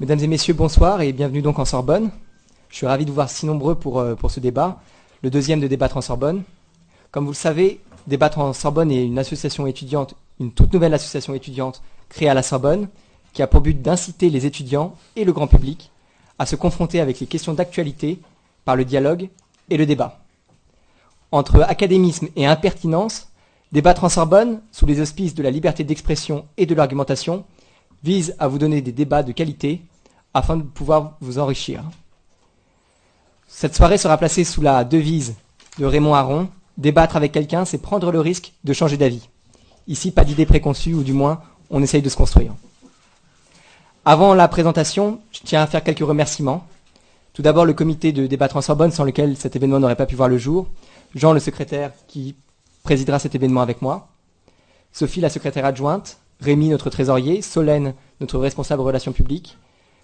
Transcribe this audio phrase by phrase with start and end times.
[0.00, 2.12] Mesdames et messieurs, bonsoir et bienvenue donc en Sorbonne.
[2.68, 4.80] Je suis ravi de vous voir si nombreux pour, euh, pour ce débat,
[5.24, 6.44] le deuxième de Débattre en Sorbonne.
[7.10, 11.34] Comme vous le savez, Débattre en Sorbonne est une association étudiante, une toute nouvelle association
[11.34, 12.86] étudiante créée à la Sorbonne,
[13.32, 15.90] qui a pour but d'inciter les étudiants et le grand public
[16.38, 18.20] à se confronter avec les questions d'actualité
[18.64, 19.28] par le dialogue
[19.68, 20.20] et le débat.
[21.32, 23.30] Entre académisme et impertinence,
[23.72, 27.44] Débattre en Sorbonne, sous les auspices de la liberté d'expression et de l'argumentation,
[28.02, 29.82] vise à vous donner des débats de qualité
[30.34, 31.82] afin de pouvoir vous enrichir.
[33.46, 35.34] Cette soirée sera placée sous la devise
[35.78, 36.48] de Raymond Aron.
[36.76, 39.28] Débattre avec quelqu'un, c'est prendre le risque de changer d'avis.
[39.88, 42.54] Ici, pas d'idées préconçues, ou du moins, on essaye de se construire.
[44.04, 46.64] Avant la présentation, je tiens à faire quelques remerciements.
[47.32, 50.14] Tout d'abord, le comité de débattre en Sorbonne, sans lequel cet événement n'aurait pas pu
[50.14, 50.68] voir le jour.
[51.14, 52.36] Jean, le secrétaire, qui
[52.84, 54.08] présidera cet événement avec moi.
[54.92, 56.18] Sophie, la secrétaire adjointe.
[56.40, 57.42] Rémi, notre trésorier.
[57.42, 59.58] Solène, notre responsable relations publiques.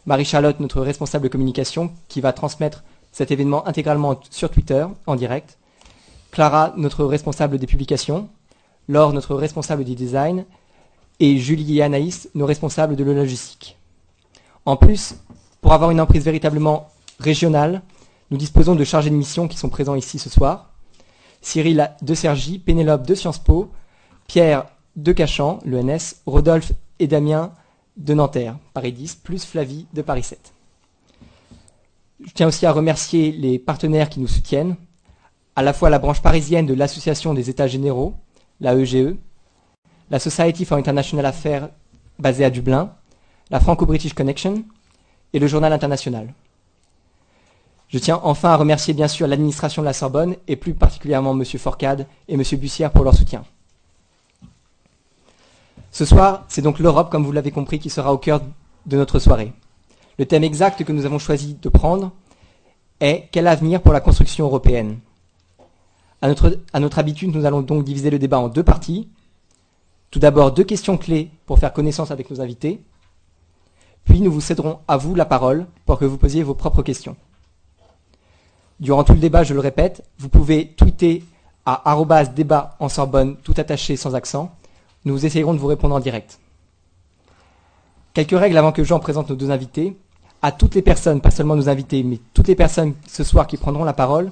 [0.06, 5.58] Marie-Charlotte, notre responsable communication, qui va transmettre cet événement intégralement sur Twitter, en direct.
[6.30, 8.28] Clara, notre responsable des publications.
[8.88, 10.44] Laure, notre responsable du design.
[11.20, 13.78] Et Julie et Anaïs, nos responsables de la logistique.
[14.66, 15.14] En plus,
[15.60, 16.88] pour avoir une emprise véritablement
[17.20, 17.82] régionale,
[18.30, 20.70] nous disposons de chargés de mission qui sont présents ici ce soir.
[21.40, 23.70] Cyril de Sergi, Pénélope de Sciences Po,
[24.26, 24.66] Pierre
[24.96, 27.52] de Cachan, l'ENS, Rodolphe et Damien
[27.96, 30.52] de Nanterre, Paris 10, plus Flavie de Paris 7.
[32.24, 34.76] Je tiens aussi à remercier les partenaires qui nous soutiennent,
[35.56, 38.14] à la fois la branche parisienne de l'Association des États généraux,
[38.60, 39.14] la EGE,
[40.10, 41.68] la Society for International Affairs
[42.18, 42.92] basée à Dublin,
[43.50, 44.64] la Franco-British Connection
[45.32, 46.32] et le Journal International.
[47.88, 51.44] Je tiens enfin à remercier bien sûr l'administration de la Sorbonne et plus particulièrement M.
[51.44, 52.42] Forcade et M.
[52.58, 53.44] Bussière pour leur soutien.
[55.94, 58.40] Ce soir, c'est donc l'Europe, comme vous l'avez compris, qui sera au cœur
[58.84, 59.52] de notre soirée.
[60.18, 62.10] Le thème exact que nous avons choisi de prendre
[62.98, 64.98] est Quel avenir pour la construction européenne?
[66.20, 69.08] À notre, notre habitude, nous allons donc diviser le débat en deux parties.
[70.10, 72.82] Tout d'abord, deux questions clés pour faire connaissance avec nos invités.
[74.04, 77.14] Puis nous vous céderons à vous la parole pour que vous posiez vos propres questions.
[78.80, 81.22] Durant tout le débat, je le répète, vous pouvez tweeter
[81.64, 84.50] à débat en Sorbonne, tout attaché sans accent.
[85.04, 86.38] Nous essayerons de vous répondre en direct.
[88.14, 89.96] Quelques règles avant que Jean présente nos deux invités.
[90.40, 93.56] À toutes les personnes, pas seulement nos invités, mais toutes les personnes ce soir qui
[93.56, 94.30] prendront la parole,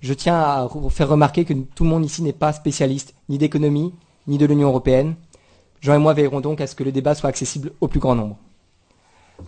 [0.00, 3.38] je tiens à vous faire remarquer que tout le monde ici n'est pas spécialiste ni
[3.38, 3.92] d'économie,
[4.26, 5.14] ni de l'Union européenne.
[5.80, 8.14] Jean et moi veillerons donc à ce que le débat soit accessible au plus grand
[8.14, 8.36] nombre.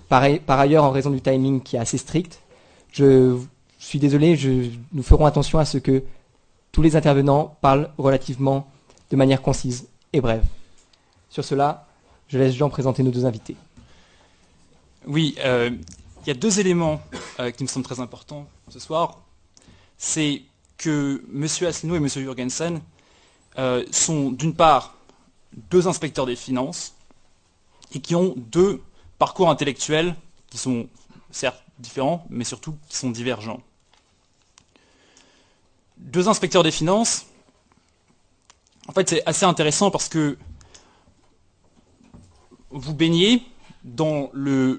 [0.08, 0.22] Par,
[0.60, 2.40] ailleurs, en raison du timing qui est assez strict,
[2.92, 3.36] je,
[3.78, 4.38] suis désolé,
[4.92, 6.02] nous ferons attention à ce que
[6.72, 8.68] tous les intervenants parlent relativement
[9.10, 10.44] de manière concise et brève.
[11.28, 11.86] Sur cela,
[12.28, 13.56] je laisse Jean présenter nos deux invités.
[15.06, 15.70] Oui, euh,
[16.22, 17.00] il y a deux éléments
[17.38, 19.20] euh, qui me semblent très importants ce soir.
[19.96, 20.42] C'est
[20.76, 21.44] que M.
[21.44, 22.08] Asselineau et M.
[22.08, 22.80] Jurgensen
[23.58, 24.94] euh, sont d'une part
[25.70, 26.94] deux inspecteurs des finances
[27.92, 28.82] et qui ont deux
[29.18, 30.14] parcours intellectuels
[30.48, 30.88] qui sont
[31.30, 33.60] certes différents, mais surtout qui sont divergents.
[35.96, 37.26] Deux inspecteurs des finances,
[38.88, 40.36] en fait c'est assez intéressant parce que
[42.70, 43.42] vous baignez
[43.84, 44.78] dans le,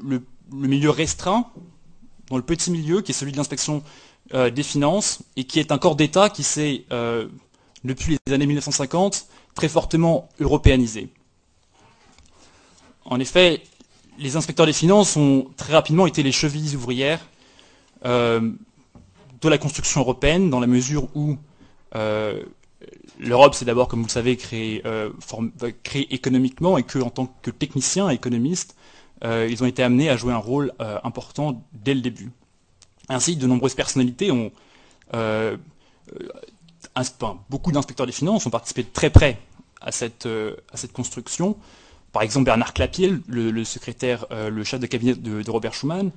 [0.51, 1.47] milieu restreint,
[2.29, 3.83] dans le petit milieu qui est celui de l'inspection
[4.33, 7.27] euh, des finances et qui est un corps d'État qui s'est, euh,
[7.83, 11.09] depuis les années 1950, très fortement européanisé.
[13.05, 13.63] En effet,
[14.19, 17.19] les inspecteurs des finances ont très rapidement été les chevilles ouvrières
[18.05, 18.51] euh,
[19.41, 21.37] de la construction européenne, dans la mesure où
[23.21, 25.09] l'Europe s'est d'abord, comme vous le savez, créée, euh,
[26.09, 28.75] économiquement et qu'en tant que techniciens, économistes,
[29.23, 30.73] ils ont été amenés à jouer un rôle
[31.03, 32.31] important dès le début.
[33.07, 34.51] Ainsi, de nombreuses personnalités ont
[37.49, 39.37] beaucoup d'inspecteurs des finances ont participé de très près
[39.81, 40.27] à cette,
[40.93, 41.57] construction.
[42.11, 46.11] Par exemple, Bernard Clapier, le, secrétaire, euh, le chef de cabinet de, Robert Schuman,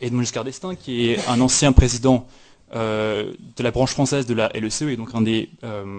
[0.00, 2.26] Edmond Giscard d'Estaing, qui est un ancien président
[2.74, 5.98] euh, de la branche française de la LECE et donc un des euh,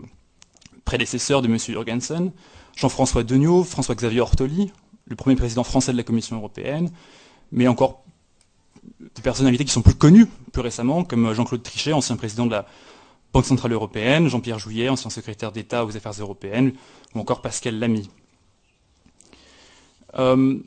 [0.86, 1.58] prédécesseurs de M.
[1.58, 2.32] Jurgensen,
[2.76, 4.72] Jean-François Degnaud, François-Xavier Ortoli,
[5.06, 6.92] le premier président français de la Commission européenne,
[7.52, 8.04] mais encore
[9.16, 12.66] des personnalités qui sont plus connues plus récemment, comme Jean-Claude Trichet, ancien président de la
[13.34, 16.74] Banque Centrale Européenne, Jean-Pierre Jouyet, ancien secrétaire d'État aux Affaires européennes,
[17.16, 18.10] ou encore Pascal Lamy.
[20.20, 20.60] Euh,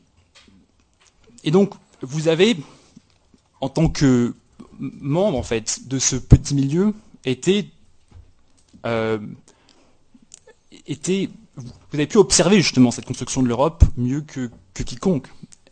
[1.45, 2.57] et donc, vous avez,
[3.61, 4.35] en tant que
[4.79, 6.93] membre en fait de ce petit milieu,
[7.25, 7.71] été,
[8.85, 9.19] euh,
[10.89, 15.29] vous avez pu observer justement cette construction de l'Europe mieux que, quiconque.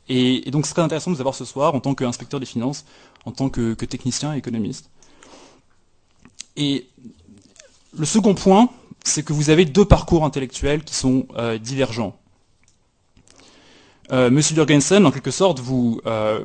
[0.08, 2.84] Et, donc, c'est très intéressant de vous avoir ce soir en tant qu'inspecteur des finances,
[3.24, 4.90] en tant que, technicien et économiste.
[6.56, 6.86] Et
[7.96, 8.68] le second point,
[9.04, 12.16] c'est que vous avez deux parcours intellectuels qui sont euh, divergents.
[14.12, 16.44] Euh, Monsieur Jürgensen, en quelque sorte, vous, euh,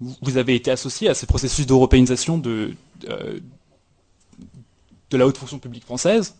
[0.00, 3.42] vous avez été associé à ces processus d'européanisation de, de
[5.16, 6.34] la haute fonction publique française.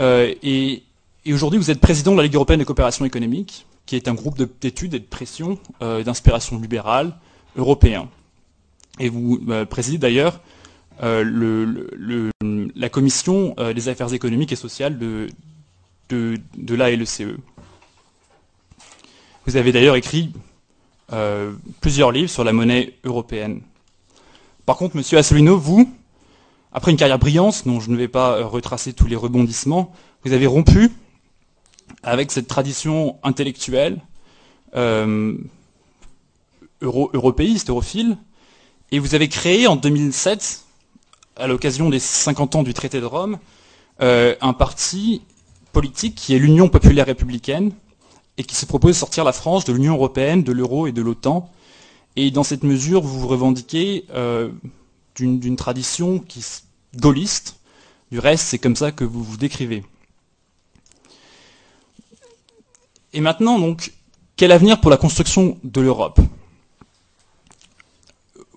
[0.00, 0.82] Et,
[1.26, 4.14] et aujourd'hui, vous êtes président de la Ligue européenne de coopération économique, qui est un
[4.14, 7.16] groupe d'études et de pression euh, d'inspiration libérale
[7.56, 8.08] européen.
[8.98, 10.40] Et vous euh, présidez d'ailleurs
[11.02, 11.84] euh,
[12.74, 15.26] la commission des affaires économiques et sociales de,
[16.08, 17.22] de l'ALCE.
[19.46, 20.32] Vous avez d'ailleurs écrit
[21.80, 23.62] plusieurs livres sur la monnaie européenne.
[24.66, 25.92] Par contre, Monsieur Asselineau, vous,
[26.72, 29.92] après une carrière brillante, dont je ne vais pas retracer tous les rebondissements,
[30.24, 30.90] vous avez rompu
[32.02, 34.00] avec cette tradition intellectuelle
[34.76, 35.36] euh,
[36.82, 38.16] européiste, europhile,
[38.92, 40.64] et vous avez créé en 2007,
[41.36, 43.38] à l'occasion des 50 ans du traité de Rome,
[44.02, 45.22] euh, un parti
[45.72, 47.72] politique qui est l'Union populaire républicaine
[48.36, 51.02] et qui se propose de sortir la France de l'Union européenne, de l'euro et de
[51.02, 51.50] l'OTAN.
[52.16, 54.50] Et dans cette mesure, vous vous revendiquez euh,
[55.20, 56.44] d'une tradition qui,
[56.96, 57.56] gaulliste.
[58.10, 59.84] Du reste, c'est comme ça que vous vous décrivez.
[63.12, 63.92] Et maintenant, donc,
[64.36, 66.20] quel avenir pour la construction de l'Europe?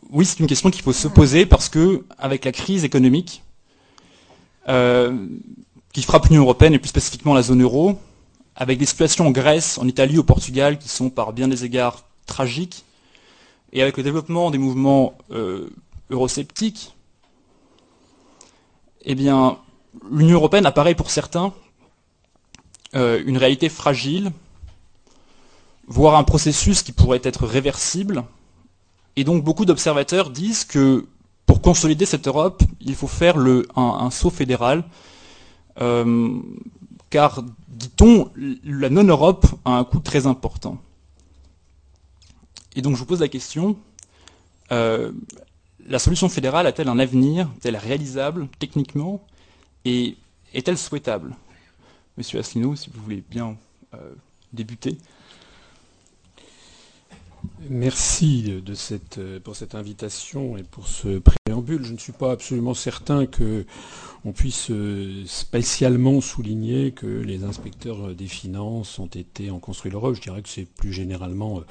[0.09, 3.43] Oui, c'est une question qu'il faut se poser parce que, avec la crise économique
[4.69, 5.27] euh,
[5.91, 7.99] qui frappe l'Union européenne et plus spécifiquement la zone euro,
[8.55, 12.03] avec des situations en Grèce, en Italie, au Portugal qui sont par bien des égards
[12.27, 12.85] tragiques,
[13.71, 15.69] et avec le développement des mouvements euh,
[16.09, 16.95] eurosceptiques,
[19.05, 19.57] eh bien,
[20.09, 21.53] l'Union européenne apparaît pour certains
[22.95, 24.31] euh, une réalité fragile,
[25.87, 28.23] voire un processus qui pourrait être réversible.
[29.15, 31.07] Et donc beaucoup d'observateurs disent que
[31.45, 33.35] pour consolider cette Europe, il faut faire
[33.75, 34.83] un, saut fédéral,
[35.81, 36.39] euh,
[37.09, 38.31] car, dit-on,
[38.63, 40.77] la non-Europe a un coût très important.
[42.75, 43.75] Et donc je vous pose la question,
[44.71, 45.11] euh,
[45.87, 47.49] la solution fédérale a-t-elle un avenir?
[47.57, 49.25] Est-elle réalisable techniquement?
[49.85, 50.17] Et
[50.53, 51.35] est-elle souhaitable?
[52.17, 53.57] Monsieur Asselineau, si vous voulez bien
[53.93, 54.13] euh,
[54.53, 54.97] débuter.
[57.69, 58.61] Merci
[59.43, 61.83] pour cette invitation et pour ce préambule.
[61.83, 63.65] Je ne suis pas absolument certain que
[64.25, 70.15] on puisse euh, spécialement souligner que les inspecteurs des finances ont été en construit l'Europe.
[70.15, 71.65] Je dirais que c'est plus généralement euh,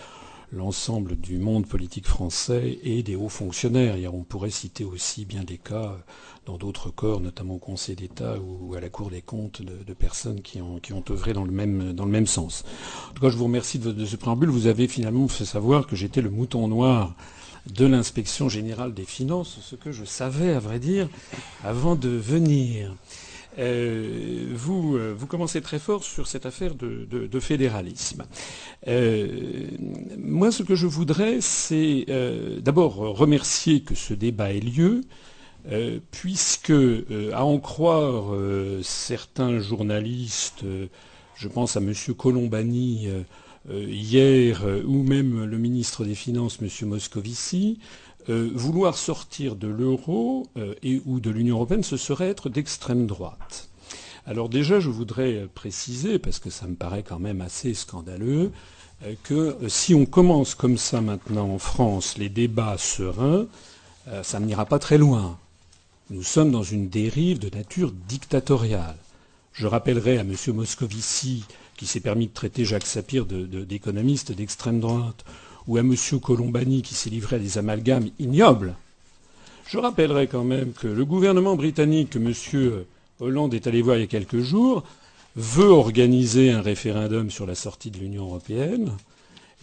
[0.53, 3.97] l'ensemble du monde politique français et des hauts fonctionnaires.
[4.13, 5.97] on pourrait citer aussi bien des cas
[6.45, 10.43] dans d'autres corps, notamment au Conseil d'État ou à la Cour des comptes, de, personnes
[10.43, 12.65] qui ont, œuvré dans le, même, dans le même sens.
[13.11, 14.51] En tout cas, je vous remercie de, ce préambule.
[14.51, 17.15] Vous avez finalement fait savoir que j'étais le mouton noir
[17.67, 21.09] de l'inspection générale des finances, ce que je savais, à vrai dire,
[21.65, 22.95] avant de venir.
[23.59, 28.25] Euh, vous, euh, vous commencez très fort sur cette affaire de, fédéralisme.
[28.89, 29.67] Euh,
[30.19, 32.07] moi, ce que je voudrais, c'est
[32.61, 35.03] d'abord remercier que ce débat ait lieu,
[36.11, 36.73] puisque,
[37.33, 38.35] à en croire
[38.83, 40.65] certains journalistes,
[41.37, 41.93] je pense à M.
[42.17, 43.09] Colombani
[43.71, 46.89] hier, ou même le ministre des Finances, M.
[46.89, 47.79] Moscovici,
[48.29, 53.07] euh, vouloir sortir de l'euro euh, et ou de l'Union européenne, ce serait être d'extrême
[53.07, 53.69] droite.
[54.27, 58.53] Alors déjà, je voudrais préciser, parce que ça me paraît quand même assez scandaleux,
[59.05, 63.47] euh, que si on commence comme ça maintenant en France les débats sereins,
[64.25, 65.39] ça n'ira pas très loin.
[66.11, 68.97] Nous sommes dans une dérive de nature dictatoriale.
[69.53, 70.35] Je rappellerai à M.
[70.49, 71.45] Moscovici,
[71.77, 75.25] qui s'est permis de traiter Jacques Sapir d'économiste d'extrême droite,
[75.67, 75.95] ou à M.
[76.23, 78.75] Colombani qui s'est livré à des amalgames ignobles.
[79.67, 82.85] Je rappellerai quand même que le gouvernement britannique que M.
[83.21, 84.83] Hollande est allé voir il y a quelques jours
[85.37, 88.93] veut organiser un référendum sur la sortie de l'Union européenne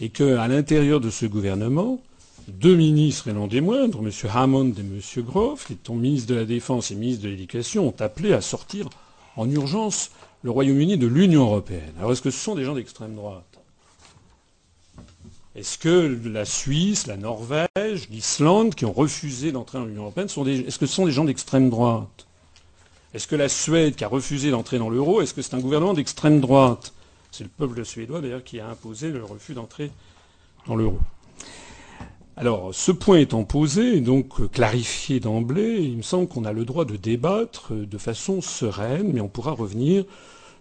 [0.00, 2.00] et qu'à l'intérieur de ce gouvernement,
[2.48, 4.10] deux ministres et non des moindres, M.
[4.32, 5.24] Hammond et M.
[5.24, 8.88] Grove, qui sont ministres de la Défense et ministres de l'Éducation, ont appelé à sortir
[9.36, 10.10] en urgence
[10.42, 11.92] le Royaume-Uni de l'Union européenne.
[11.98, 13.49] Alors est-ce que ce sont des gens d'extrême droite
[15.56, 20.46] est-ce que la Suisse, la Norvège, l'Islande, qui ont refusé d'entrer dans l'Union européenne, sont
[20.46, 22.26] est-ce que ce sont des gens d'extrême droite
[23.14, 25.94] Est-ce que la Suède, qui a refusé d'entrer dans l'euro, est-ce que c'est un gouvernement
[25.94, 26.92] d'extrême droite
[27.32, 29.90] C'est le peuple suédois, d'ailleurs, qui a imposé le refus d'entrer
[30.68, 31.00] dans l'euro.
[32.36, 36.84] Alors, ce point étant posé, donc clarifié d'emblée, il me semble qu'on a le droit
[36.84, 40.04] de débattre de façon sereine, mais on pourra revenir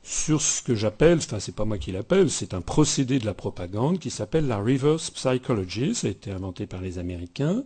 [0.04, 3.34] sur ce que j'appelle, enfin c'est pas moi qui l'appelle, c'est un procédé de la
[3.34, 7.64] propagande qui s'appelle la reverse psychology, ça a été inventé par les Américains,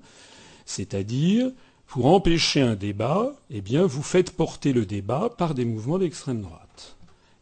[0.65, 1.51] c'est-à-dire
[1.87, 6.41] pour empêcher un débat, eh bien vous faites porter le débat par des mouvements d'extrême
[6.41, 6.63] droite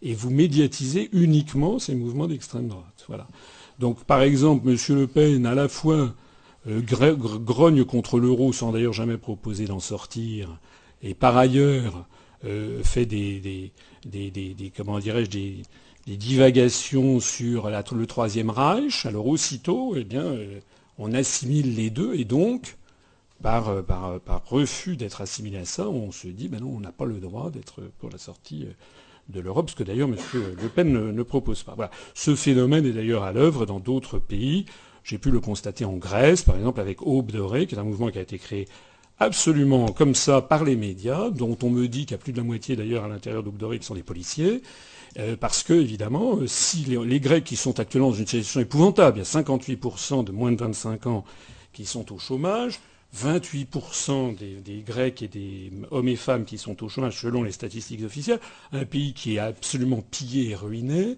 [0.02, 3.06] et vous médiatisez uniquement ces mouvements d'extrême droite.
[3.08, 3.28] Voilà.
[3.80, 4.78] Donc par exemple, M.
[4.90, 6.14] Le Pen à la fois
[6.68, 10.60] euh, grogne contre l'euro sans d'ailleurs jamais proposer d'en sortir,
[11.02, 12.06] et par ailleurs
[12.46, 13.72] euh, fait des,
[14.76, 15.64] comment dirais-je des,
[16.08, 20.60] divagations sur le troisième Reich, alors aussitôt, eh bien, euh,
[20.98, 22.78] on assimile les deux et donc
[23.42, 23.74] par,
[24.46, 27.50] refus d'être assimilé à ça, on se dit ben non, on n'a pas le droit
[27.50, 28.68] d'être pour la sortie
[29.30, 30.16] de l'Europe, ce que d'ailleurs M.
[30.34, 31.74] Le Pen ne, propose pas.
[31.76, 31.92] Voilà.
[32.14, 34.66] Ce phénomène est d'ailleurs à l'œuvre dans d'autres pays.
[35.04, 38.10] J'ai pu le constater en Grèce, par exemple, avec Aube Dorée, qui est un mouvement
[38.10, 38.68] qui a été créé
[39.22, 42.38] absolument comme ça par les médias, dont on me dit qu'il y a plus de
[42.38, 44.62] la moitié d'ailleurs à l'intérieur d'Aube Dorée qui sont des policiers.
[45.20, 49.18] Euh, parce que, évidemment, euh, si les, Grecs qui sont actuellement dans une situation épouvantable,
[49.18, 51.26] il y a 58% de moins de 25 ans
[51.74, 52.80] qui sont au chômage,
[53.16, 58.04] 28% des, Grecs et des hommes et femmes qui sont au chômage selon les statistiques
[58.04, 58.40] officielles,
[58.72, 61.18] un pays qui est absolument pillé et ruiné,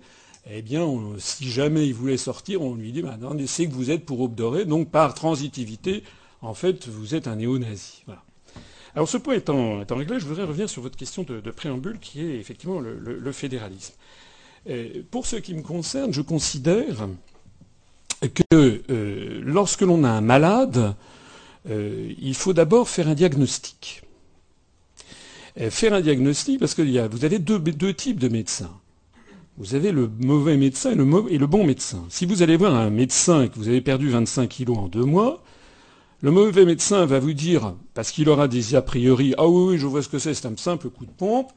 [0.49, 0.85] eh bien,
[1.19, 4.27] si jamais il voulait sortir, on lui dit, maintenant, bah, c'est que vous êtes pour
[4.27, 6.03] Dorée, donc par transitivité,
[6.43, 8.03] en fait, vous êtes un néo-nazi.
[8.95, 12.37] Alors ce point étant, réglé, je voudrais revenir sur votre question de, préambule, qui est
[12.37, 13.95] effectivement le, fédéralisme.
[15.09, 17.07] pour ce qui me concerne, je considère
[18.29, 20.95] que euh, lorsque l'on a un malade,
[21.69, 24.03] euh, il faut d'abord faire un diagnostic.
[25.59, 28.71] Euh, faire un diagnostic parce que vous avez deux, types de médecins.
[29.57, 30.95] Vous avez le mauvais médecin et
[31.37, 32.03] le, bon médecin.
[32.09, 35.03] Si vous allez voir un médecin et que vous avez perdu 25 kilos en deux
[35.03, 35.42] mois,
[36.23, 39.85] le mauvais médecin va vous dire, parce qu'il aura des a priori, ah oui, je
[39.85, 41.51] vois ce que c'est, c'est un simple coup de pompe,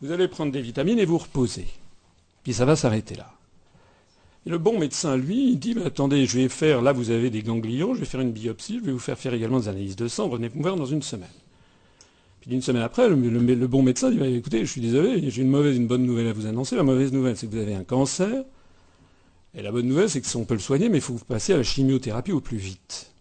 [0.00, 1.66] vous allez prendre des vitamines et vous reposer.
[2.44, 3.32] Puis ça va s'arrêter là.
[4.46, 7.42] Et le bon médecin, lui, il dit, attendez, je vais faire, là vous avez des
[7.42, 10.06] ganglions, je vais faire une biopsie, je vais vous faire faire également des analyses de
[10.06, 11.28] sang, venez me voir dans une semaine.
[12.40, 15.76] Puis une semaine après, le, bon médecin dit, écoutez, je suis désolé, j'ai une mauvaise,
[15.76, 16.76] une bonne nouvelle à vous annoncer.
[16.76, 18.44] La mauvaise nouvelle, c'est que vous avez un cancer.
[19.56, 21.56] Et la bonne nouvelle, c'est que on peut le soigner, mais il faut passer à
[21.56, 23.11] la chimiothérapie au plus vite.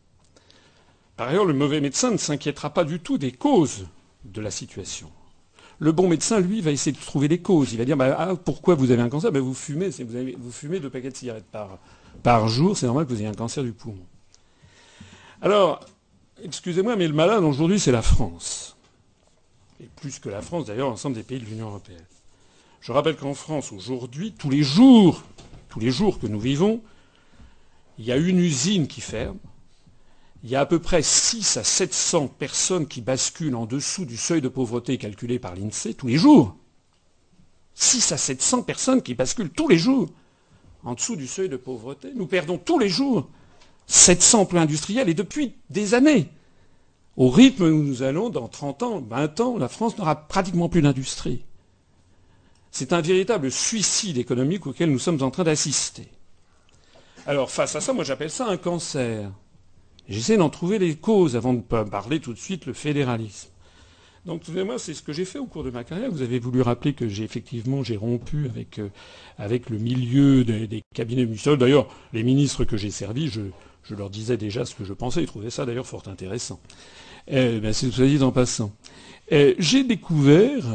[1.22, 3.86] Par ailleurs, le mauvais médecin ne s'inquiétera pas du tout des causes
[4.26, 5.12] de la situation.
[5.78, 7.74] Le bon médecin, lui, va essayer de trouver les causes.
[7.74, 9.32] Il va dire bah, ah, pourquoi vous avez un cancer?
[9.32, 11.78] Bah, Vous fumez, vous, fumez deux paquets de cigarettes par,
[12.24, 14.04] par jour, c'est normal que vous ayez un cancer du poumon.
[15.44, 15.82] Alors,
[16.44, 18.76] excusez-moi, mais le malade aujourd'hui, c'est la France.
[19.80, 22.02] Et plus que la France, d'ailleurs, l'ensemble des pays de l'Union européenne.
[22.80, 25.22] Je rappelle qu'en France, aujourd'hui, tous les jours,
[25.70, 26.82] tous les jours que nous vivons,
[28.00, 29.38] il y a une usine qui ferme,
[30.44, 34.18] il y a à peu près 6 à 700 personnes qui basculent en dessous du
[34.18, 36.56] seuil de pauvreté calculé par l'INSEE tous les jours.
[37.76, 40.10] 6 à 700 personnes qui basculent tous les jours
[40.84, 42.12] en dessous du seuil de pauvreté.
[42.16, 43.30] Nous perdons tous les jours
[43.86, 46.30] 700 emplois industriels et depuis des années.
[47.18, 50.82] Au rythme où nous allons, dans 30 ans, 20 ans, la France n'aura pratiquement plus
[50.82, 51.44] d'industrie.
[52.72, 56.08] C'est un véritable suicide économique auquel nous sommes en train d'assister.
[57.28, 59.30] Alors face à ça, moi j'appelle ça un cancer.
[60.10, 63.50] J'essaie d'en trouver les causes avant de parler tout de suite le fédéralisme.
[64.26, 66.12] Donc, moi c'est ce que j'ai fait au cours de ma carrière.
[66.12, 68.90] Vous avez voulu rappeler que j'ai effectivement j'ai rompu avec, euh,
[69.38, 71.56] avec le milieu des, cabinets municipaux.
[71.56, 73.42] D'ailleurs, les ministres que j'ai servis, je,
[73.96, 75.22] leur disais déjà ce que je pensais.
[75.22, 76.60] Ils trouvaient ça d'ailleurs fort intéressant.
[77.28, 78.72] Eh ben, c'est dit en passant.
[79.30, 80.66] Eh, j'ai découvert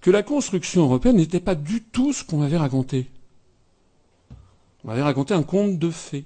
[0.00, 3.06] que la construction européenne n'était pas du tout ce qu'on m'avait raconté.
[4.84, 6.24] On m'avait raconté un conte de fées.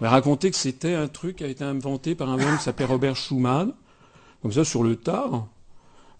[0.00, 2.62] On m'a raconté que c'était un truc qui a été inventé par un homme qui
[2.62, 3.74] s'appelait Robert Schumann,
[4.40, 5.46] comme ça sur le tard,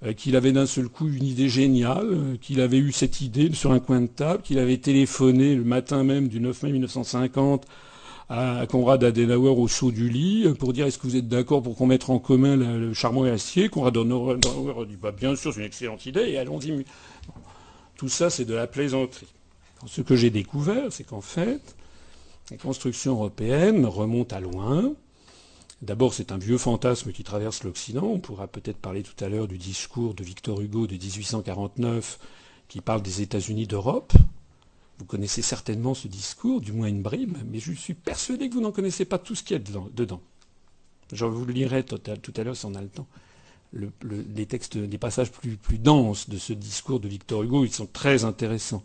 [0.04, 3.50] euh, qu'il avait d'un seul coup une idée géniale, euh, qu'il avait eu cette idée
[3.54, 7.66] sur un coin de table, qu'il avait téléphoné le matin même du 9 mai 1950
[8.28, 11.62] à Conrad Adenauer au saut du lit euh, pour dire est-ce que vous êtes d'accord
[11.62, 13.70] pour qu'on mette en commun le charbon et l'acier?
[13.70, 16.84] Conrad Adenauer a dit bah, bien sûr c'est une excellente idée et allons-y.
[17.96, 19.32] Tout ça c'est de la plaisanterie.
[19.86, 21.74] Ce que j'ai découvert c'est qu'en fait
[22.50, 24.92] la construction européenne remonte à loin.
[25.82, 28.04] D'abord, c'est un vieux fantasme qui traverse l'Occident.
[28.04, 32.18] On pourra peut-être parler tout à l'heure du discours de Victor Hugo de 1849
[32.68, 34.12] qui parle des États-Unis d'Europe.
[34.98, 38.60] Vous connaissez certainement ce discours, du moins une brime, mais je suis persuadé que vous
[38.60, 40.20] n'en connaissez pas tout ce qu'il y a dedans.
[41.12, 43.06] Je vous le lirai tout à, l'heure si on a le temps.
[43.72, 47.88] les textes, les passages plus, plus denses de ce discours de Victor Hugo, ils sont
[47.90, 48.84] très intéressants.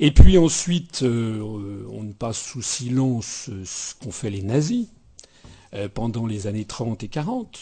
[0.00, 4.88] Et puis ensuite, euh, on ne passe sous silence ce qu'ont fait les nazis
[5.74, 7.58] euh, pendant les années 30 et 40.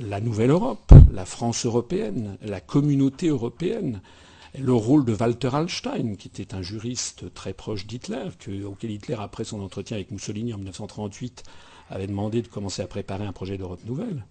[0.00, 4.00] La Nouvelle Europe, la France européenne, la communauté européenne,
[4.58, 8.30] le rôle de Walter Hallstein, qui était un juriste très proche d'Hitler,
[8.64, 11.44] auquel Hitler, après son entretien avec Mussolini en 1938,
[11.90, 14.24] avait demandé de commencer à préparer un projet d'Europe nouvelle.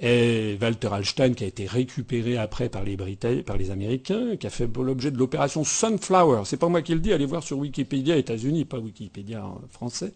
[0.00, 2.96] Et Walter Hallstein, qui a été récupéré après par les,
[3.42, 6.42] par les Américains, qui a fait l'objet de l'opération Sunflower.
[6.44, 10.12] C'est pas moi qui le dis, allez voir sur Wikipédia États-Unis, pas Wikipédia français.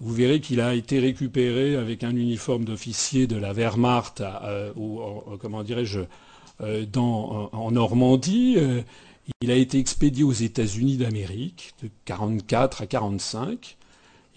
[0.00, 4.22] Vous verrez qu'il a été récupéré avec un uniforme d'officier de la Wehrmacht,
[4.76, 5.00] ou
[5.40, 6.00] comment dirais-je,
[6.60, 8.54] euh, en Normandie.
[8.56, 8.82] Euh,
[9.40, 13.77] il a été expédié aux États-Unis d'Amérique de 44 à 45.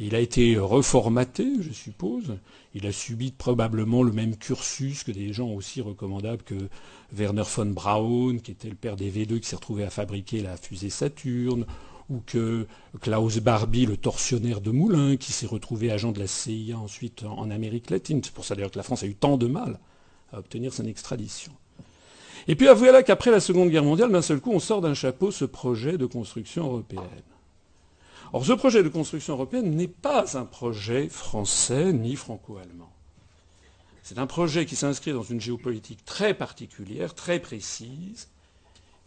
[0.03, 2.35] Il a été reformaté, je suppose.
[2.73, 6.55] Il a subi probablement le même cursus que des gens aussi recommandables que
[7.13, 10.57] Werner von Braun, qui était le père des V2, qui s'est retrouvé à fabriquer la
[10.57, 11.67] fusée Saturne,
[12.09, 12.65] ou que
[12.99, 17.51] Klaus Barbie, le tortionnaire de Moulins, qui s'est retrouvé agent de la CIA ensuite en
[17.51, 18.21] Amérique latine.
[18.23, 19.79] C'est pour ça d'ailleurs que la France a eu tant de mal
[20.33, 21.51] à obtenir son extradition.
[22.47, 25.29] Et puis voilà qu'après la Seconde Guerre mondiale, d'un seul coup, on sort d'un chapeau
[25.29, 27.03] ce projet de construction européenne.
[28.33, 32.91] Or, ce projet de construction européenne n'est pas un projet français ni franco-allemand.
[34.03, 38.29] C'est un projet qui s'inscrit dans une géopolitique très particulière, très précise,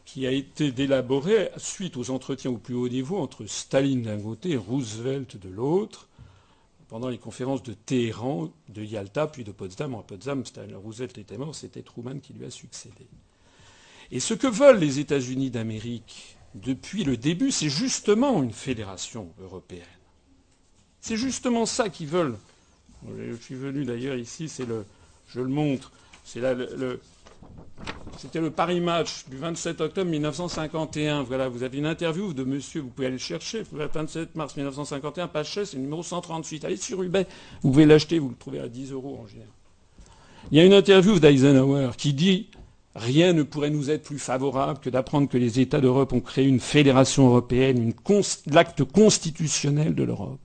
[0.05, 4.51] qui a été élaboré suite aux entretiens au plus haut niveau entre Staline d'un côté
[4.51, 6.09] et Roosevelt de l'autre,
[6.89, 9.95] pendant les conférences de Téhéran, de Yalta, puis de Potsdam.
[9.95, 13.07] En Potsdam, Roosevelt était mort, c'était Truman qui lui a succédé.
[14.11, 19.83] Et ce que veulent les États-Unis d'Amérique depuis le début, c'est justement une fédération européenne.
[21.01, 22.39] C'est justement ça qu'ils veulent.
[23.19, 24.87] Je suis venu d'ailleurs ici, c'est le,
[25.29, 25.93] je le montre,
[26.35, 27.01] le,
[28.17, 31.23] c'était le Paris Match du 27 octobre 1951.
[31.25, 34.57] Voilà, vous avez une interview de monsieur, vous pouvez aller le chercher, le 27 mars
[34.57, 36.65] 1951, page 16, c'est le numéro 138.
[36.65, 37.27] Allez sur eBay,
[37.63, 39.51] vous pouvez l'acheter, vous le trouvez à 10 euros en général.
[40.51, 42.49] Il y a une interview d'Eisenhower qui dit
[42.95, 46.47] Rien ne pourrait nous être plus favorable que d'apprendre que les États d'Europe ont créé
[46.47, 47.93] une fédération européenne,
[48.47, 50.41] l'acte constitutionnel de l'Europe.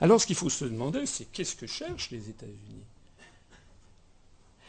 [0.00, 2.84] Alors ce qu'il faut se demander, c'est qu'est-ce que cherchent les États-Unis?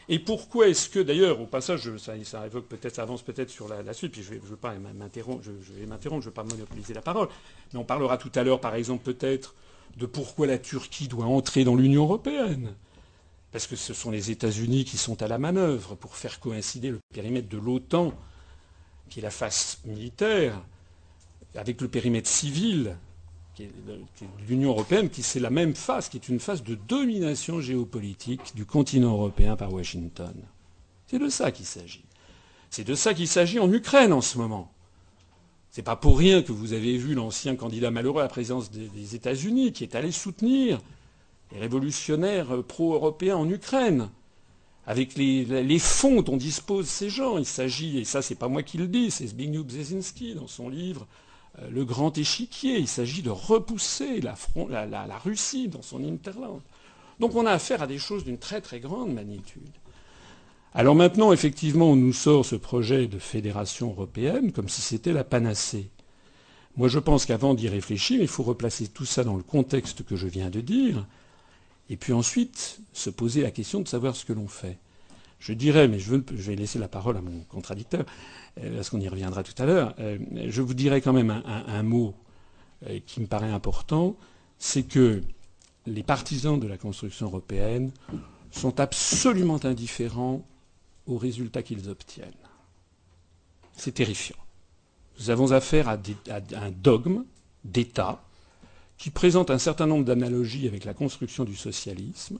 [0.08, 3.92] Et pourquoi est-ce que, d'ailleurs, au passage, ça, évoque peut-être, ça avance peut-être sur la,
[3.92, 7.28] suite, puis je, vais, vais pas m'interrompre, je, je ne vais pas monopoliser la parole,
[7.72, 9.54] mais on parlera tout à l'heure, par exemple, peut-être
[9.96, 12.74] de pourquoi la Turquie doit entrer dans l'Union européenne
[13.52, 16.98] parce que ce sont les États-Unis qui sont à la manœuvre pour faire coïncider le
[17.12, 18.14] périmètre de l'OTAN,
[19.10, 20.58] qui est la face militaire,
[21.54, 22.96] avec le périmètre civil,
[23.54, 23.68] qui
[24.48, 28.64] l'Union européenne, qui c'est la même face, qui est une phase de domination géopolitique du
[28.64, 30.34] continent européen par Washington.
[31.06, 32.04] C'est de ça qu'il s'agit.
[32.70, 34.72] C'est de ça qu'il s'agit en Ukraine en ce moment.
[35.70, 39.14] C'est pas pour rien que vous avez vu l'ancien candidat malheureux à la présidence des
[39.14, 40.78] États-Unis qui est allé soutenir
[41.52, 44.10] les révolutionnaires pro-européens en Ukraine,
[44.86, 47.38] avec les, fonds dont disposent ces gens.
[47.38, 50.68] Il s'agit, et ça c'est pas moi qui le dis, c'est Zbigniew Brzezinski dans son
[50.68, 51.06] livre
[51.58, 54.34] euh, Le Grand Échiquier, il s'agit de repousser la,
[54.86, 56.60] la, Russie dans son interland.
[57.20, 59.70] Donc on a affaire à des choses d'une très très grande magnitude.
[60.74, 65.22] Alors maintenant, effectivement, on nous sort ce projet de fédération européenne comme si c'était la
[65.22, 65.90] panacée.
[66.78, 70.16] Moi, je pense qu'avant d'y réfléchir, il faut replacer tout ça dans le contexte que
[70.16, 71.06] je viens de dire.
[71.92, 74.78] Et puis ensuite, se poser la question de savoir ce que l'on fait.
[75.38, 78.06] Je dirais, mais je, vais laisser la parole à mon contradicteur,
[78.62, 80.16] euh, parce qu'on y reviendra tout à l'heure, euh,
[80.48, 82.14] je vous dirais quand même un, mot
[82.86, 84.16] euh, qui me paraît important,
[84.58, 85.20] c'est que
[85.84, 87.90] les partisans de la construction européenne
[88.50, 90.46] sont absolument indifférents
[91.06, 92.32] aux résultats qu'ils obtiennent.
[93.76, 94.36] C'est terrifiant.
[95.20, 95.98] Nous avons affaire à
[96.56, 97.24] un dogme
[97.66, 98.24] d'État
[99.02, 102.38] qui présente un certain nombre d'analogies avec la construction du socialisme.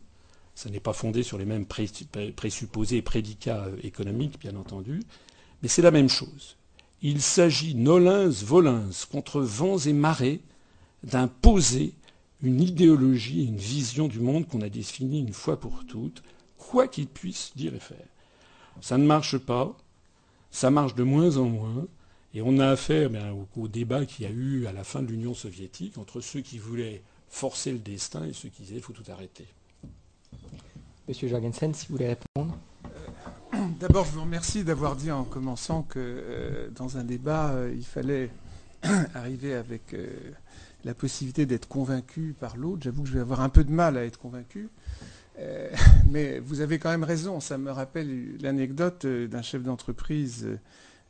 [0.55, 5.01] Ça n'est pas fondé sur les mêmes présupposés et prédicats euh, économiques, bien entendu,
[5.61, 6.57] mais c'est la même chose.
[7.03, 10.41] Il s'agit, nolens volins, contre vents et marées,
[11.03, 11.95] d'imposer
[12.45, 16.23] une idéologie, une vision du monde qu'on a définie une fois pour toutes,
[16.59, 18.07] quoi qu'il puisse dire et faire.
[18.81, 19.77] Ça ne marche pas,
[20.53, 21.89] ça marche de moins en moins,
[22.35, 23.11] et on a affaire
[23.57, 26.59] au, débat qu'il y a eu à la fin de l'Union soviétique entre ceux qui
[26.59, 29.47] voulaient forcer le destin et ceux qui disaient qu'il faut tout arrêter.
[31.09, 32.57] Monsieur Jorgensen, si vous voulez répondre.
[32.87, 37.75] Euh, d'abord, je vous remercie d'avoir dit en commençant que euh, dans un débat, euh,
[37.75, 38.31] il fallait
[39.15, 39.95] arriver avec
[40.85, 42.83] la possibilité d'être convaincu par l'autre.
[42.83, 44.69] J'avoue que je vais avoir un peu de mal à être convaincu.
[46.11, 47.41] mais vous avez quand même raison.
[47.41, 50.47] Ça me rappelle l'anecdote d'un chef d'entreprise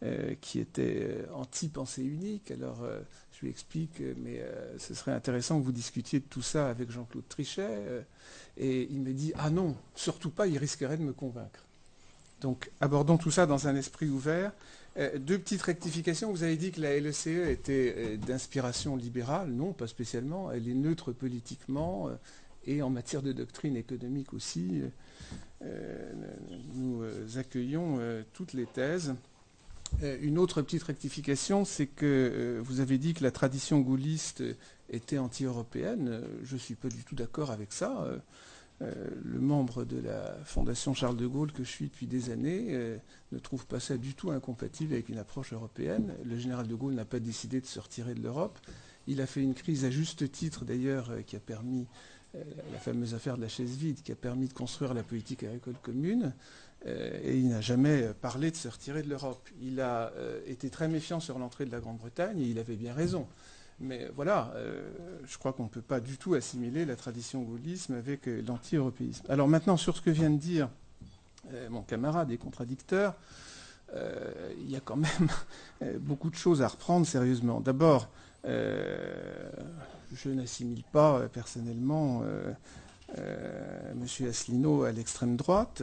[0.04, 2.50] euh, qui était euh, anti-pensée unique.
[2.50, 2.98] Alors, euh,
[3.30, 4.44] je lui explique, mais
[4.78, 8.04] ce serait intéressant que vous discutiez de tout ça avec Jean-Claude Trichet.
[8.56, 11.64] et il me dit, ah non, surtout pas, il risquerait de me convaincre.
[12.40, 14.52] Donc abordons tout ça dans un esprit ouvert.
[15.18, 16.32] deux petites rectifications.
[16.32, 19.50] Vous avez dit que la LECE e était d'inspiration libérale.
[19.50, 20.50] Non, pas spécialement.
[20.50, 22.10] Elle est neutre politiquement
[22.64, 24.82] et en matière de doctrine économique aussi.
[26.74, 27.04] nous
[27.36, 28.00] accueillons
[28.32, 29.14] toutes les thèses.
[30.00, 34.42] Une autre petite rectification, c'est que vous avez dit que la tradition gaulliste
[34.90, 36.22] était anti-européenne.
[36.42, 38.08] Je ne suis pas du tout d'accord avec ça.
[38.82, 42.68] Euh, le membre de la Fondation Charles de Gaulle que je suis depuis des années
[42.70, 42.96] euh,
[43.30, 46.14] ne trouve pas ça du tout incompatible avec une approche européenne.
[46.24, 48.58] Le général de Gaulle n'a pas décidé de se retirer de l'Europe.
[49.06, 51.86] Il a fait une crise à juste titre d'ailleurs euh, qui a permis
[52.72, 55.74] la fameuse affaire de la chaise vide qui a permis de construire la politique agricole
[55.82, 56.32] commune.
[56.84, 59.48] Et il n'a jamais parlé de se retirer de l'Europe.
[59.60, 60.12] Il a
[60.46, 63.26] été très méfiant sur l'entrée de la Grande-Bretagne et il avait bien raison.
[63.82, 64.88] Mais voilà, euh,
[65.26, 69.24] je crois qu'on ne peut pas du tout assimiler la tradition gaullisme avec euh, l'anti-européisme.
[69.28, 70.68] Alors maintenant, sur ce que vient de dire
[71.52, 73.14] euh, mon camarade et contradicteur,
[74.58, 75.28] il y a quand même
[76.00, 77.60] beaucoup de choses à reprendre sérieusement.
[77.60, 78.08] D'abord,
[78.42, 82.24] je n'assimile pas personnellement
[83.14, 84.06] M.
[84.26, 85.82] Asselineau à l'extrême droite.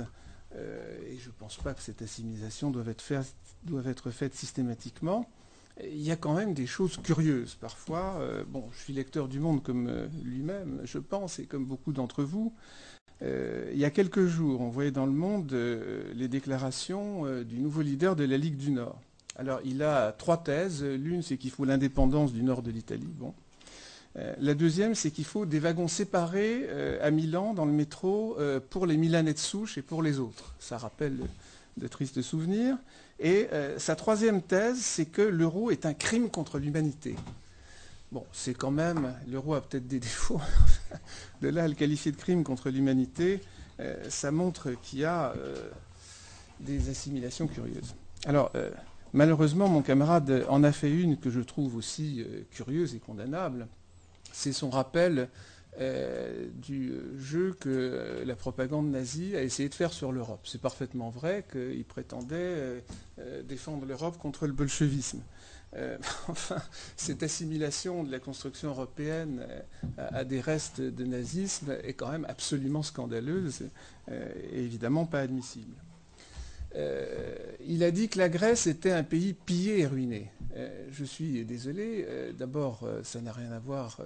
[0.56, 5.30] Et je ne pense pas que cette assimilation doive être faite systématiquement
[5.84, 8.18] il y a quand même des choses curieuses parfois.
[8.20, 11.94] Euh, bon, je suis lecteur du Monde comme euh, lui-même, je pense, et comme beaucoup
[11.94, 12.54] d'entre vous.
[13.22, 17.82] Euh, il y a quelques jours, on voyait dans le Monde les déclarations du nouveau
[17.82, 19.00] leader de la Ligue du Nord.
[19.36, 20.84] Alors, il a trois thèses.
[20.84, 23.08] L'une, c'est qu'il faut l'indépendance du nord de l'Italie.
[24.16, 26.68] La deuxième, c'est qu'il faut des wagons séparés
[27.02, 28.38] à Milan dans le métro
[28.70, 30.56] pour les Milanais de souche et pour les autres.
[30.60, 31.20] Ça rappelle
[31.80, 32.78] de tristes souvenirs.
[33.20, 37.16] Et euh, sa troisième thèse, c'est que l'euro est un crime contre l'humanité.
[38.12, 40.42] Bon, c'est quand même, l'euro a peut-être des défauts,
[41.42, 43.42] de là à le qualifier de crime contre l'humanité,
[43.80, 45.70] euh, ça montre qu'il y a euh,
[46.60, 47.96] des assimilations curieuses.
[48.26, 48.52] Alors,
[49.14, 53.70] malheureusement, mon camarade en a fait une que je trouve aussi curieuse et condamnable,
[54.32, 55.30] c'est son rappel
[55.80, 60.42] euh, du jeu que la propagande nazie a essayé de faire sur l'Europe.
[60.44, 62.80] C'est parfaitement vrai qu'il prétendait euh,
[63.20, 65.22] euh, défendre l'Europe contre le bolchevisme.
[66.28, 66.58] enfin,
[66.98, 69.46] cette assimilation de la construction européenne
[70.00, 73.70] à, des restes de nazisme est quand même absolument scandaleuse
[74.10, 75.76] et évidemment pas admissible.
[76.76, 80.32] Il a dit que la Grèce était un pays pillé et ruiné.
[80.92, 82.06] je suis désolé,
[82.38, 84.00] d'abord, ça n'a rien à voir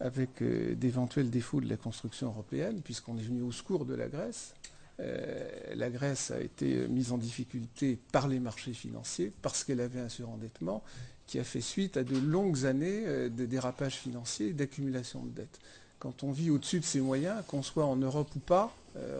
[0.00, 4.08] avec euh, d'éventuels défauts de la construction européenne, puisqu'on est venu au secours de la
[4.08, 4.54] Grèce.
[5.00, 10.00] Euh, la Grèce a été mise en difficulté par les marchés financiers parce qu'elle avait
[10.00, 10.84] un surendettement
[11.26, 15.30] qui a fait suite à de longues années euh, de dérapage financier et d'accumulation de
[15.30, 15.58] dettes.
[16.04, 18.72] Quand on vit au-dessus de ses moyens, qu'on soit en Europe ou pas,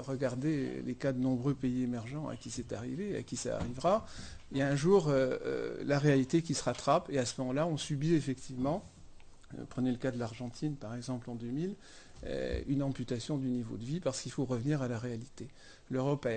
[0.07, 4.07] regardez les cas de nombreux pays émergents à qui c'est arrivé à qui ça arrivera,
[4.53, 5.11] il y a un jour
[5.83, 8.85] la réalité qui se rattrape et à ce moment-là, on subit effectivement
[9.59, 11.75] euh, prenez le cas de l'Argentine, par exemple, en 2000,
[12.27, 15.49] euh, une amputation du niveau de vie parce qu'il faut revenir à la réalité.
[15.91, 16.33] L'Europe a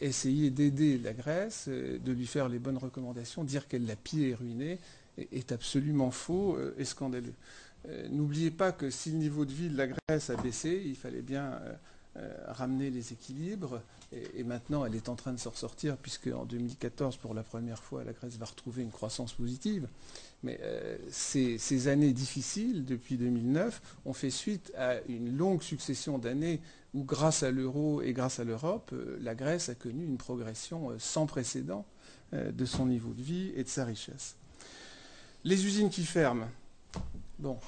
[0.00, 4.30] essayé d'aider la Grèce, euh, de lui faire les bonnes recommandations, dire qu'elle l'a pillé
[4.30, 4.78] et ruiné
[5.32, 7.34] est absolument faux et scandaleux.
[8.10, 11.22] N'oubliez pas que si le niveau de vie de la Grèce a baissé, il fallait
[11.22, 11.58] bien
[12.46, 13.80] ramener les équilibres.
[14.12, 17.80] Et, maintenant, elle est en train de se ressortir, puisque en 2014, pour la première
[17.80, 19.86] fois, la Grèce va retrouver une croissance positive.
[20.42, 26.60] Mais euh, ces, années difficiles, depuis 2009, ont fait suite à une longue succession d'années
[26.92, 30.90] où, grâce à l'euro et grâce à l'Europe, euh, la Grèce a connu une progression
[30.90, 31.86] euh, sans précédent
[32.32, 34.36] de son niveau de vie et de sa richesse.
[35.42, 36.46] Les usines qui ferment.
[37.40, 37.58] Bon,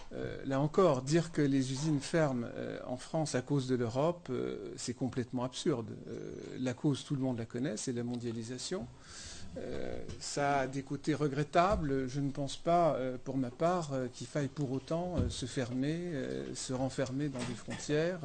[0.44, 2.46] là encore, dire que les usines ferment
[2.86, 4.30] en France à cause de l'Europe,
[4.76, 5.88] c'est complètement absurde.
[6.60, 8.86] la cause, tout le monde la connaît, c'est la mondialisation.
[9.58, 12.08] Euh, ça a des côtés regrettables.
[12.08, 16.12] Je ne pense pas, euh, pour ma part, euh, qu'il faille pour autant se fermer,
[16.54, 18.20] se renfermer dans des frontières.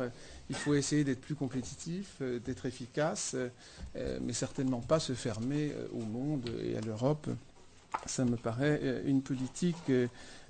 [0.49, 3.35] il faut essayer d'être plus compétitif, d'être efficace,
[4.21, 7.27] mais certainement pas se fermer au monde et à l'Europe.
[8.05, 9.91] Ça me paraît une politique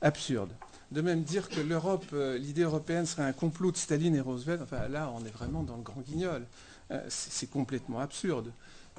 [0.02, 0.52] absurde.
[0.92, 2.06] De même dire que l'Europe,
[2.40, 5.76] l'idée européenne serait un complot de Staline et Roosevelt, enfin là, on est vraiment dans
[5.76, 6.46] le grand guignol.
[7.10, 8.52] c'est complètement absurde.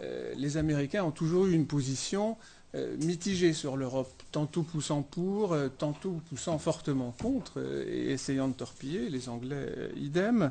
[0.03, 2.37] Euh, les Américains ont toujours eu une position
[2.75, 8.55] euh, mitigée sur l'Europe, tantôt poussant pour, euh, tantôt poussant fortement contre et essayant de
[8.55, 9.09] torpiller.
[9.09, 10.51] Les Anglais, idem.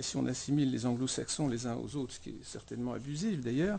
[0.00, 3.78] si on assimile les anglo-saxons les uns aux autres, ce qui est certainement abusif d'ailleurs,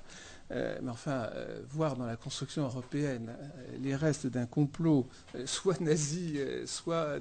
[0.52, 1.30] mais enfin,
[1.70, 3.36] voir dans la construction européenne
[3.82, 5.08] les restes d'un complot,
[5.46, 7.20] soit nazi, soit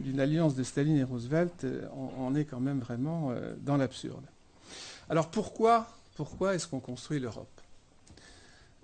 [0.00, 4.24] d'une alliance de Staline et Roosevelt, on, est quand même vraiment dans l'absurde.
[5.10, 5.86] Alors pourquoi
[6.54, 7.54] est-ce qu'on construit l'Europe?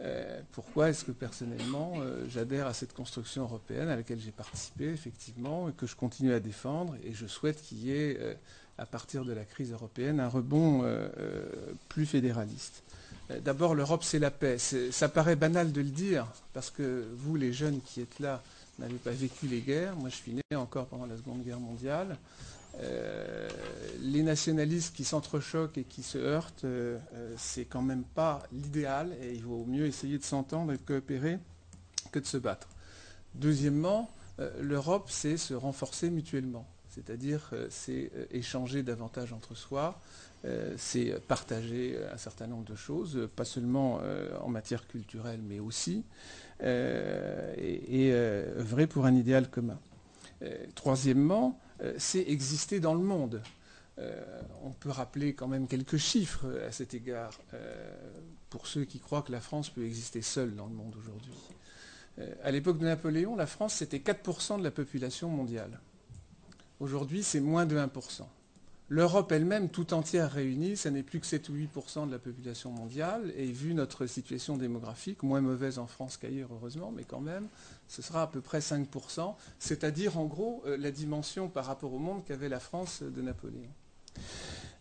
[0.02, 4.86] Euh, pourquoi est-ce que personnellement euh, j'adhère à cette construction européenne à laquelle j'ai participé
[4.86, 8.34] effectivement et que je continue à défendre et je souhaite qu'il y ait euh,
[8.78, 10.86] à partir de la crise européenne un rebond
[11.90, 12.82] plus fédéraliste?
[13.44, 14.58] D'abord l'Europe c'est la paix.
[14.58, 18.42] Ça paraît banal de le dire parce que vous les jeunes qui êtes là
[18.80, 19.94] n'avez pas vécu les guerres.
[19.96, 22.16] Moi je suis né encore pendant la Seconde Guerre mondiale.
[22.78, 23.48] Euh,
[24.00, 29.12] les nationalistes qui s'entrechoquent et qui se heurtent, euh, euh, c'est quand même pas l'idéal
[29.22, 31.38] et il vaut mieux essayer de s'entendre et de coopérer
[32.12, 32.68] que de se battre.
[33.34, 34.10] Deuxièmement,
[34.60, 40.00] l'Europe, c'est se renforcer mutuellement, c'est-à-dire c'est échanger davantage entre soi,
[40.76, 44.00] c'est partager un certain nombre de choses, pas seulement
[44.40, 46.04] en matière culturelle, mais aussi,
[46.62, 49.78] et, et œuvrer pour un idéal commun.
[50.74, 53.42] troisièmement, euh, c'est exister dans le monde.
[53.98, 58.98] Euh, on peut rappeler quand même quelques chiffres à cet égard euh, pour ceux qui
[58.98, 61.34] croient que la France peut exister seule dans le monde aujourd'hui.
[62.42, 65.80] à l'époque de Napoléon, la France, c'était 4% de la population mondiale.
[66.78, 68.22] Aujourd'hui, c'est moins de 1%.
[68.92, 72.72] L'Europe elle-même, tout entière réunie, ça n'est plus que 7 ou 8% de la population
[72.72, 73.32] mondiale.
[73.36, 77.46] Et vu notre situation démographique, moins mauvaise en France qu'ailleurs, heureusement, mais quand même,
[77.86, 82.00] ce sera à peu près 5%, c'est-à-dire en gros euh, la dimension par rapport au
[82.00, 83.70] monde qu'avait la France de Napoléon.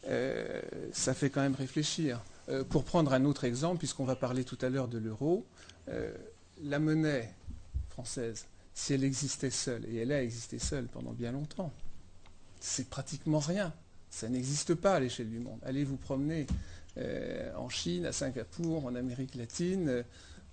[0.07, 0.59] Euh,
[0.91, 2.19] ça fait quand même réfléchir.
[2.49, 5.45] Euh, pour prendre un autre exemple, puisqu'on va parler tout à l'heure de l'euro,
[6.63, 7.33] la monnaie
[7.89, 11.71] française, si elle existait seule, et elle a existé seule pendant bien longtemps,
[12.59, 13.73] c'est pratiquement rien
[14.09, 15.59] ça n'existe pas à l'échelle du monde.
[15.63, 16.47] Allez vous promener
[16.97, 19.89] euh, en Chine, à Singapour, en Amérique latine.
[19.89, 20.03] Euh,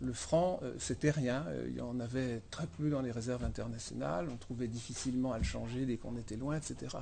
[0.03, 1.47] le franc, euh, c'était rien.
[1.69, 4.29] il y en avait très peu dans les réserves internationales.
[4.31, 6.99] On trouvait difficilement à le changer dès qu'on était loin, etc.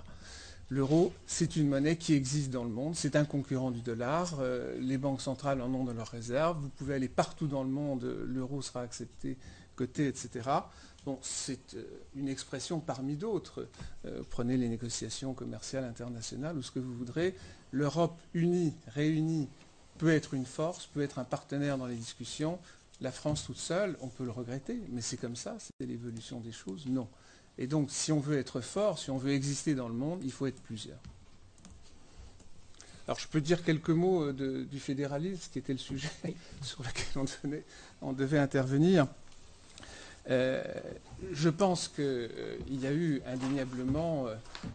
[0.71, 2.95] L'euro, c'est une monnaie qui existe dans le monde.
[2.95, 4.41] C'est un concurrent du dollar.
[4.81, 6.59] les banques centrales en ont dans leurs réserves.
[6.59, 8.05] Vous pouvez aller partout dans le monde.
[8.27, 9.37] L'euro sera accepté,
[9.77, 10.49] coté, etc.
[11.05, 11.85] Bon, c'est euh,
[12.17, 13.69] une expression parmi d'autres.
[14.07, 17.35] Euh, prenez les négociations commerciales internationales ou ce que vous voudrez.
[17.73, 19.49] L'Europe unie, réunie,
[19.99, 22.59] peut être une force, peut être un partenaire dans les discussions.
[23.01, 26.53] La France toute seule, on peut le regretter, mais c'est comme ça, c'est l'évolution des
[26.53, 26.87] choses.
[26.87, 27.09] Non.
[27.59, 30.33] Et donc, si on veut être fort, si on veut exister dans le monde, il
[30.33, 30.99] faut être plusieurs.
[33.07, 36.09] Alors, je peux dire quelques mots euh, du fédéralisme, qui était le sujet
[36.63, 37.53] sur lequel
[38.01, 39.07] on devait intervenir.
[40.31, 40.63] Euh,
[41.33, 44.35] je pense qu'il euh, y a eu indéniablement euh,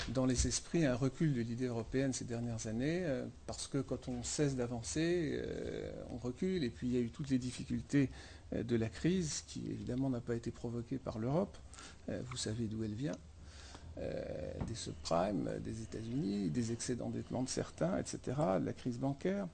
[0.09, 3.03] dans les esprits un recul de l'idée européenne ces dernières années,
[3.47, 5.41] parce que quand on cesse d'avancer,
[6.11, 8.09] on recule, et puis il y a eu toutes les difficultés
[8.51, 11.57] de la crise, qui évidemment n'a pas été provoquée par l'Europe,
[12.07, 13.15] vous savez d'où elle vient,
[13.97, 18.19] des subprimes des États-Unis, des excès d'endettement de certains, etc.,
[18.59, 19.47] de la crise bancaire.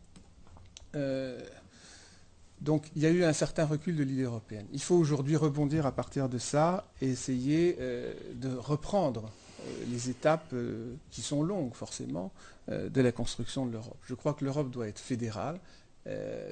[2.62, 4.66] Donc il y a eu un certain recul de l'idée européenne.
[4.72, 10.10] Il faut aujourd'hui rebondir à partir de ça et essayer euh, de reprendre euh, les
[10.10, 12.32] étapes euh, qui sont longues forcément
[12.68, 14.00] de la construction de l'Europe.
[14.08, 15.60] Je crois que l'Europe doit être fédérale.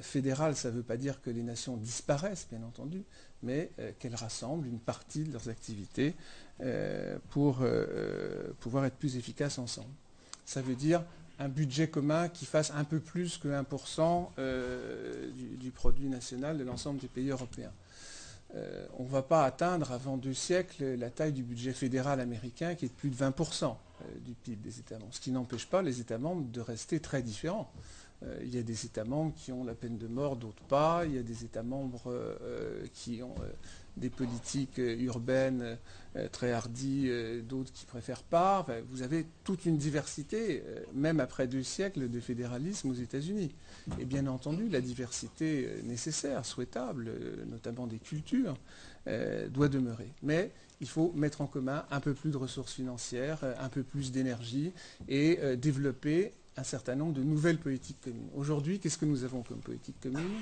[0.00, 3.02] fédérale, ça ne veut pas dire que les nations disparaissent, bien entendu,
[3.42, 6.14] mais qu'elles rassemblent une partie de leurs activités
[7.30, 7.64] pour
[8.60, 9.90] pouvoir être plus efficaces ensemble.
[10.46, 11.02] Ça veut dire
[11.38, 16.64] un budget commun qui fasse un peu plus que 1% euh, du, produit national de
[16.64, 17.72] l'ensemble des pays européens.
[18.54, 22.76] Euh, on ne va pas atteindre avant deux siècles la taille du budget fédéral américain
[22.76, 25.66] qui est de plus de 20% euh, du PIB des États membres, ce qui n'empêche
[25.66, 27.70] pas les États membres de rester très différents.
[28.42, 31.04] il y a des États membres qui ont la peine de mort, d'autres pas.
[31.04, 32.14] Il y a des États membres
[32.94, 33.34] qui ont
[33.96, 35.78] des politiques euh, urbaines
[36.16, 38.66] euh, très hardies, euh, d'autres qui préfèrent pas.
[38.90, 40.62] vous avez toute une diversité,
[40.94, 43.54] même après deux siècles de fédéralisme aux États-Unis.
[43.98, 47.10] Et bien entendu, la diversité nécessaire, souhaitable,
[47.46, 48.56] notamment des cultures,
[49.50, 50.12] doit demeurer.
[50.22, 54.12] Mais il faut mettre en commun un peu plus de ressources financières, un peu plus
[54.12, 54.72] d'énergie
[55.08, 58.28] et développer un certain nombre de nouvelles politiques communes.
[58.34, 60.40] Aujourd'hui, qu'est-ce que nous avons comme politique commune?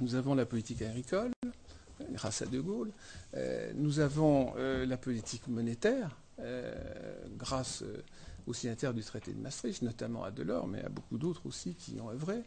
[0.00, 1.30] Nous avons la politique agricole,
[2.10, 2.90] grâce à De Gaulle.
[3.34, 6.74] Euh, nous avons euh, la politique monétaire, euh,
[7.36, 7.84] grâce
[8.46, 11.96] aux signataires du traité de Maastricht, notamment à Delors, mais à beaucoup d'autres aussi qui
[11.96, 12.42] y ont œuvré.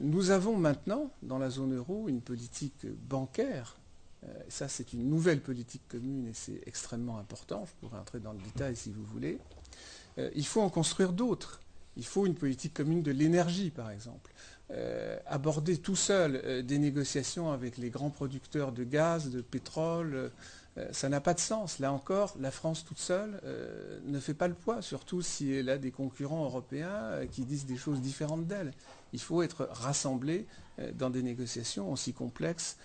[0.00, 3.76] nous avons maintenant, dans la zone euro, une politique bancaire.
[4.48, 7.64] ça, c'est une nouvelle politique commune et c'est extrêmement important.
[7.66, 9.38] Je pourrais entrer dans le détail si vous voulez.
[10.18, 11.60] il faut en construire d'autres.
[11.96, 14.32] Il faut une politique commune de l'énergie, par exemple.
[14.70, 20.30] Euh, aborder tout seul euh, des négociations avec les grands producteurs de gaz, de pétrole,
[20.76, 21.78] Euh, ça n'a pas de sens.
[21.78, 23.40] Là encore, la France toute seule
[24.06, 27.76] ne fait pas le poids, surtout si elle a des concurrents européens qui disent des
[27.76, 28.72] choses différentes d'elle.
[29.12, 30.48] Il faut être rassemblé
[30.98, 32.76] dans des négociations aussi complexes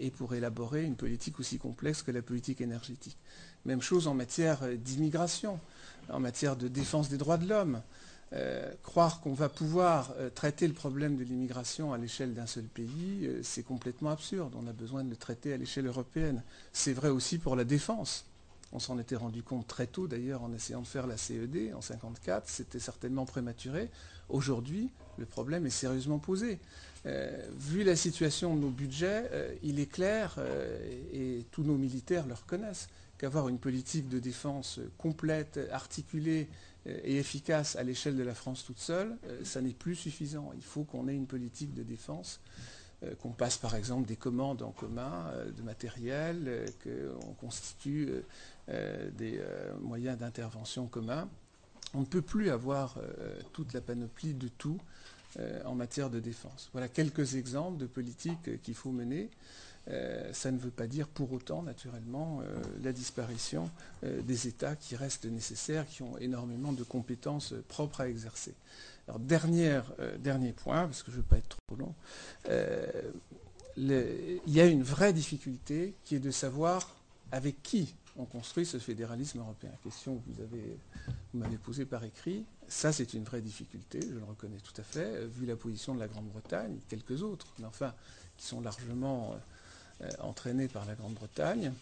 [0.00, 3.16] et pour élaborer une politique aussi complexe que la politique énergétique.
[3.64, 5.60] Même chose en matière d'immigration,
[6.08, 7.80] en matière de défense des droits de l'homme.
[8.32, 12.62] Euh, croire qu'on va pouvoir euh, traiter le problème de l'immigration à l'échelle d'un seul
[12.62, 14.54] pays, euh, c'est complètement absurde.
[14.56, 16.44] On a besoin de le traiter à l'échelle européenne.
[16.72, 18.26] C'est vrai aussi pour la défense.
[18.72, 21.82] On s'en était rendu compte très tôt d'ailleurs en essayant de faire la CED en
[21.82, 22.48] 1954.
[22.48, 23.90] C'était certainement prématuré.
[24.28, 26.60] Aujourd'hui, le problème est sérieusement posé.
[27.04, 29.28] vu la situation de nos budgets,
[29.64, 30.38] il est clair,
[31.12, 32.86] et tous nos militaires le reconnaissent,
[33.18, 36.48] qu'avoir une politique de défense complète, articulée,
[36.86, 40.52] et efficace à l'échelle de la France toute seule, euh, ça n'est plus suffisant.
[40.56, 42.40] Il faut qu'on ait une politique de défense,
[43.02, 48.10] euh, qu'on passe par exemple des commandes en commun euh, de matériel, qu'on constitue
[49.18, 49.42] des
[49.80, 51.28] moyens d'intervention communs.
[51.92, 52.98] On ne peut plus avoir
[53.52, 54.78] toute la panoplie de tout
[55.64, 56.70] en matière de défense.
[56.72, 59.28] Voilà quelques exemples de politiques qu'il faut mener.
[59.88, 63.70] Euh, ça ne veut pas dire pour autant, naturellement, euh, la disparition
[64.04, 68.54] euh, des États qui restent nécessaires, qui ont énormément de compétences propres à exercer.
[69.08, 71.94] Alors, dernier point, parce que je ne veux pas être trop long,
[73.76, 76.94] il y a une vraie difficulté qui est de savoir
[77.32, 79.70] avec qui on construit ce fédéralisme européen.
[79.82, 80.46] Question que vous,
[81.32, 82.44] vous m'avez posée par écrit.
[82.68, 86.00] Ça, c'est une vraie difficulté, je le reconnais tout à fait, vu la position de
[86.00, 87.92] la Grande-Bretagne, quelques autres, mais enfin,
[88.36, 89.34] qui sont largement
[90.02, 91.72] euh, entraîné par la Grande-Bretagne.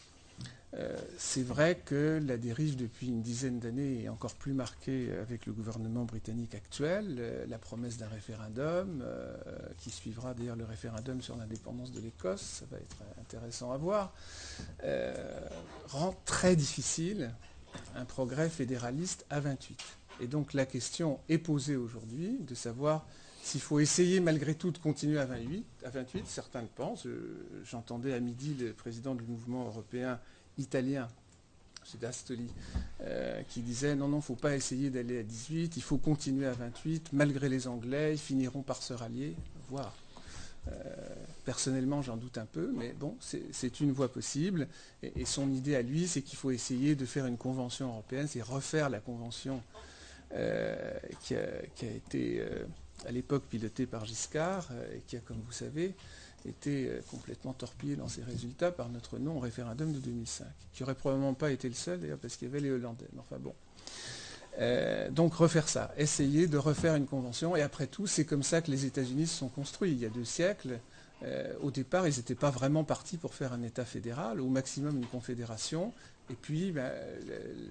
[0.74, 5.46] Euh, c'est vrai que la dérive depuis une dizaine d'années est encore plus marquée avec
[5.46, 7.16] le gouvernement britannique actuel.
[7.18, 9.04] Euh, la promesse d'un référendum,
[9.78, 14.12] qui suivra d'ailleurs le référendum sur l'indépendance de l'Écosse, ça va être intéressant à voir,
[15.86, 17.30] rend très difficile
[17.94, 19.80] un progrès fédéraliste à 28.
[20.20, 23.06] Et donc la question est posée aujourd'hui de savoir
[23.48, 27.06] s'il faut essayer malgré tout de continuer à 28, à 28 certains le pensent.
[27.64, 30.20] J'entendais à midi le président du mouvement européen
[30.58, 31.08] italien,
[31.82, 32.50] c'est D'Astoli,
[33.00, 35.96] euh, qui disait non, non, il ne faut pas essayer d'aller à 18, il faut
[35.96, 39.34] continuer à 28, malgré les Anglais, ils finiront par se rallier,
[39.70, 39.94] Voir.
[40.68, 40.72] Euh,
[41.46, 44.68] personnellement, j'en doute un peu, mais bon, c'est une voie possible.
[45.02, 48.42] Et, son idée à lui, c'est qu'il faut essayer de faire une convention européenne, c'est
[48.42, 49.62] refaire la convention
[50.34, 52.42] euh, qui, a, été
[53.06, 55.94] à l'époque piloté par Giscard, euh, et qui a, comme vous savez,
[56.46, 60.94] été euh, complètement torpillé dans ses résultats par notre non référendum de 2005, qui n'aurait
[60.94, 63.08] probablement pas été le seul, d'ailleurs, parce qu'il y avait les Hollandais.
[63.18, 63.54] enfin bon.
[64.60, 68.60] Euh, donc refaire ça, essayer de refaire une convention, et après tout, c'est comme ça
[68.60, 69.92] que les États-Unis se sont construits.
[69.92, 70.80] Il y a deux siècles,
[71.62, 75.06] au départ, ils n'étaient pas vraiment partis pour faire un État fédéral, au maximum une
[75.06, 75.92] confédération,
[76.30, 76.92] et puis ben,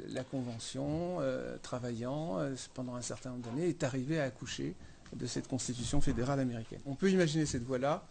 [0.09, 1.19] la, convention,
[1.61, 2.39] travaillant
[2.73, 4.75] pendant un certain nombre d'années, est arrivée à accoucher
[5.15, 6.79] de cette constitution fédérale américaine.
[6.85, 8.05] On peut imaginer cette voie-là.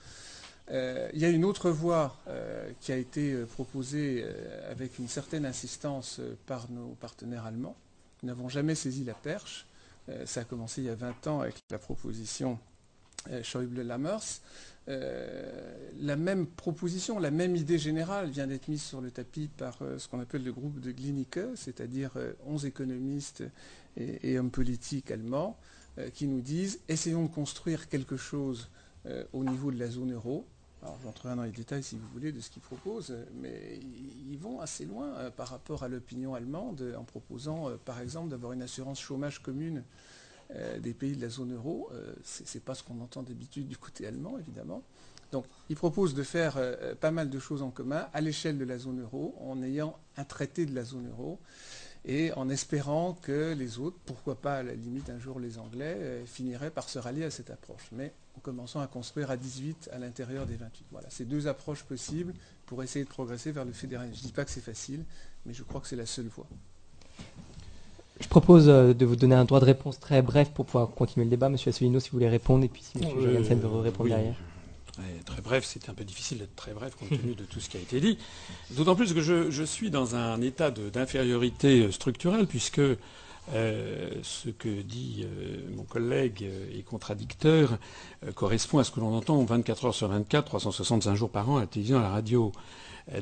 [0.71, 4.25] Euh, il y a une autre voie euh, qui a été euh, proposée
[4.71, 7.77] avec une certaine insistance par nos partenaires allemands.
[8.23, 9.67] Nous n'avons jamais saisi la perche.
[10.25, 12.59] ça a commencé il y a 20 ans avec la proposition
[13.43, 14.41] Schäuble-Lammers.
[14.87, 20.09] la même proposition, la même idée générale vient d'être mise sur le tapis par ce
[20.09, 22.13] qu'on appelle le groupe de Glinicke, c'est-à-dire
[22.47, 23.45] 11 économistes
[23.99, 25.59] et hommes politiques allemands
[26.15, 28.69] qui nous disent essayons de construire quelque chose
[29.07, 30.45] euh, au niveau de la zone euro.
[30.83, 33.79] Alors j'entrerai dans les détails si vous voulez de ce qu'ils proposent, mais
[34.31, 38.53] ils vont assez loin euh, par rapport à l'opinion allemande en proposant par exemple d'avoir
[38.53, 39.85] une assurance chômage commune
[40.81, 41.91] des pays de la zone euro.
[42.23, 44.83] Ce n'est pas ce qu'on entend d'habitude du côté allemand évidemment.
[45.33, 46.57] Donc ils proposent de faire
[47.01, 50.25] pas mal de choses en commun à l'échelle de la zone euro en ayant un
[50.25, 51.41] traité de la zone euro
[52.07, 55.97] et en espérant que les autres, pourquoi pas à la limite un jour les Anglais,
[55.99, 57.89] euh, finiraient par se rallier à cette approche.
[57.91, 60.87] Mais en commençant à construire à 18 à l'intérieur des 28.
[60.93, 62.33] Voilà, c'est deux approches possibles
[62.65, 64.17] pour essayer de progresser vers le fédéralisme.
[64.19, 65.05] Je ne dis pas que c'est facile,
[65.45, 66.47] mais je crois que c'est la seule voie.
[68.21, 71.25] Je propose euh, de vous donner un droit de réponse très bref pour pouvoir continuer
[71.25, 71.49] le débat.
[71.49, 73.21] Monsieur Asselineau, si vous voulez répondre, et puis si M.
[73.21, 74.37] Johansen veut répondre derrière
[75.25, 77.77] très bref, c'est un peu difficile d'être très bref compte tenu de tout ce qui
[77.77, 78.19] a été dit.
[78.71, 84.83] D'autant plus que je, suis dans un état d'infériorité euh, structurelle, puisque euh, ce que
[84.83, 87.79] dit euh, mon collègue est contradicteur
[88.35, 91.61] correspond à ce que l'on entend 24 heures sur 24, 365 jours par an à
[91.61, 92.53] la télévision, à la radio.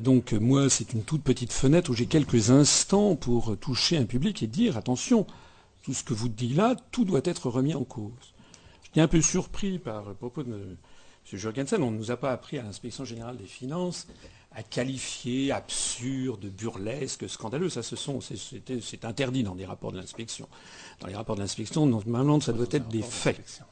[0.01, 4.43] donc moi, c'est une toute petite fenêtre où j'ai quelques instants pour toucher un public
[4.43, 5.27] et dire attention,
[5.83, 8.35] tout ce que vous dites là, tout doit être remis en cause.
[8.85, 10.77] J'étais un peu surpris par le propos de
[11.33, 11.39] M.
[11.39, 14.07] Jorgensen, on ne nous a pas appris à l'inspection générale des finances
[14.53, 17.69] à qualifier absurde, burlesque, scandaleux.
[17.69, 20.49] Ça, ce sont, c'est interdit dans les rapports de l'inspection.
[21.01, 23.63] Dans les rapports de l'inspection, normalement, ça doit être des faits.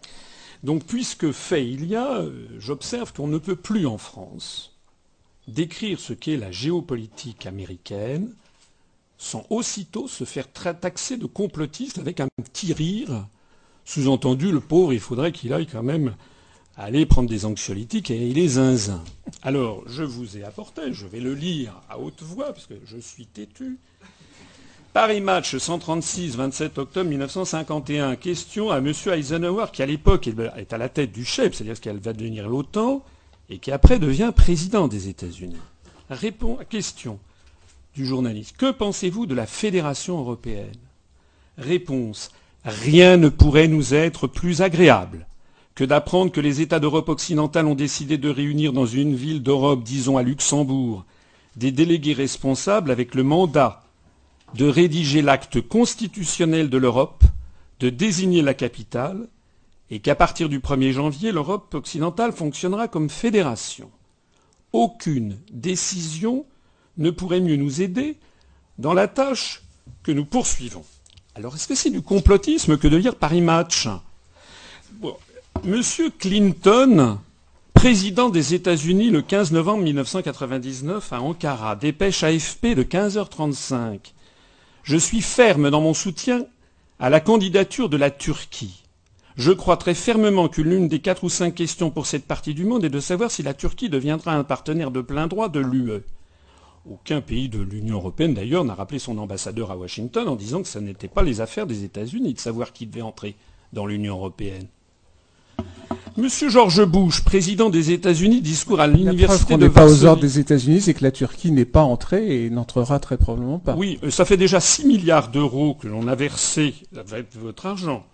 [0.65, 4.73] Donc, puisque fait il y a, euh, j'observe qu'on ne peut plus en France
[5.49, 8.33] décrire ce qu'est la géopolitique américaine
[9.19, 13.27] sans aussitôt se faire taxer de complotiste avec un petit rire.
[13.85, 16.15] Sous-entendu, le pauvre, il faudrait qu'il aille quand même
[16.77, 18.59] aller prendre des anxiolytiques et il est.
[19.43, 22.99] Alors, je vous ai apporté, je vais le lire à haute voix, parce que je
[22.99, 23.79] suis têtu.
[24.93, 28.17] Paris Match 136, 27 octobre 1951.
[28.17, 28.93] Question à M.
[29.07, 33.03] Eisenhower, qui à l'époque est à la tête du chef, c'est-à-dire qu'elle va devenir l'OTAN,
[33.49, 35.57] et qui après devient président des États-Unis.
[36.69, 37.19] Question
[37.95, 38.57] du journaliste.
[38.59, 40.73] Que pensez-vous de la Fédération européenne?
[41.57, 42.31] Réponse.
[42.65, 45.27] Rien ne pourrait nous être plus agréable
[45.75, 49.83] que d'apprendre que les États d'Europe occidentale ont décidé de réunir dans une ville d'Europe,
[49.83, 51.05] disons à Luxembourg,
[51.57, 53.83] des délégués responsables avec le mandat
[54.55, 57.25] de rédiger l'acte constitutionnel de l'Europe,
[57.81, 59.29] de désigner la capitale,
[59.91, 63.91] et qu'à partir du 1er janvier, l'Europe occidentale fonctionnera comme fédération.
[64.73, 66.47] Aucune décision
[66.97, 68.17] ne pourrait mieux nous aider
[68.79, 69.63] dans la tâche
[70.03, 70.85] que nous poursuivons.
[71.35, 73.89] Alors, est-ce que c'est du complotisme que de lire Paris Match?
[75.65, 77.19] Monsieur Clinton,
[77.73, 84.13] président des États-Unis le 15 novembre 1999 à Ankara, dépêche AFP de 15h35.
[84.83, 86.47] Je suis ferme dans mon soutien
[86.99, 88.83] à la candidature de la Turquie.
[89.37, 92.65] Je crois très fermement que l'une des quatre ou cinq questions pour cette partie du
[92.65, 96.03] monde est de savoir si la Turquie deviendra un partenaire de plein droit de l'UE.
[96.91, 100.69] Aucun pays de l'Union européenne, d'ailleurs, n'a rappelé son ambassadeur à Washington en disant que
[100.69, 103.37] ce n'était pas les affaires des États-Unis de savoir qui devait entrer
[103.73, 104.67] dans l'Union européenne.
[106.19, 110.39] Monsieur George Bush, président des États-Unis, discours à l'université de n'est pas aux ordres des
[110.39, 113.75] États-Unis, c'est que la Turquie n'est pas entrée et n'entrera très probablement pas.
[113.77, 118.05] Oui, euh, ça fait déjà 6 milliards d'euros que l'on a versé avec votre argent.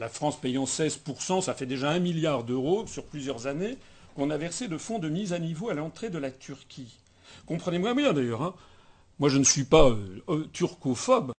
[0.00, 3.78] La France payant 16%, ça fait déjà 1 milliard d'euros sur plusieurs années
[4.16, 6.98] qu'on a versé de fonds de mise à niveau à l'entrée de la Turquie.
[7.46, 8.42] Comprenez-moi bien d'ailleurs.
[8.42, 8.54] Hein.
[9.20, 11.32] Moi, je ne suis pas euh, euh, turcophobe.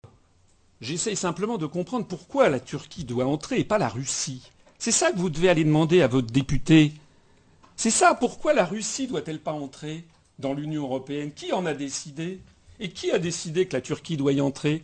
[0.79, 4.51] J'essaye simplement de comprendre pourquoi la Turquie doit entrer et pas la Russie.
[4.77, 6.93] C'est ça que vous devez aller demander à votre député.
[7.75, 10.03] C'est ça, pourquoi la Russie doit-elle pas entrer
[10.39, 11.31] dans l'Union européenne?
[11.35, 12.39] Qui en a décidé?
[12.79, 14.83] Et qui a décidé que la Turquie doit y entrer?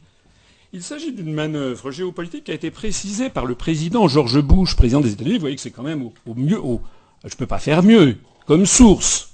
[0.74, 5.02] Il s'agit d'une manœuvre géopolitique qui a été précisée par le président George Bush, président
[5.02, 5.36] des États-Unis.
[5.36, 6.62] Vous voyez que c'est quand même au, mieux,
[7.26, 9.32] je ne peux pas faire mieux, comme source.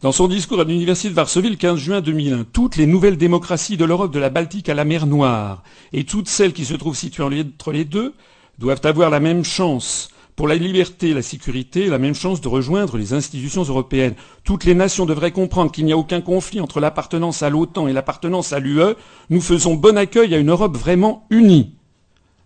[0.00, 3.76] Dans son discours à l'Université de Varsovie le 15 juin 2001, toutes les nouvelles démocraties
[3.76, 6.96] de l'Europe de la Baltique à la mer Noire et toutes celles qui se trouvent
[6.96, 8.14] situées entre les deux
[8.58, 12.96] doivent avoir la même chance pour la liberté la sécurité, la même chance de rejoindre
[12.96, 14.14] les institutions européennes.
[14.44, 17.92] Toutes les nations devraient comprendre qu'il n'y a aucun conflit entre l'appartenance à l'OTAN et
[17.92, 18.94] l'appartenance à l'UE.
[19.30, 21.74] Nous faisons bon accueil à une Europe vraiment unie.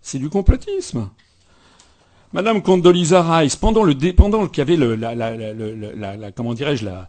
[0.01, 1.11] C'est du complotisme.
[2.33, 7.09] Madame Condoleezza Rice, pendant le, pendant qu'il y avait comment dirais-je, la,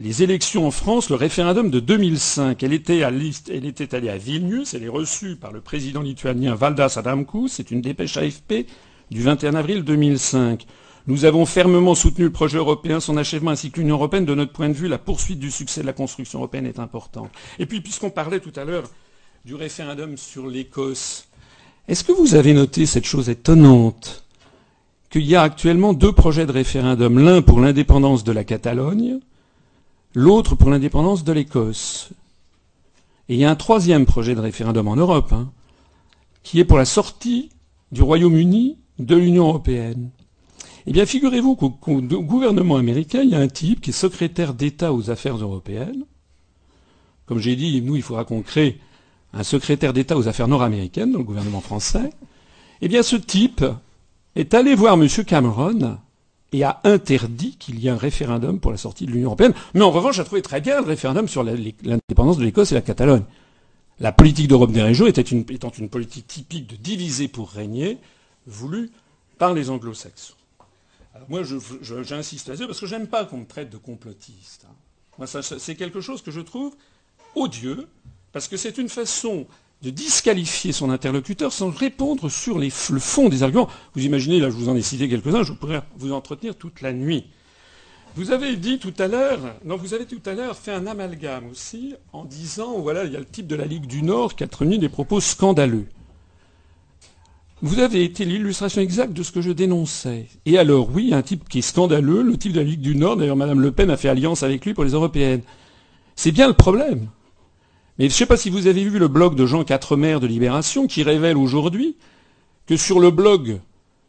[0.00, 2.62] les élections en France, le référendum de 2005.
[2.62, 6.54] Elle était, à elle était allée à Vilnius, elle est reçue par le président lituanien
[6.54, 8.66] Valdas Adamkus, c'est une dépêche AFP
[9.10, 10.66] du 21 avril 2005.
[11.06, 14.26] Nous avons fermement soutenu le projet européen, son achèvement ainsi que l'Union européenne.
[14.26, 17.30] De notre point de vue, la poursuite du succès de la construction européenne est importante.
[17.58, 18.90] Et puis, puisqu'on parlait tout à l'heure
[19.46, 21.26] du référendum sur l'Écosse,
[21.88, 24.24] est-ce que vous avez noté cette chose étonnante?
[25.08, 29.20] Qu'il y a actuellement deux projets de référendum, l'un pour l'indépendance de la Catalogne,
[30.14, 32.10] l'autre pour l'indépendance de l'Écosse.
[33.28, 35.50] Et il y a un troisième projet de référendum en Europe, hein,
[36.42, 37.50] qui est pour la sortie
[37.92, 40.10] du Royaume-Uni de l'Union européenne.
[40.86, 44.94] Eh bien, figurez-vous qu'au gouvernement américain, il y a un type qui est secrétaire d'État
[44.94, 46.04] aux affaires européennes.
[47.26, 48.80] Comme j'ai dit, nous, il faudra qu'on crée
[49.34, 52.10] un secrétaire d'État aux affaires nord-américaines dans le gouvernement français.
[52.80, 53.64] Eh bien, ce type
[54.34, 55.06] est allé voir M.
[55.26, 55.98] Cameron
[56.52, 59.52] et a interdit qu'il y ait un référendum pour la sortie de l'Union européenne.
[59.74, 62.80] Mais en revanche, a trouvé très bien le référendum sur l'indépendance de l'Écosse et la
[62.80, 63.24] Catalogne.
[64.00, 67.98] La politique d'Europe des régions était une, étant une politique typique de diviser pour régner,
[68.46, 68.90] voulue
[69.38, 70.34] par les anglo-saxons.
[71.28, 71.42] Moi,
[72.02, 74.66] j'insiste là-dessus parce que j'aime pas qu'on me traite de complotiste.
[74.68, 75.26] Hein.
[75.26, 76.74] C'est quelque chose que je trouve
[77.34, 77.88] odieux,
[78.32, 79.46] parce que c'est une façon
[79.82, 83.68] de disqualifier son interlocuteur sans répondre sur le fond des arguments.
[83.94, 86.92] Vous imaginez, là je vous en ai cité quelques-uns, je pourrais vous entretenir toute la
[86.92, 87.26] nuit.
[88.16, 91.46] Vous avez dit tout à l'heure, non, vous avez tout à l'heure fait un amalgame
[91.50, 94.42] aussi en disant, voilà, il y a le type de la Ligue du Nord qui
[94.42, 95.86] a tenu des propos scandaleux.
[97.60, 100.26] Vous avez été l'illustration exacte de ce que je dénonçais.
[100.46, 103.16] Et alors, oui, un type qui est scandaleux, le type de la Ligue du Nord,
[103.16, 105.42] d'ailleurs Mme Le Pen a fait alliance avec lui pour les européennes.
[106.16, 107.08] C'est bien le problème.
[107.98, 110.26] Mais je ne sais pas si vous avez vu le blog de Jean Quatremer de
[110.26, 111.96] Libération qui révèle aujourd'hui
[112.66, 113.58] que sur le blog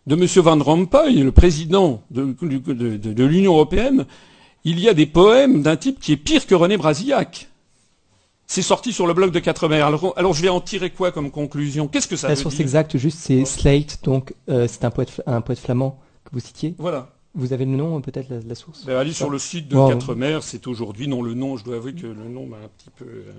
[0.05, 0.25] de M.
[0.43, 4.05] Van Rompuy, le président de, l'Union européenne,
[4.63, 7.47] il y a des poèmes d'un type qui est pire que René Brasillac.
[8.45, 9.81] C'est sorti sur le blog de Quatremer.
[9.81, 11.87] Alors, alors, je vais en tirer quoi comme conclusion?
[11.87, 12.61] Qu'est-ce que ça la veut source dire?
[12.61, 16.73] exacte, juste, c'est Slate, donc euh, c'est un poète, un poète flamand que vous citiez.
[16.79, 17.09] Voilà.
[17.35, 18.85] Vous avez le nom peut-être la, la, source?
[18.85, 21.07] Ben, Allez sur le site de Quatremer, c'est aujourd'hui.
[21.07, 23.31] Non, le nom, je dois avouer que le nom m'a un petit peu, euh,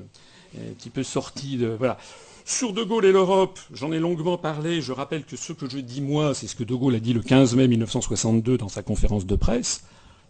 [0.57, 1.75] un petit peu sorti de.
[1.79, 1.99] Voilà.
[2.45, 4.81] Sur De Gaulle et l'Europe, j'en ai longuement parlé.
[4.81, 7.13] Je rappelle que ce que je dis moi, c'est ce que De Gaulle a dit
[7.13, 9.85] le 15 mai 1962 dans sa conférence de presse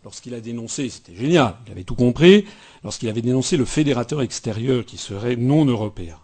[0.04, 2.44] lorsqu'il a dénoncé, c'était génial, il avait tout compris,
[2.84, 6.16] lorsqu'il avait dénoncé le fédérateur extérieur qui serait non européen.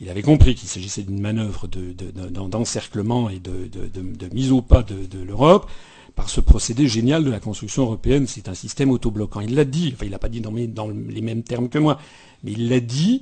[0.00, 5.70] Il avait compris qu'il s'agissait d'une manœuvre d'encerclement et de, mise au pas de, l'Europe
[6.16, 8.26] par ce procédé génial de la construction européenne.
[8.26, 9.40] C'est un système autobloquant.
[9.40, 12.00] Il l'a dit, enfin il l'a pas dit dans, dans, les mêmes termes que moi,
[12.42, 13.20] mais il l'a dit.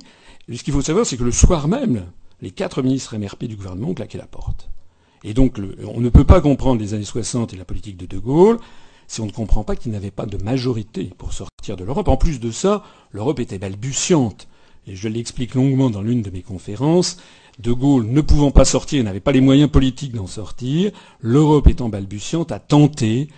[0.51, 2.05] ce qu'il faut savoir, c'est que le soir même,
[2.41, 4.69] les quatre ministres MRP du gouvernement ont claqué la porte.
[5.23, 5.59] Et donc
[5.93, 8.57] on ne peut pas comprendre les années 60 et la politique de De Gaulle
[9.07, 12.07] si on ne comprend pas qu'il n'avait pas de majorité pour sortir de l'Europe.
[12.07, 14.47] En plus de ça, l'Europe était balbutiante.
[14.87, 17.17] Et je l'explique longuement dans l'une de mes conférences.
[17.59, 20.91] De Gaulle, ne pouvant pas sortir, n'avait pas les moyens politiques d'en sortir.
[21.21, 23.29] L'Europe étant balbutiante, a tenté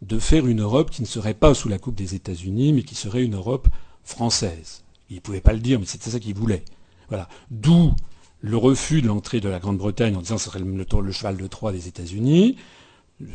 [0.00, 2.94] de faire une Europe qui ne serait pas sous la coupe des États-Unis, mais qui
[2.94, 3.68] serait une Europe
[4.04, 4.84] française.
[5.10, 6.64] Il ne pouvait pas le dire, mais c'était ça qu'il voulait.
[7.08, 7.28] Voilà.
[7.50, 7.92] D'où
[8.40, 11.46] le refus de l'entrée de la Grande-Bretagne en disant que ce serait le, cheval de
[11.46, 12.56] Troie des États-Unis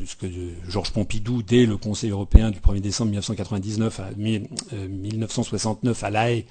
[0.05, 0.27] ce que
[0.67, 6.45] Georges Pompidou, dès le Conseil européen du 1er décembre 1999 à 1969 à La Haye,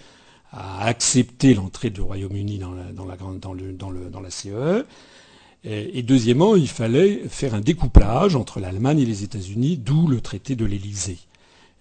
[0.53, 4.84] a accepté l'entrée du Royaume-Uni dans la, dans, la CE.
[5.64, 10.20] Et, et, deuxièmement, il fallait faire un découplage entre l'Allemagne et les États-Unis, d'où le
[10.20, 11.18] traité de l'Élysée.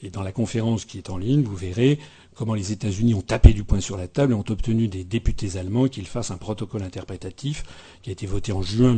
[0.03, 1.99] Et dans la conférence qui est en ligne, vous verrez
[2.35, 5.57] comment les États-Unis ont tapé du poing sur la table et ont obtenu des députés
[5.57, 7.63] allemands qu'ils fassent un protocole interprétatif
[8.01, 8.95] qui a été voté en juin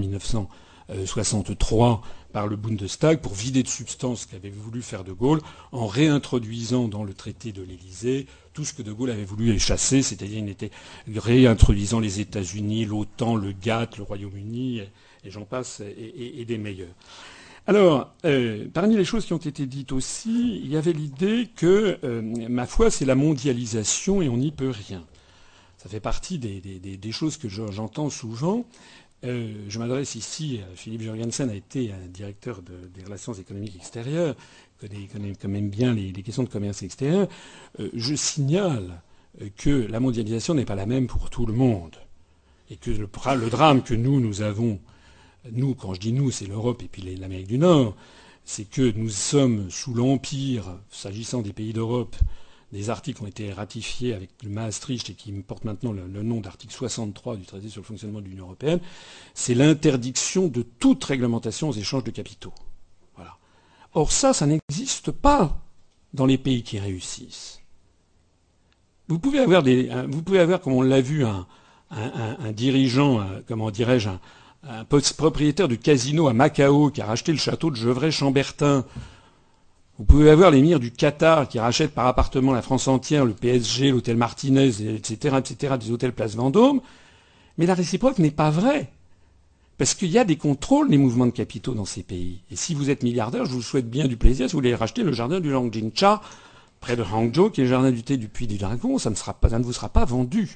[0.89, 2.01] 1963
[2.33, 5.39] par le Bundestag pour vider de substance ce qu'avait voulu faire De Gaulle
[5.71, 10.01] en réintroduisant dans le traité de l'Élysée tout ce que De Gaulle avait voulu chasser,
[10.01, 10.71] c'est-à-dire il était
[11.15, 14.79] réintroduisant les États-Unis, l'OTAN, le GATT, le Royaume-Uni,
[15.23, 16.93] et, j'en passe, et, des meilleurs.
[17.65, 21.97] Alors, euh, parmi les choses qui ont été dites aussi, il y avait l'idée que,
[22.03, 25.05] euh, ma foi, c'est la mondialisation et on n'y peut rien.
[25.77, 28.65] Ça fait partie des choses que j'entends souvent.
[29.23, 34.35] Euh, je m'adresse ici Philippe Jorgensen, a été un directeur des relations économiques extérieures,
[34.79, 37.27] connaît, quand même bien les, questions de commerce extérieur.
[37.79, 39.01] Euh, je signale
[39.57, 41.95] que la mondialisation n'est pas la même pour tout le monde.
[42.69, 44.79] Et que le, le drame que nous, nous avons,
[45.51, 47.95] nous, quand je dis nous, c'est l'Europe et puis l'Amérique du Nord,
[48.45, 52.15] c'est que nous sommes sous l'empire, s'agissant des pays d'Europe,
[52.73, 56.73] des articles ont été ratifiés avec le Maastricht et qui portent maintenant le, nom d'article
[56.73, 58.79] 63 du traité sur le fonctionnement de l'Union européenne,
[59.35, 62.53] c'est l'interdiction de toute réglementation aux échanges de capitaux.
[63.15, 63.37] Voilà.
[63.93, 65.61] Or ça, ça n'existe pas
[66.15, 67.61] dans les pays qui réussissent.
[69.07, 71.45] Vous pouvez avoir, comme on l'a vu, un,
[72.53, 74.19] dirigeant, comment dirais-je, un,
[74.67, 78.83] un propriétaire du casino à Macao qui a racheté le château de Gevrey-Chambertin
[79.99, 83.91] vous pouvez avoir l'émir du Qatar qui rachète par appartement la France entière, le PSG,
[83.91, 86.81] l'hôtel Martinez, etc., etc., des hôtels Place Vendôme.
[87.59, 88.91] Mais la réciproque n'est pas vraie.
[89.77, 92.41] Parce qu'il y a des contrôles des mouvements de capitaux dans ces pays.
[92.49, 95.03] Et si vous êtes milliardaire, je vous souhaite bien du plaisir si vous voulez racheter
[95.03, 96.21] le jardin du Longjingcha,
[96.79, 99.15] près de Hangzhou, qui est le jardin du thé du Puy du Dragon, ça ne
[99.63, 100.49] vous sera pas vendu.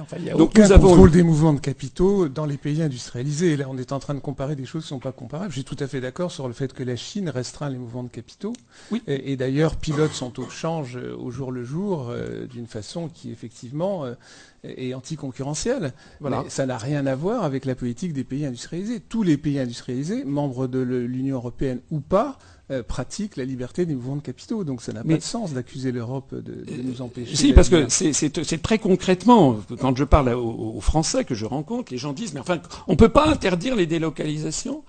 [0.00, 2.56] Enfin, il y a Donc aucun nous avons contrôle des mouvements de capitaux dans les
[2.56, 3.56] pays industrialisés.
[3.56, 5.50] Là, on est en train de comparer des choses qui ne sont pas comparables.
[5.50, 8.02] Je suis tout à fait d'accord sur le fait que la Chine restreint les mouvements
[8.02, 8.52] de capitaux.
[8.90, 9.02] Oui.
[9.06, 13.08] Et, d'ailleurs, pilote son taux de change euh, au jour le jour euh, d'une façon
[13.08, 14.14] qui, effectivement, euh,
[14.64, 15.92] est anticoncurrentielle.
[16.20, 16.44] Voilà.
[16.48, 19.00] ça n'a rien à voir avec la politique des pays industrialisés.
[19.00, 22.38] Tous les pays industrialisés, membres de l'Union européenne ou pas,
[22.70, 24.62] euh, pratique la liberté des mouvements de capitaux.
[24.62, 27.34] Donc ça n'a pas de sens d'accuser l'Europe de, nous empêcher.
[27.34, 31.98] Si, parce que c'est très concrètement, quand je parle aux, Français que je rencontre, les
[31.98, 34.84] gens disent, mais enfin, on ne peut pas interdire les délocalisations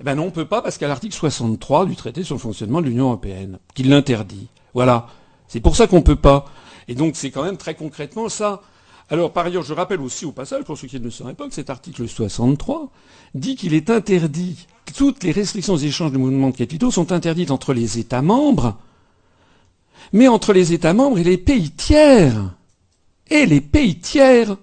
[0.00, 2.40] Eh bien non, on ne peut pas, parce qu'à l'article 63 du traité sur le
[2.40, 4.48] fonctionnement de l'Union européenne, qui l'interdit.
[4.72, 5.08] Voilà.
[5.46, 6.46] C'est pour ça qu'on ne peut pas.
[6.88, 8.62] Et donc c'est quand même très concrètement ça.
[9.08, 11.46] Alors, par ailleurs, je rappelle aussi au passage, pour ceux qui ne le sauraient pas,
[11.46, 12.90] que cet article 63
[13.34, 17.50] dit qu'il est interdit, toutes les restrictions aux échanges de mouvements de capitaux sont interdites
[17.50, 18.76] entre les États membres,
[20.12, 22.54] mais entre les États membres et les pays tiers.
[23.28, 24.56] Et les pays tiers.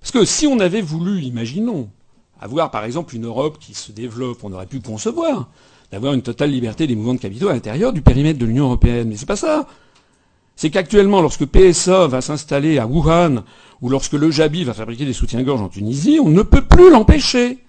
[0.00, 1.88] Parce que si on avait voulu, imaginons,
[2.44, 4.44] avoir par exemple une Europe qui se développe.
[4.44, 5.48] On aurait pu concevoir
[5.90, 9.08] d'avoir une totale liberté des mouvements de capitaux à l'intérieur du périmètre de l'Union européenne.
[9.08, 9.66] Mais c'est pas ça.
[10.54, 13.42] C'est qu'actuellement, lorsque PSA va s'installer à Wuhan,
[13.80, 17.63] ou lorsque le Jabi va fabriquer des soutiens-gorge en Tunisie, on ne peut plus l'empêcher.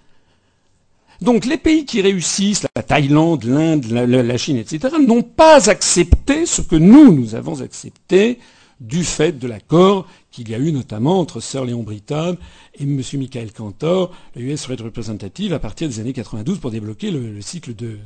[1.22, 6.62] Donc les pays qui réussissent, la Thaïlande, l'Inde, la, Chine, etc., n'ont pas accepté ce
[6.62, 8.40] que nous, nous avons accepté
[8.82, 12.36] du fait de l'accord qu'il y a eu notamment entre Sir Léon Brittan
[12.78, 13.02] et M.
[13.14, 17.74] Michael Cantor, le US Red Representative, à partir des années 92 pour débloquer le, cycle
[17.74, 17.98] de,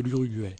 [0.00, 0.56] l'Uruguay.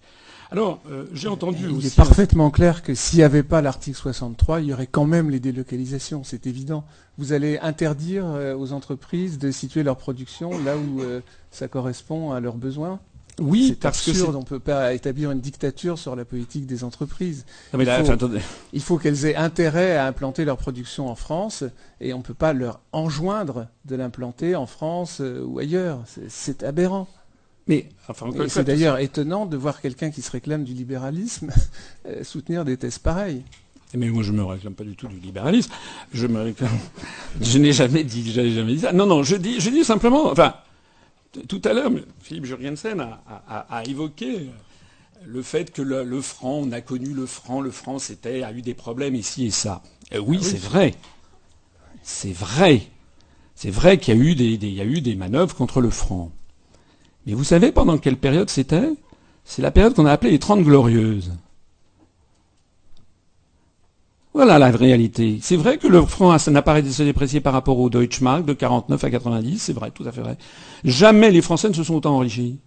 [0.51, 4.61] Alors, euh, j'ai entendu Il est parfaitement clair que s'il n'y avait pas l'article 63,
[4.61, 6.85] il y aurait quand même les délocalisations, c'est évident.
[7.19, 11.21] Vous allez interdire euh, aux entreprises de situer leur production là où euh,
[11.51, 12.99] ça correspond à leurs besoins
[13.41, 14.37] oui, parce absurde.
[14.37, 17.47] on ne peut pas établir une dictature sur la politique des entreprises.
[18.73, 21.65] il, faut, qu'elles aient intérêt à implanter leur production en France
[22.01, 26.01] et on ne peut pas leur enjoindre de l'implanter en France euh, ou ailleurs.
[26.29, 27.09] C'est aberrant.
[27.71, 27.89] Mais
[28.49, 31.51] c'est d'ailleurs étonnant de voir quelqu'un qui se réclame du libéralisme
[32.07, 33.45] euh, soutenir des thèses pareilles.
[33.95, 35.73] Mais moi, je ne me réclame pas du tout du libéralisme.
[36.13, 36.79] Je me réclame.
[37.41, 38.93] Je n'ai jamais dit, jamais dit ça.
[38.93, 40.31] Non, non, je dis, je dis simplement.
[40.31, 40.55] Enfin,
[41.49, 41.91] tout à l'heure,
[42.21, 43.05] Philippe Jurgensen
[43.49, 44.51] a, évoqué
[45.25, 48.63] le fait que le, franc, on a connu le franc, le franc c'était, a eu
[48.63, 49.83] des problèmes ici et ça.
[50.13, 50.95] Euh, oui, ah c'est vrai.
[52.03, 52.83] C'est vrai.
[53.55, 56.33] C'est vrai qu'il y a eu des manœuvres contre le franc.
[57.31, 58.91] Mais vous savez pendant quelle période c'était?
[59.45, 61.31] C'est la période qu'on a appelée les Trente Glorieuses.
[64.35, 65.39] Voilà la réalité.
[65.41, 69.05] C'est vrai que le franc n'a pas se déprécier par rapport au Deutschmark de 49
[69.05, 70.39] à 90, c'est vrai, tout à fait vrai.
[70.83, 72.59] Jamais les Français ne se sont autant enrichis.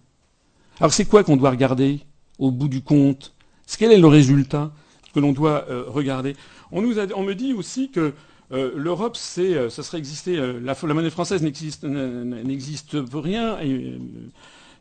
[0.80, 2.00] Alors c'est quoi qu'on doit regarder
[2.38, 3.34] au bout du compte?
[3.78, 4.72] Quel est le résultat
[5.14, 6.36] que l'on doit euh, regarder?
[6.72, 8.14] On, nous on me dit aussi que
[8.52, 13.58] euh, l'Europe, euh, ça serait existé, la, monnaie française n'existe pour rien.
[13.60, 13.98] Et,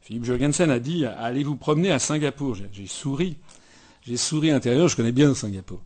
[0.04, 2.58] Philippe Jorgensen a dit allez vous promener à Singapour.
[2.74, 3.38] J'ai souri.
[4.06, 5.80] J'ai souri intérieur, je connais bien Singapour.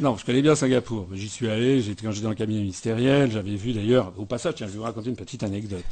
[0.00, 1.08] Non, je connais bien Singapour.
[1.12, 4.54] J'y suis allé, j'étais quand j'étais dans le cabinet ministériel, j'avais vu d'ailleurs, au passage,
[4.54, 5.84] tiens, je vais vous raconter une petite anecdote.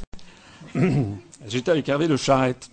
[1.47, 2.69] j'étais avec Hervé de Charette.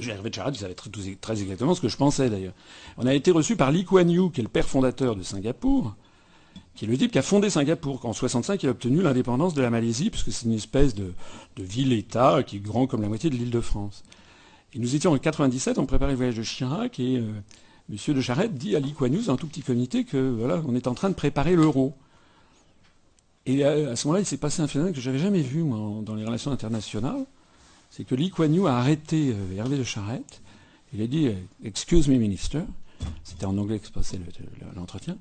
[0.00, 0.74] Hervé de Charette, il savait
[1.20, 2.54] très, exactement ce que je pensais d'ailleurs.
[2.96, 5.94] On a été reçu par Lee Kuan Yew, qui est le père fondateur de Singapour,
[6.74, 8.04] qui est le type qui a fondé Singapour.
[8.04, 11.12] En 65, il a obtenu l'indépendance de la Malaisie, puisque c'est une espèce de,
[11.56, 14.02] ville-État qui est grand comme la moitié de l'île de France.
[14.74, 17.30] Et nous étions en 97, on préparait le voyage de Chirac, et euh,
[17.88, 20.94] Monsieur de Charette dit à l'Equanius, un tout petit comité, que voilà, on est en
[20.94, 21.94] train de préparer l'euro.
[23.46, 26.02] Et à, ce moment-là, il s'est passé un phénomène que je n'avais jamais vu moi,
[26.02, 27.24] dans les relations internationales.
[27.90, 28.32] C'est que Lee
[28.66, 30.40] a arrêté euh, Hervé de Charette.
[30.92, 31.30] Il a dit
[31.62, 32.60] Excuse me, minister.
[33.22, 34.18] C'était en anglais que se passait
[34.74, 35.16] l'entretien.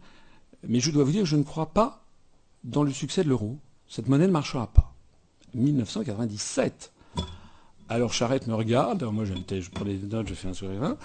[0.68, 2.04] Mais je dois vous dire, je ne crois pas
[2.64, 3.58] dans le succès de l'euro.
[3.88, 4.94] Cette monnaie ne marchera pas.
[5.56, 6.92] 1997.
[7.90, 9.04] Alors Charette me regarde.
[9.04, 10.96] moi, je prends des notes, je fais un sourire.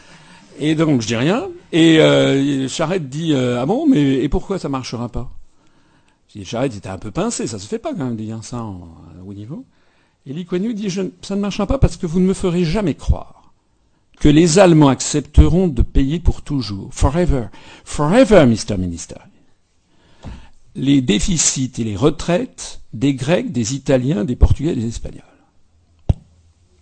[0.58, 1.48] Et donc je dis rien.
[1.72, 5.30] Et euh, Charette dit euh, ah bon mais et pourquoi ça marchera pas?
[6.44, 8.88] Charette était un peu pincé, ça se fait pas quand même de dire ça en,
[9.26, 9.64] haut niveau.
[10.26, 10.90] Et Lee dit
[11.22, 13.52] ça ne marchera pas parce que vous ne me ferez jamais croire
[14.20, 17.46] que les Allemands accepteront de payer pour toujours, forever,
[17.84, 18.76] forever, Mr.
[18.76, 19.16] Minister,
[20.78, 25.24] les déficits et les retraites des Grecs, des Italiens, des Portugais et des Espagnols.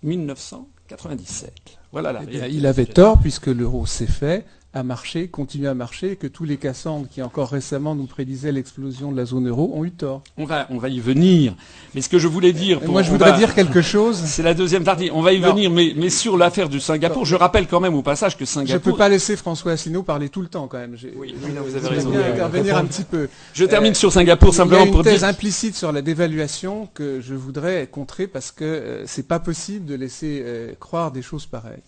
[0.03, 1.53] 1997.
[1.92, 4.44] Voilà eh il avait tort puisque l'euro s'est fait,
[4.77, 8.53] a marché, continue à marcher, et que tous les Cassandres qui encore récemment nous prédisaient
[8.53, 10.22] l'explosion de la zone euro ont eu tort.
[10.37, 11.55] On va, on va y venir.
[11.95, 12.83] Mais ce que je voulais dire...
[12.87, 14.16] moi je voudrais dire quelque chose.
[14.27, 15.09] C'est la deuxième partie.
[15.11, 18.03] On va y venir, mais, mais sur l'affaire du Singapour, je rappelle quand même au
[18.03, 18.83] passage que Singapour...
[18.85, 20.97] Je ne peux pas laisser François Asselineau parler tout le temps quand même.
[21.16, 22.12] Oui, vous avez raison.
[22.14, 23.31] intervenir un petit peu.
[23.55, 25.05] Je termine sur Singapour simplement pour dire...
[25.05, 28.64] Il y a une thèse implicite sur la dévaluation que je voudrais contrer parce que
[28.64, 31.83] euh, c'est pas possible de laisser euh, croire des choses pareilles.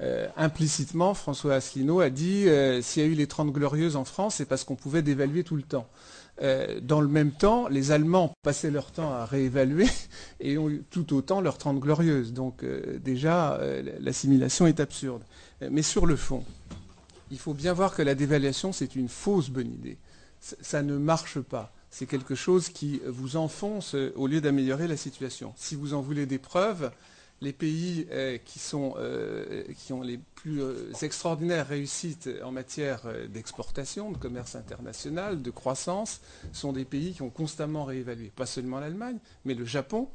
[0.00, 4.04] Euh, implicitement, François Asselineau a dit euh, s'il y a eu les Trente Glorieuses en
[4.04, 5.86] France, c'est parce qu'on pouvait dévaluer tout le temps.
[6.40, 9.86] Euh, dans le même temps, les Allemands passaient leur temps à réévaluer
[10.40, 12.32] et ont eu tout autant leurs Trente Glorieuses.
[12.32, 13.60] Donc déjà,
[14.00, 15.22] l'assimilation est absurde.
[15.70, 16.42] Mais sur le fond,
[17.30, 19.98] il faut bien voir que la dévaluation, c'est une fausse bonne idée.
[20.40, 21.72] ça ne marche pas.
[21.90, 25.52] C'est quelque chose qui vous enfonce au lieu d'améliorer la situation.
[25.56, 26.90] Si vous en voulez des preuves,
[27.42, 28.38] les pays euh,
[28.74, 35.50] euh, qui, ont les plus euh, extraordinaires réussites en matière d'exportation, de commerce international, de
[35.50, 36.20] croissance,
[36.52, 38.30] sont des pays qui ont constamment réévalué.
[38.34, 40.08] Pas seulement l'Allemagne, mais le Japon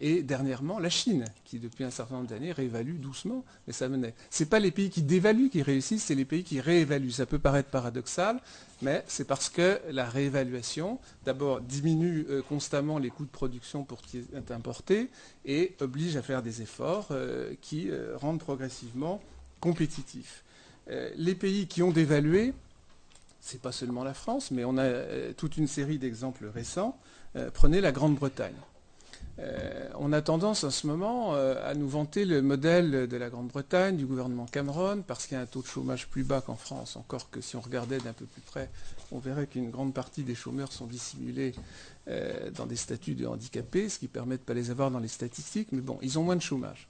[0.00, 4.14] et dernièrement, la Chine, qui depuis un certain nombre d'années réévalue doucement, mais ça menait.
[4.30, 7.10] Ce n'est pas les pays qui dévaluent qui réussissent, c'est les pays qui réévaluent.
[7.10, 8.40] Ça peut paraître paradoxal,
[8.80, 14.02] mais c'est parce que la réévaluation, d'abord, diminue euh, constamment les coûts de production pour
[14.02, 15.10] qui est importé
[15.44, 19.20] et oblige à faire des efforts euh, qui rendent progressivement
[19.60, 20.44] compétitifs.
[21.16, 22.52] les pays qui ont dévalué,
[23.40, 26.96] ce n'est pas seulement la France, mais on a toute une série d'exemples récents.
[27.54, 28.54] prenez la Grande-Bretagne.
[29.38, 33.28] Euh, on a tendance en ce moment euh, à nous vanter le modèle de la
[33.28, 36.56] Grande-Bretagne, du gouvernement Cameron, parce qu'il y a un taux de chômage plus bas qu'en
[36.56, 36.96] France.
[36.96, 38.70] Encore que si on regardait d'un peu plus près,
[39.12, 41.54] on verrait qu'une grande partie des chômeurs sont dissimulés
[42.08, 45.00] euh, dans des statuts de handicapés, ce qui permet de ne pas les avoir dans
[45.00, 45.68] les statistiques.
[45.72, 46.86] Mais bon, ils ont moins de chômage.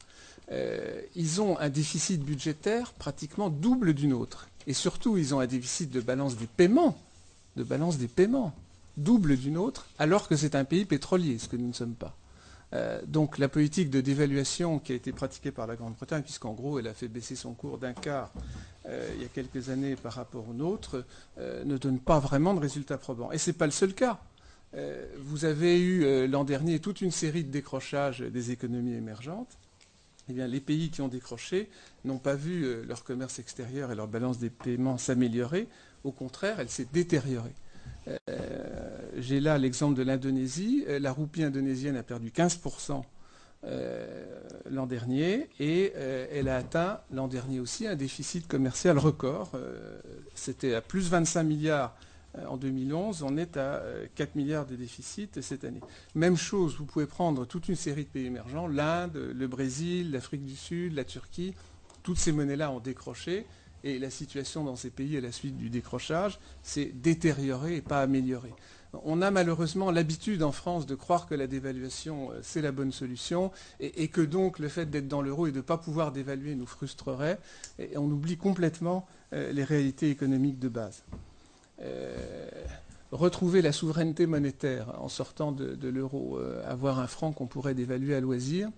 [1.16, 4.48] ils ont un déficit budgétaire pratiquement double d'une autre.
[4.68, 6.96] Et surtout, ils ont un déficit de balance des paiements,
[7.56, 8.54] de balance des paiements
[8.96, 12.16] double d'une autre, alors que c'est un pays pétrolier, ce que nous ne sommes pas.
[12.76, 16.78] Euh, donc la politique de dévaluation qui a été pratiquée par la Grande-Bretagne, puisqu'en gros
[16.78, 18.32] elle a fait baisser son cours d'un quart
[18.86, 21.04] euh, il y a quelques années par rapport au nôtre,
[21.38, 23.32] euh, ne donne pas vraiment de résultats probants.
[23.32, 24.20] Et ce n'est pas le seul cas.
[25.18, 29.56] vous avez eu l'an dernier toute une série de décrochages des économies émergentes.
[30.28, 31.70] Eh les pays qui ont décroché
[32.04, 35.66] n'ont pas vu leur commerce extérieur et leur balance des paiements s'améliorer.
[36.04, 37.54] Au contraire, elle s'est détériorée.
[38.08, 38.16] Euh,
[39.16, 40.84] j'ai là l'exemple de l'Indonésie.
[40.88, 43.02] Euh, la roupie indonésienne a perdu 15%
[43.64, 44.24] euh,
[44.70, 49.52] l'an dernier et elle a atteint l'an dernier aussi un déficit commercial record.
[50.34, 51.96] C'était à plus 25 milliards
[52.48, 53.82] en 2011, on est à
[54.14, 55.80] 4 milliards de déficit cette année.
[56.14, 60.44] Même chose, vous pouvez prendre toute une série de pays émergents, l'Inde, le Brésil, l'Afrique
[60.44, 61.54] du Sud, la Turquie,
[62.02, 63.46] toutes ces monnaies-là ont décroché
[63.86, 68.02] et la situation dans ces pays à la suite du décrochage s'est détériorée et pas
[68.02, 68.52] améliorée.
[69.04, 72.90] On a malheureusement l'habitude en France de croire que la dévaluation, euh, c'est la bonne
[72.90, 76.56] solution et, que donc le fait d'être dans l'euro et de ne pas pouvoir dévaluer
[76.56, 77.38] nous frustrerait.
[77.78, 81.04] Et on oublie complètement euh, les réalités économiques de base.
[81.82, 82.16] Euh,
[83.12, 88.20] retrouver la souveraineté monétaire en sortant de l'euro, avoir un franc qu'on pourrait dévaluer à
[88.20, 88.68] loisir,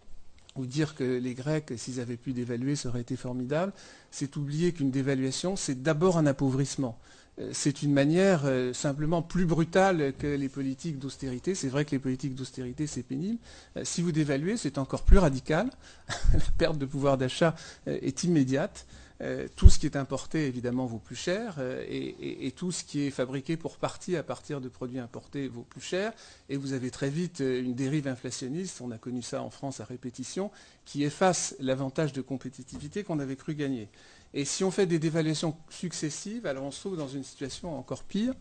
[0.59, 3.72] ou dire que les Grecs, s'ils avaient pu dévaluer, ça aurait été formidable,
[4.11, 6.98] c'est oublier qu'une dévaluation, c'est d'abord un appauvrissement.
[7.40, 11.54] Euh, c'est une manière euh, simplement plus brutale que les politiques d'austérité.
[11.54, 13.38] C'est vrai que les politiques d'austérité, c'est pénible.
[13.76, 15.70] Euh, si vous dévaluez, c'est encore plus radical.
[16.32, 17.54] La perte de pouvoir d'achat
[17.86, 18.86] est immédiate.
[19.21, 23.03] Euh, tout ce qui est importé, évidemment, vaut plus cher, euh, et, tout ce qui
[23.03, 26.12] est fabriqué pour partie à partir de produits importés vaut plus cher,
[26.49, 29.81] et vous avez très vite euh, une dérive inflationniste, on a connu ça en France
[29.81, 30.53] à répétition,
[30.85, 33.89] qui efface l'avantage de compétitivité qu'on avait cru gagner.
[34.35, 38.05] Et si on fait des dévaluations successives, alors on se trouve dans une situation encore
[38.05, 38.35] pire,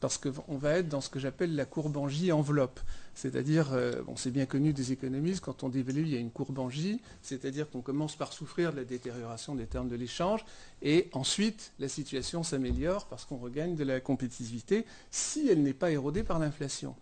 [0.00, 2.80] parce qu'on va être dans ce que j'appelle la courbe en J enveloppe.
[3.18, 6.30] C'est-à-dire, euh, bon, c'est bien connu des économistes, quand on dévalue, il y a une
[6.30, 10.44] courbe en J, c'est-à-dire qu'on commence par souffrir de la détérioration des termes de l'échange,
[10.82, 15.90] et ensuite la situation s'améliore parce qu'on regagne de la compétitivité si elle n'est pas
[15.90, 16.94] érodée par l'inflation.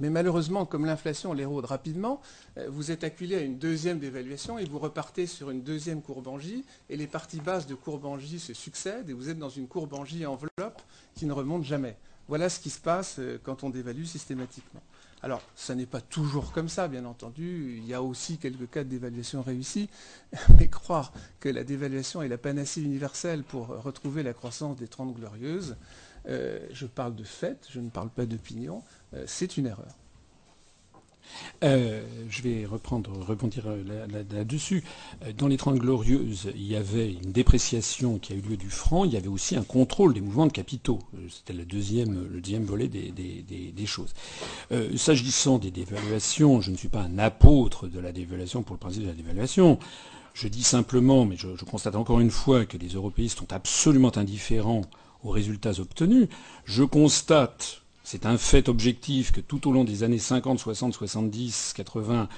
[0.00, 2.20] Mais malheureusement, comme l'inflation l'érode rapidement,
[2.58, 6.26] euh, vous êtes acculé à une deuxième dévaluation et vous repartez sur une deuxième courbe
[6.26, 9.38] en J, et les parties basses de courbe en J se succèdent, et vous êtes
[9.38, 10.82] dans une courbe en J enveloppe
[11.14, 11.96] qui ne remonte jamais.
[12.26, 14.82] Voilà ce qui se passe euh, quand on dévalue systématiquement.
[15.24, 17.76] Alors, ce n'est pas toujours comme ça, bien entendu.
[17.78, 19.88] Il y a aussi quelques cas de dévaluation réussie.
[20.58, 25.14] Mais croire que la dévaluation est la panacée universelle pour retrouver la croissance des Trente
[25.14, 25.76] Glorieuses,
[26.28, 28.82] euh, je parle de fait, je ne parle pas d'opinion,
[29.14, 29.96] euh, c'est une erreur.
[31.62, 33.64] Euh, je vais reprendre, rebondir
[34.30, 34.84] là-dessus.
[35.24, 38.70] Euh, dans les Trente Glorieuses, il y avait une dépréciation qui a eu lieu du
[38.70, 40.98] franc, il y avait aussi un contrôle des mouvements de capitaux.
[41.14, 44.14] Euh, c'était le deuxième, le deuxième volet des, choses.
[44.96, 49.02] S'agissant des dévaluations, je ne suis pas un apôtre de la dévaluation pour le principe
[49.02, 49.78] de la dévaluation.
[50.32, 54.80] Je dis simplement, mais je constate encore une fois que les européistes sont absolument indifférents
[55.22, 56.28] aux résultats obtenus.
[56.64, 61.72] Je constate c'est un fait objectif que tout au long des années 50, 60, 70,
[61.74, 62.28] 80,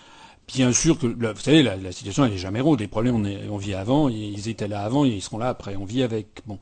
[0.46, 2.78] bien sûr que, vous savez, la, situation, elle n'est jamais rose.
[2.78, 5.74] Les problèmes, on, vit avant, ils étaient là avant, ils seront là après.
[5.74, 6.42] On vit avec.
[6.46, 6.60] Bon.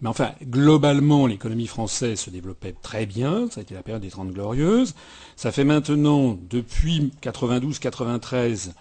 [0.00, 3.48] Mais enfin, globalement, l'économie française se développait très bien.
[3.50, 4.94] Ça a été la période des Trente Glorieuses.
[5.36, 8.72] Ça fait maintenant, depuis 92-93,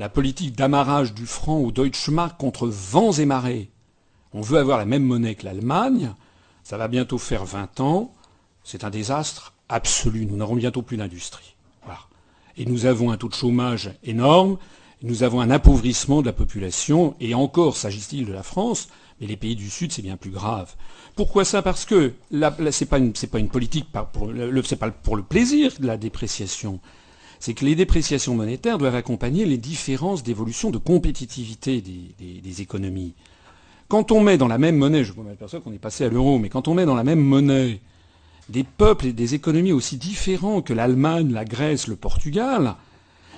[0.00, 3.70] la politique d'amarrage du franc au Deutsche Mark contre vents et marées.
[4.32, 6.14] On veut avoir la même monnaie que l'Allemagne.
[6.64, 8.12] Ça va bientôt faire 20 ans.
[8.70, 10.26] C'est un désastre absolu.
[10.26, 11.56] Nous n'aurons bientôt plus d'industrie.
[12.56, 14.58] Et nous avons un taux de chômage énorme,
[15.02, 18.88] nous avons un appauvrissement de la population, et encore s'agit-il de la France,
[19.20, 20.74] mais les pays du Sud, c'est bien plus grave.
[21.16, 21.62] Pourquoi ça?
[21.62, 22.98] Parce que ce n'est pas,
[23.40, 26.78] une politique, pour le, pas pour le plaisir de la dépréciation.
[27.40, 33.14] c'est que les dépréciations monétaires doivent accompagner les différences d'évolution de compétitivité des, économies.
[33.88, 36.50] Quand on met dans la même monnaie, je m'aperçois qu'on est passé à l'euro, mais
[36.50, 37.80] quand on met dans la même monnaie
[38.50, 42.74] des peuples et des économies aussi différents que l'Allemagne, la Grèce, le Portugal,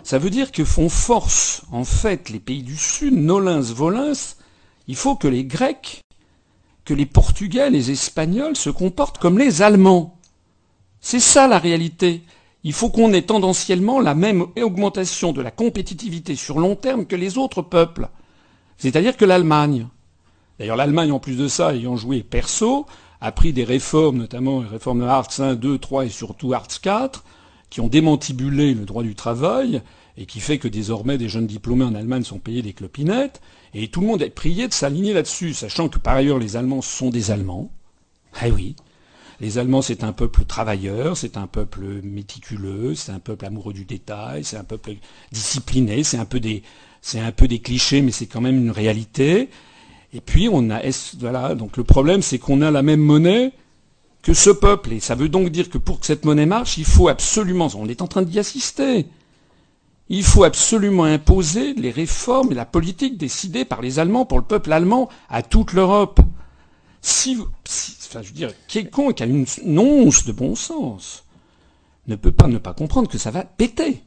[0.02, 4.34] ça veut dire que font force, en fait, les pays du Sud, Nolins, Volins,
[4.88, 6.00] il faut que les Grecs,
[6.84, 10.16] que les Portugais, les Espagnols se comportent comme les Allemands.
[11.00, 12.22] C'est ça la réalité.
[12.64, 17.16] Il faut qu'on ait tendanciellement la même augmentation de la compétitivité sur long terme que
[17.16, 18.08] les autres peuples.
[18.78, 19.86] C'est-à-dire que l'Allemagne.
[20.58, 22.86] D'ailleurs, l'Allemagne, en plus de ça, ayant joué perso,
[23.22, 27.24] a pris des réformes, notamment les réformes Hartz 1, 2, 3 et surtout Hartz 4,
[27.70, 29.80] qui ont démantibulé le droit du travail
[30.18, 33.40] et qui fait que désormais des jeunes diplômés en Allemagne sont payés des clopinettes.
[33.74, 36.82] Et tout le monde est prié de s'aligner là-dessus, sachant que par ailleurs les Allemands
[36.82, 37.70] sont des Allemands.
[38.44, 38.74] Eh oui.
[39.40, 43.84] Les Allemands, c'est un peuple travailleur, c'est un peuple méticuleux, c'est un peuple amoureux du
[43.84, 44.94] détail, c'est un peuple
[45.30, 46.62] discipliné, c'est un peu des
[47.60, 49.48] clichés, mais c'est quand même une réalité.
[50.12, 50.80] Et puis on a,
[51.18, 53.52] voilà, donc le problème, c'est qu'on a la même monnaie,
[54.22, 56.84] que ce peuple, et ça veut donc dire que pour que cette monnaie marche, il
[56.84, 59.06] faut absolument, on est en train d'y assister,
[60.08, 64.44] il faut absolument imposer les réformes et la politique décidée par les Allemands pour le
[64.44, 66.20] peuple allemand à toute l'Europe.
[67.00, 69.46] Si, enfin, je veux dire, quiconque a une
[69.78, 71.24] once de bon sens
[72.06, 74.02] ne peut pas ne pas comprendre que ça va péter.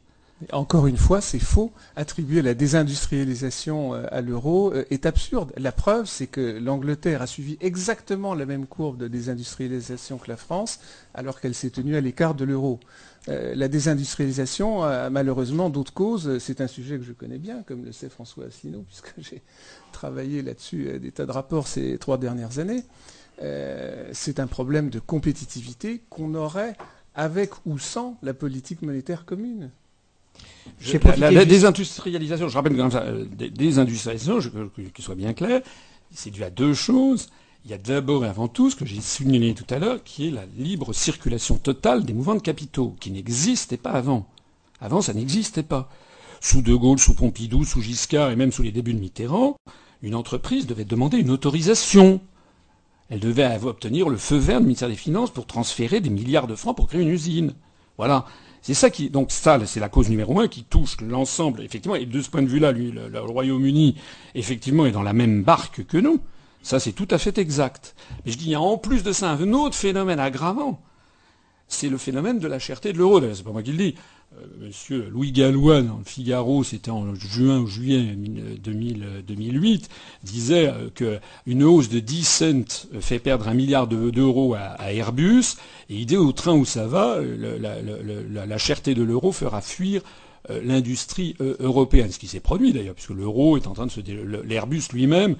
[0.52, 1.72] Encore une fois, c'est faux.
[1.96, 5.54] Attribuer la désindustrialisation euh, à l'euro euh, est absurde.
[5.56, 10.36] La preuve, c'est que l'Angleterre a suivi exactement la même courbe de désindustrialisation que la
[10.36, 10.82] France,
[11.14, 12.82] alors qu'elle s'est tenue à l'écart de l'euro.
[13.30, 16.38] Euh, la désindustrialisation a malheureusement d'autres causes.
[16.40, 19.42] C'est un sujet que je connais bien, comme le sait François Asselineau, puisque j'ai
[19.94, 22.84] travaillé là-dessus des tas de rapports ces trois dernières années.
[24.12, 26.76] c'est un problème de compétitivité qu'on aurait
[27.16, 29.72] avec ou sans la politique monétaire commune
[31.18, 34.40] la, désindustrialisation, je rappelle ça, euh, désindustrialisation,
[34.94, 35.62] qu'il soit bien clair,
[36.12, 37.28] c'est dû à deux choses.
[37.66, 40.28] Il y a d'abord et avant tout ce que j'ai souligné tout à l'heure, qui
[40.28, 44.28] est la libre circulation totale des mouvements de capitaux, qui n'existait pas avant.
[44.80, 45.90] Avant, ça n'existait pas.
[46.42, 49.56] Sous De Gaulle, sous Pompidou, sous Giscard et même sous les débuts de Mitterrand,
[50.04, 52.22] une entreprise devait demander une autorisation.
[53.10, 56.56] Elle devait obtenir le feu vert du ministère des Finances pour transférer des milliards de
[56.56, 57.54] francs pour créer une usine.
[57.98, 58.26] Voilà.
[58.66, 61.94] C'est ça qui, donc ça, c'est la cause numéro un qui touche l'ensemble, effectivement.
[61.94, 63.94] Et de ce point de vue-là, lui, le, Royaume-Uni,
[64.34, 66.20] effectivement, est dans la même barque que nous.
[66.64, 67.94] Ça, c'est tout à fait exact.
[68.26, 70.82] Mais je dis, il y a en plus de ça un autre phénomène aggravant.
[71.68, 73.22] C'est le phénomène de la cherté de l'euro.
[73.34, 73.96] C'est pas moi qui le dis.
[74.34, 78.16] Euh, monsieur Louis Gallois, dans Figaro, c'était en juin ou juillet
[78.64, 79.90] 2008,
[80.24, 85.58] disait euh, qu'une hausse de 10 cents fait perdre un milliard d'euros à, Airbus,
[85.90, 90.02] et dit au train où ça va, la, cherté de l'euro fera fuir
[90.50, 94.02] euh, l'industrie européenne, ce qui s'est produit d'ailleurs, puisque l'euro est en train de se...
[94.44, 95.36] L'Airbus lui-même,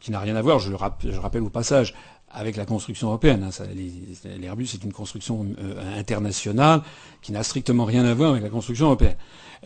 [0.00, 1.94] qui n'a rien à voir, je rappelle au passage,
[2.30, 3.42] avec la construction européenne.
[3.44, 3.64] Hein,
[4.38, 6.82] L'Airbus est une construction euh, internationale
[7.22, 9.16] qui n'a strictement rien à voir avec la construction européenne.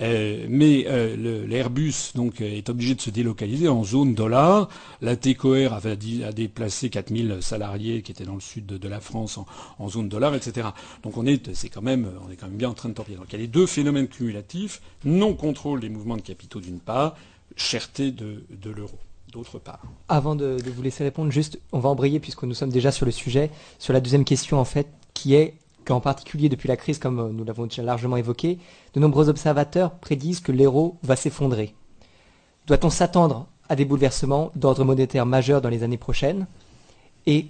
[0.00, 4.68] Euh, mais euh, l'Airbus est obligé de se délocaliser en zone dollar.
[5.00, 9.38] La TCOR a, déplacé 4000 salariés qui étaient dans le sud de, la France
[9.78, 10.68] en, zone dollar, etc.
[11.02, 13.18] Donc on est, c'est quand même, on est quand même bien en train de torpiller.
[13.18, 16.80] Donc il y a les deux phénomènes cumulatifs non contrôle des mouvements de capitaux d'une
[16.80, 17.16] part,
[17.56, 18.98] cherté de l'euro
[19.32, 19.80] d'autre part.
[20.08, 23.12] Avant de, vous laisser répondre, juste, on va embrayer puisque nous sommes déjà sur le
[23.12, 25.54] sujet, sur la deuxième question en fait, qui est
[25.84, 28.58] qu'en particulier depuis la crise, comme euh, nous l'avons déjà largement évoqué,
[28.94, 31.74] de nombreux observateurs prédisent que l'euro va s'effondrer.
[32.66, 36.46] Doit-on s'attendre à des bouleversements d'ordre monétaire majeur dans les années prochaines?
[37.26, 37.46] Et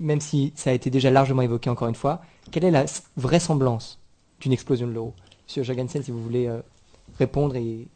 [0.00, 2.86] même si ça a été déjà largement évoqué encore une fois, quelle est la
[3.16, 4.00] vraisemblance
[4.40, 5.14] d'une explosion de l'euro?
[5.46, 6.60] Monsieur Jagansen, si vous voulez euh,
[7.18, 7.86] répondre et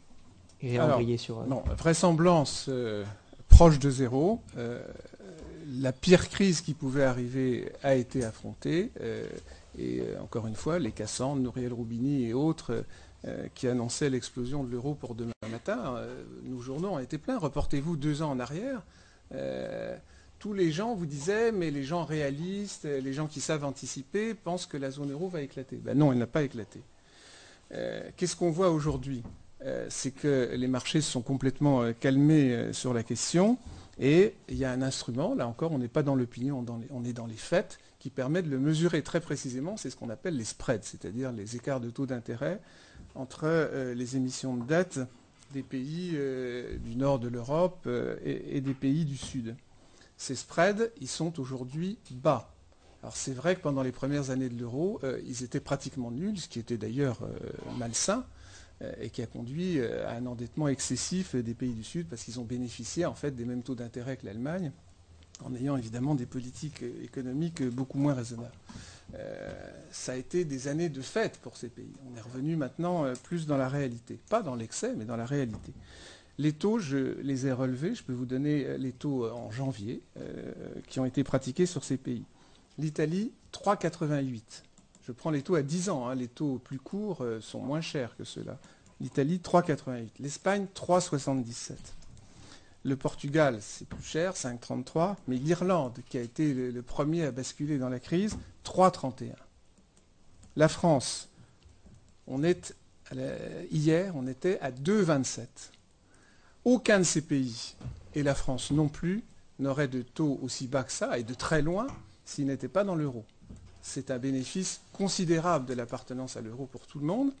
[1.17, 1.39] sur.
[1.39, 3.03] Euh, non, vraisemblance euh,
[3.49, 4.41] proche de zéro.
[4.57, 4.81] Euh,
[5.79, 8.91] la pire crise qui pouvait arriver a été affrontée.
[9.77, 12.83] et encore une fois, les Cassandre, Nouriel Roubini et autres
[13.53, 15.95] qui annonçaient l'explosion de l'euro pour demain matin,
[16.43, 17.37] nos journaux ont été pleins.
[17.37, 18.81] Reportez-vous deux ans en arrière
[20.39, 24.65] tous les gens vous disaient, mais les gens réalistes, les gens qui savent anticiper, pensent
[24.65, 25.77] que la zone euro va éclater.
[25.77, 26.81] Ben non, elle n'a pas éclaté.
[27.69, 29.23] Qu'est-ce qu'on voit aujourd'hui?
[29.89, 33.57] C'est que les marchés se sont complètement euh, calmés euh, sur la question.
[33.99, 37.13] Et il y a un instrument, là encore, on n'est pas dans l'opinion, on est
[37.13, 39.77] dans les faits, qui permet de le mesurer très précisément.
[39.77, 42.59] C'est ce qu'on appelle les spreads, c'est-à-dire les écarts de taux d'intérêt
[43.13, 45.01] entre les émissions de dette
[45.53, 46.17] des pays
[46.79, 47.87] du nord de l'Europe
[48.23, 49.55] et, des pays du sud.
[50.17, 52.55] Ces spreads, ils sont aujourd'hui bas.
[53.03, 56.47] Alors c'est vrai que pendant les premières années de l'euro, ils étaient pratiquement nuls, ce
[56.47, 57.19] qui était d'ailleurs
[57.77, 58.25] malsain
[58.99, 62.45] et qui a conduit à un endettement excessif des pays du Sud parce qu'ils ont
[62.45, 64.71] bénéficié en fait des mêmes taux d'intérêt que l'Allemagne
[65.43, 68.55] en ayant évidemment des politiques économiques beaucoup moins raisonnables.
[69.91, 71.93] ça a été des années de fête pour ces pays.
[72.11, 74.19] On est revenu maintenant plus dans la réalité.
[74.29, 75.73] Pas dans l'excès, mais dans la réalité.
[76.41, 77.93] Les taux, je les ai relevés.
[77.93, 80.51] Je peux vous donner euh, les taux euh, en janvier euh,
[80.87, 82.23] qui ont été pratiqués sur ces pays.
[82.79, 84.41] L'Italie, 3,88.
[85.11, 86.07] Je prends les taux à 10 ans.
[86.07, 86.15] Hein.
[86.15, 88.57] Les taux plus courts sont moins chers que ceux-là.
[89.01, 90.07] L'Italie, 3,88.
[90.21, 91.73] L'Espagne, 3,77.
[92.85, 95.17] Le Portugal, c'est plus cher, 5,33.
[95.27, 99.33] Mais l'Irlande, qui a été le, premier à basculer dans la crise, 3,31.
[100.55, 101.27] La France,
[102.25, 102.73] on est,
[103.69, 105.45] hier, on était à 2,27.
[106.63, 107.75] Aucun de ces pays,
[108.15, 109.25] et la France non plus,
[109.59, 111.87] n'aurait de taux aussi bas que ça, et de très loin,
[112.23, 113.25] s'ils n'étaient pas dans l'euro.
[113.81, 117.31] C'est un bénéfice considérable de l'appartenance à l'euro pour tout le monde.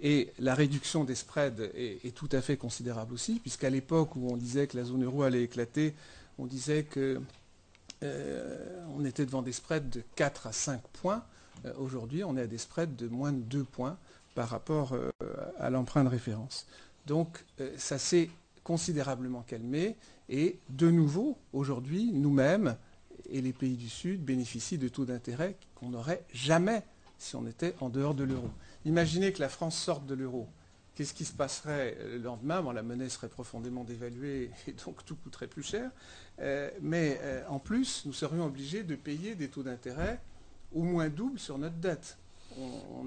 [0.00, 4.36] Et la réduction des spreads est, tout à fait considérable aussi, puisqu'à l'époque où on
[4.36, 5.94] disait que la zone euro allait éclater,
[6.38, 7.22] on disait qu'on
[8.02, 11.22] euh, était devant des spreads de 4 à 5 points.
[11.64, 13.96] Euh, aujourd'hui, on est à des spreads de moins de 2 points
[14.34, 15.10] par rapport euh,
[15.58, 16.66] à l'emprunt de référence.
[17.06, 17.44] Donc
[17.76, 18.30] ça s'est
[18.64, 19.96] considérablement calmé.
[20.28, 22.76] Et de nouveau, aujourd'hui, nous-mêmes
[23.30, 26.82] et les pays du Sud bénéficient de taux d'intérêt qu'on n'aurait jamais
[27.18, 28.50] si on était en dehors de l'euro.
[28.84, 30.48] Imaginez que la France sorte de l'euro.
[30.94, 32.62] Qu'est-ce qui se passerait le lendemain?
[32.62, 35.90] Bon, La monnaie serait profondément dévaluée et donc tout coûterait plus cher.
[36.40, 40.20] Euh, mais euh, en plus, nous serions obligés de payer des taux d'intérêt
[40.72, 42.18] au moins double sur notre dette.
[42.58, 43.04] On,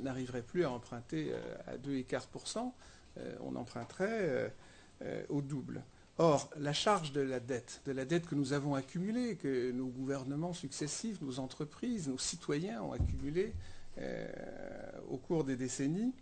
[0.00, 2.72] n'arriverait plus à emprunter euh, à 2,4%,
[3.40, 4.52] on emprunterait
[5.02, 5.82] euh, au double.
[6.22, 9.86] Or, la charge de la dette, de la dette que nous avons accumulée, que nos
[9.86, 13.54] gouvernements successifs, nos entreprises, nos citoyens ont accumulée
[13.96, 14.28] euh,
[15.08, 16.12] au cours des décennies,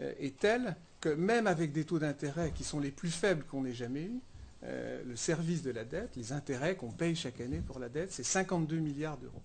[0.00, 3.64] euh, est telle que même avec des taux d'intérêt qui sont les plus faibles qu'on
[3.64, 4.20] ait jamais eus,
[4.62, 8.24] le service de la dette, les intérêts qu'on paye chaque année pour la dette, c'est
[8.24, 9.40] 52 milliards d'euros.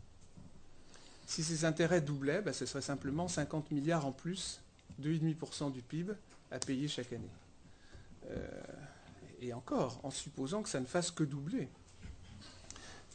[1.28, 4.60] Si ces intérêts doublaient, ben, ce serait simplement 50 milliards en plus,
[5.02, 6.12] 2,5% du PIB
[6.52, 7.30] à payer chaque année.
[9.44, 11.68] Euh, et encore, en supposant que ça ne fasse que doubler.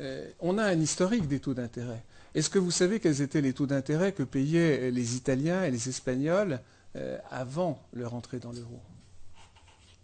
[0.00, 2.02] Euh, on a un historique des taux d'intérêt.
[2.34, 5.88] Est-ce que vous savez quels étaient les taux d'intérêt que payaient les Italiens et les
[5.88, 6.60] Espagnols
[6.96, 8.80] euh, avant leur entrée dans l'euro?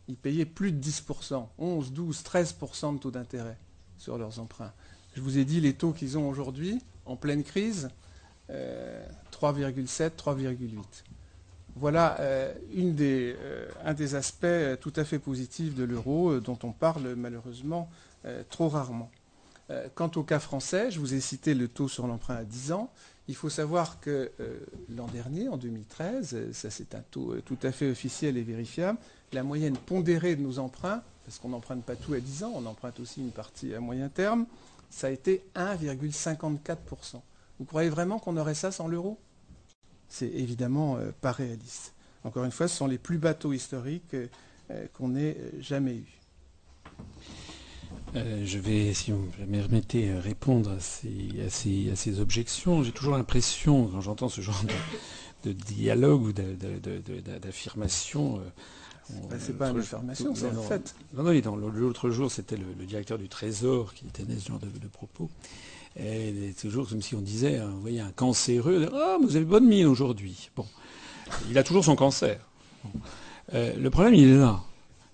[0.08, 3.56] Ils payaient plus de 10%, 11, 12, 13% de taux d'intérêt
[3.96, 4.72] sur leurs emprunts.
[5.14, 7.88] Je vous ai dit les taux qu'ils ont aujourd'hui, en pleine crise,
[8.50, 11.04] 3,7, 3,8.
[11.76, 16.72] Voilà euh, euh, un des aspects euh, tout à fait positifs de l'euro dont on
[16.72, 17.88] parle malheureusement
[18.48, 19.10] trop rarement.
[19.94, 22.90] quant au cas français, je vous ai cité le taux sur l'emprunt à 10 ans.
[23.28, 24.32] Il faut savoir que
[24.88, 28.98] l'an dernier, en 2013, ça c'est un taux tout à fait officiel et vérifiable,
[29.34, 32.64] la moyenne pondérée de nos emprunts, parce qu'on n'emprunte pas tout à 10 ans, on
[32.64, 34.46] emprunte aussi une partie à moyen terme,
[34.88, 37.20] ça a été 1,54%.
[37.58, 39.18] Vous croyez vraiment qu'on aurait ça sans l'euro?
[40.08, 41.94] C'est évidemment euh, pas réaliste.
[42.24, 44.26] Encore une fois, ce sont les plus bateaux historiques euh,
[44.70, 46.20] euh, qu'on ait jamais eus.
[48.14, 52.82] je vais, si vous me permettez, répondre à ces, objections.
[52.82, 54.62] J'ai toujours l'impression, quand j'entends ce genre
[55.44, 58.40] de, dialogue ou d'affirmation,
[59.38, 60.94] c'est pas une affirmation, c'est un fait.
[61.12, 65.30] Non, non, l'autre jour, c'était le, directeur du Trésor qui tenait ce genre de, propos.
[65.96, 69.66] Et toujours comme si on disait, hein, vous voyez, un cancéreux, ah, vous avez bonne
[69.66, 70.50] mine aujourd'hui.
[70.56, 70.66] Bon,
[71.48, 72.40] il a toujours son cancer.
[73.54, 74.62] Euh, le problème, il est là.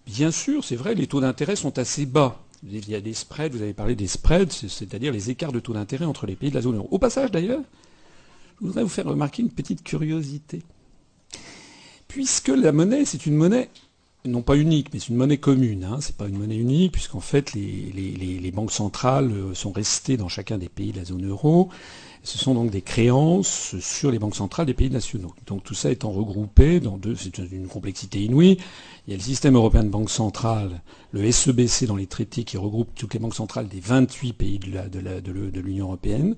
[0.06, 2.40] Bien sûr, c'est vrai, les taux d'intérêt sont assez bas.
[2.62, 5.72] Il y a des spreads, vous avez parlé des spreads, c'est-à-dire les écarts de taux
[5.72, 6.88] d'intérêt entre les pays de la zone euro.
[6.90, 7.62] Au passage, d'ailleurs,
[8.60, 10.62] je voudrais vous faire remarquer une petite curiosité.
[12.08, 13.70] Puisque la monnaie, c'est une monnaie
[14.24, 15.84] non pas unique, mais c'est une monnaie commune.
[15.84, 16.00] Hein.
[16.00, 20.28] Ce n'est pas une monnaie unique, puisqu'en fait, les, banques centrales euh, sont restées dans
[20.28, 21.70] chacun des pays de la zone euro.
[22.22, 25.34] Ce sont donc des créances sur les banques centrales des pays nationaux.
[25.46, 28.58] Donc tout ça étant regroupé dans deux, c'est une complexité inouïe.
[29.06, 32.58] Il y a le système européen de banque centrale, le SEBC dans les traités qui
[32.58, 36.36] regroupe toutes les banques centrales des 28 pays de l'Union européenne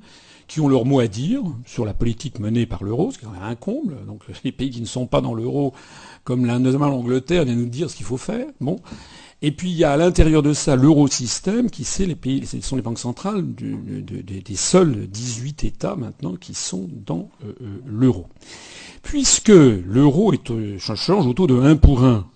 [0.53, 3.29] qui ont leur mot à dire sur la politique menée par l'euro, ce qui est
[3.43, 3.97] un comble.
[4.07, 5.73] Donc les pays qui ne sont pas dans l'euro,
[6.25, 8.47] comme notamment l'Angleterre, viennent nous dire ce qu'il faut faire.
[8.61, 8.79] Bon.
[9.43, 12.61] Et puis il y a à l'intérieur de ça l'eurosystème, qui c'est les pays, ce
[12.61, 18.27] sont les banques centrales des seuls 18 États maintenant qui sont dans euh, euh, l'euro.
[19.03, 22.27] Puisque l'euro est change au taux de 1 pour 1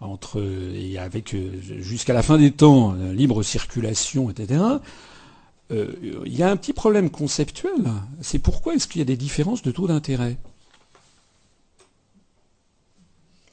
[0.00, 0.42] entre
[0.74, 1.50] et avec euh,
[1.80, 4.78] jusqu'à la fin des temps libre circulation, etc
[5.72, 7.72] euh, il y a un petit problème conceptuel.
[8.20, 10.36] C'est pourquoi est-ce qu'il y a des différences de taux d'intérêt?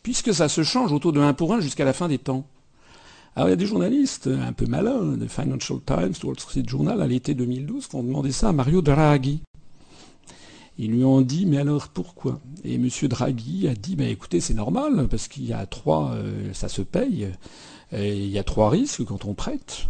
[0.04, 2.45] Puisque ça se change autour de 1 pour 1 jusqu'à la fin des temps.
[3.36, 7.02] Alors il y a des journalistes un peu malins, de Financial Times, Wall Street Journal,
[7.02, 9.42] à l'été 2012, qui ont demandé ça à Mario Draghi.
[10.78, 12.40] Ils lui ont dit, mais alors pourquoi?
[12.64, 12.90] Et M.
[13.04, 16.82] Draghi a dit, ben écoutez, c'est normal, parce qu'il y a trois, euh, ça se
[16.82, 17.30] paye,
[17.92, 19.88] il y a trois risques quand on prête.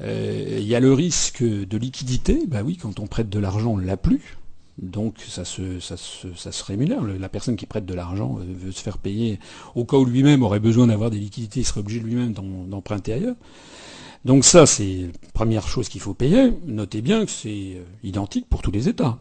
[0.00, 3.72] Euh, il y a le risque de liquidité, ben oui, quand on prête de l'argent,
[3.72, 4.38] on ne l'a plus.
[4.78, 5.96] Donc ça se, ça,
[6.66, 7.02] rémunère.
[7.02, 9.38] La personne qui prête de l'argent euh, veut se faire payer
[9.74, 13.36] au cas où lui-même aurait besoin d'avoir des liquidités, il serait obligé lui-même d'emprunter ailleurs.
[14.24, 16.52] Donc ça, c'est la première chose qu'il faut payer.
[16.66, 19.18] Notez bien que c'est identique pour tous les États.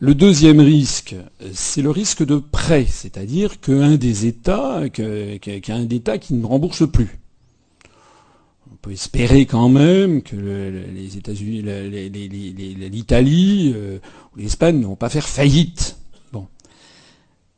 [0.00, 1.14] Le deuxième risque,
[1.52, 7.20] c'est le risque de prêt, c'est-à-dire qu'un des États, qu'un État qui ne rembourse plus.
[8.84, 11.62] On peut espérer quand même que les États-Unis,
[12.90, 13.98] l'Italie euh,
[14.34, 15.96] ou l'Espagne ne vont pas faire faillite.
[16.34, 16.48] Bon.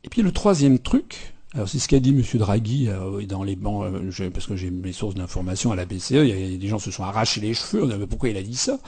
[0.05, 2.23] Et puis le troisième truc, alors c'est ce qu'a dit M.
[2.35, 6.11] Draghi euh, dans les bancs, euh, parce que j'ai mes sources d'information à la BCE,
[6.11, 8.79] y des gens se sont arrachés les cheveux, on a, pourquoi il a dit ça?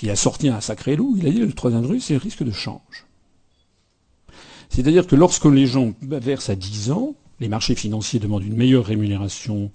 [0.00, 2.44] Il a sorti un sacré loup, il a dit le troisième truc, c'est le risque
[2.44, 3.08] de change.
[4.68, 8.84] C'est-à-dire que lorsque les gens versent à 10 ans, les marchés financiers demandent une meilleure
[8.84, 9.72] rémunération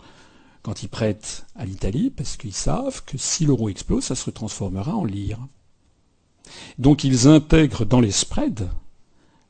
[0.65, 4.95] quand ils prêtent à l'Italie, parce qu'ils savent que si l'euro explose, ça se transformera
[4.95, 5.37] en lire.
[6.79, 8.67] Donc ils intègrent dans les spreads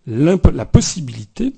[0.07, 1.53] la possibilité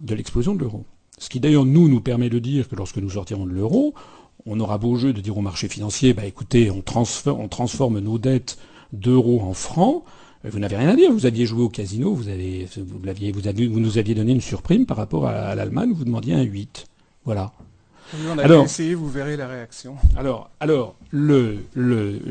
[0.00, 0.86] de l'explosion de l'euro.
[1.18, 3.92] Ce qui d'ailleurs nous nous permet de dire que lorsque nous sortirons de l'euro,
[4.46, 8.56] on aura beau jeu de dire au marché financier, bah écoutez, on, transforme, nos dettes
[8.94, 10.02] d'euros en francs.
[10.44, 11.12] Vous n'avez rien à dire.
[11.12, 15.92] Vous aviez joué au casino, vous, nous aviez donné une surprime par rapport à, l'Allemagne,
[15.92, 16.86] vous demandiez un 8.
[17.26, 17.52] Voilà.
[18.28, 19.96] On a alors, essayé, vous verrez la réaction.
[20.16, 21.58] Alors, alors le,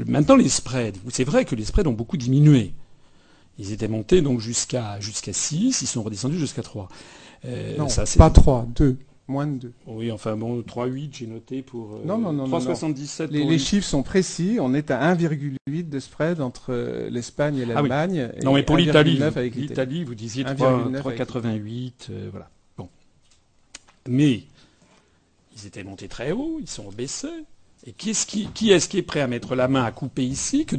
[0.07, 2.74] maintenant les spreads, c'est vrai que les spreads ont beaucoup diminué.
[3.59, 6.89] Ils étaient montés donc jusqu'à jusqu'à 6, ils sont redescendus jusqu'à 3.
[7.45, 8.97] Euh, non, pas 3, 2.
[9.28, 9.74] Moins de 2.
[9.88, 11.95] Oui, enfin bon, 3,8 j'ai noté pour...
[11.95, 12.45] Euh, non, non, non.
[12.45, 14.57] 3,77 les, les, chiffres sont précis.
[14.59, 18.32] On est à 1,8 de spread entre euh, l'Espagne et ah l'Allemagne.
[18.43, 19.21] Non, mais pour l'Italie,
[19.55, 21.91] l'Italie, vous disiez 3,88.
[22.09, 22.49] Euh, voilà.
[22.78, 22.89] Bon.
[24.09, 24.41] Mais
[25.64, 27.28] ils étaient montés très haut, ils sont baissés.
[27.86, 30.78] Et qui est-ce qui, est, prêt à mettre la main à couper ici que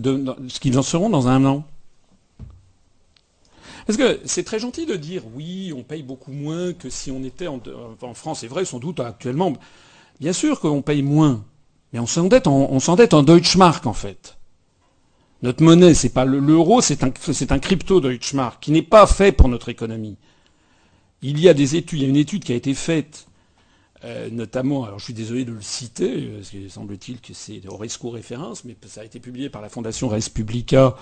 [0.48, 1.64] ce qu'ils en seront dans un an?
[3.86, 7.22] Parce que c'est très gentil de dire oui, on paye beaucoup moins que si on
[7.22, 7.60] était en,
[8.14, 8.40] France.
[8.40, 9.52] C'est vrai, sans doute actuellement.
[10.20, 11.44] Bien sûr qu'on paye moins,
[11.92, 14.38] mais on s'endette en, on s'endette en Deutschmark en fait.
[15.42, 17.12] Notre monnaie, c'est pas l'euro, c'est un,
[17.50, 20.16] un crypto Deutschmark qui n'est pas fait pour notre économie.
[21.20, 23.26] Il y a des études, il y a une étude qui a été faite,
[24.04, 28.10] euh, notamment, alors je suis désolé de le citer, parce qu'il semble-t-il que c'est Oresco
[28.10, 30.94] référence, mais ça a été publié par la Fondation Res Publica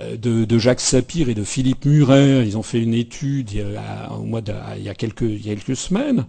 [0.00, 2.46] euh, de, Jacques Sapir et de Philippe Muret.
[2.46, 6.24] Ils ont fait une étude il y a, quelques, semaines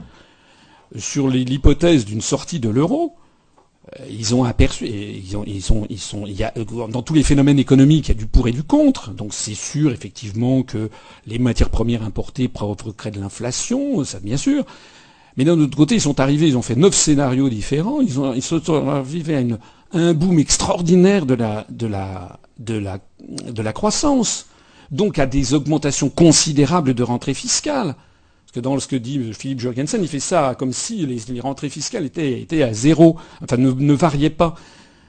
[0.97, 3.15] sur l'hypothèse d'une sortie de l'euro.
[3.97, 5.61] Euh, ils ont aperçu, ils, ont, ils,
[5.99, 6.27] sont,
[6.89, 9.11] dans tous les phénomènes économiques, il y a du pour et du contre.
[9.11, 10.89] Donc c'est sûr effectivement que
[11.25, 14.65] les matières premières importées provoqueraient de l'inflation, ça bien sûr.
[15.37, 18.01] Mais d'un autre côté, ils sont arrivés, ils ont fait neuf scénarios différents.
[18.01, 19.41] Ils ont, ils sont arrivés à,
[19.97, 21.35] un boom extraordinaire de
[21.87, 24.47] la, croissance,
[24.91, 27.95] donc à des augmentations considérables de rentrées fiscales.
[28.45, 31.69] Parce que dans ce que dit Philippe Jorgensen, il fait ça comme si les, rentrées
[31.69, 34.55] fiscales étaient, à zéro, enfin ne, ne variaient pas.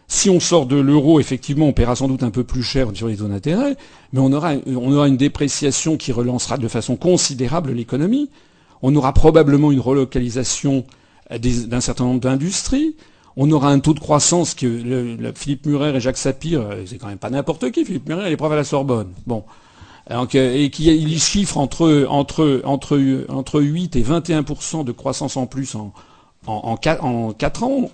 [0.08, 3.08] Si on sort de l'euro, effectivement, on paiera sans doute un peu plus cher sur
[3.08, 3.76] les taux d'intérêt,
[4.12, 8.30] mais on aura une dépréciation qui relancera de façon considérable l'économie.
[8.82, 10.84] On aura probablement une relocalisation
[11.30, 12.94] d'un certain nombre d'industries
[13.36, 17.08] on aura un taux de croissance que Philippe Murer et Jacques Sapir, euh, c'est quand
[17.08, 19.12] même pas n'importe qui, Philippe Murer, il est prof à la Sorbonne.
[19.26, 19.44] Bon.
[20.10, 25.46] Euh, et qui il chiffre entre, entre, entre, entre 8 et 21% de croissance en
[25.46, 25.92] plus en,
[26.46, 27.90] en, en, 4, ans.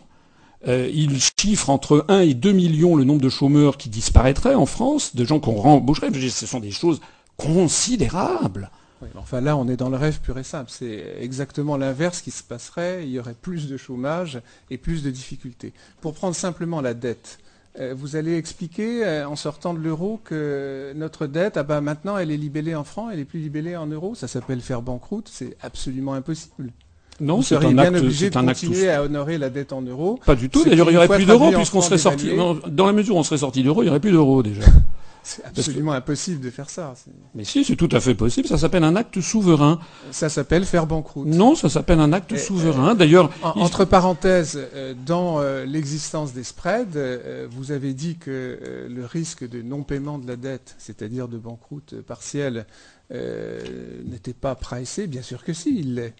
[0.68, 4.66] Euh, il chiffre entre 1 et 2 millions le nombre de chômeurs qui disparaîtraient en
[4.66, 6.12] France, de gens qu'on rembaucherait.
[6.12, 7.00] Ce sont des choses
[7.36, 8.70] considérables
[9.16, 10.70] enfin là, on est dans le rêve pur et simple.
[10.70, 13.04] C'est exactement l'inverse qui se passerait.
[13.04, 15.72] Il y aurait plus de chômage et plus de difficultés.
[16.00, 17.38] Pour prendre simplement la dette,
[17.80, 22.18] euh, vous allez expliquer euh, en sortant de l'euro que notre dette, ah ben, maintenant,
[22.18, 24.14] elle est libellée en francs, elle est plus libellée en euros.
[24.14, 25.28] Ça s'appelle faire banqueroute.
[25.32, 26.70] C'est absolument impossible.
[27.20, 27.96] Non, c'est un acte.
[27.96, 30.18] obligé de continuer à honorer la dette en euros.
[30.24, 30.64] Pas du tout.
[30.64, 32.30] D'ailleurs, il n'y aurait plus d'euros puisqu'on serait sorti.
[32.68, 34.62] Dans la mesure où on serait sorti d'euros, il n'y aurait plus d'euros déjà.
[35.22, 36.94] C'est absolument impossible de faire ça.
[37.34, 38.48] Mais si, c'est tout à fait possible.
[38.48, 39.78] Ça s'appelle un acte souverain.
[40.10, 41.28] Ça s'appelle faire banqueroute.
[41.28, 42.94] Non, ça s'appelle un acte souverain.
[42.94, 49.04] D'ailleurs, entre parenthèses, euh, dans euh, l'existence des spreads, euh, vous avez dit que le
[49.04, 52.66] risque de non-paiement de la dette, c'est-à-dire de banqueroute partielle,
[53.10, 55.06] n'était pas pricé.
[55.06, 56.14] Bien sûr que si, il l'est.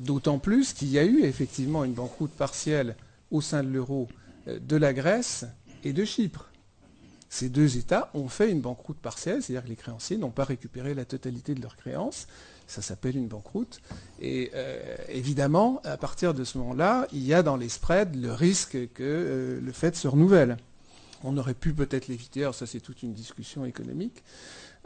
[0.00, 2.96] D'autant plus qu'il y a eu effectivement une banqueroute partielle
[3.30, 4.08] au sein de l'euro
[4.46, 5.44] de la Grèce
[5.84, 6.48] et de Chypre
[7.34, 10.94] ces deux États ont fait une banqueroute partielle, c'est-à-dire que les créanciers n'ont pas récupéré
[10.94, 12.28] la totalité de leurs créances.
[12.68, 13.80] Ça s'appelle une banqueroute.
[14.20, 18.32] Et euh, évidemment, à partir de ce moment-là, il y a dans les spreads le
[18.32, 20.58] risque que euh, le fait se renouvelle.
[21.24, 24.22] On aurait pu peut-être l'éviter, alors ça c'est toute une discussion économique,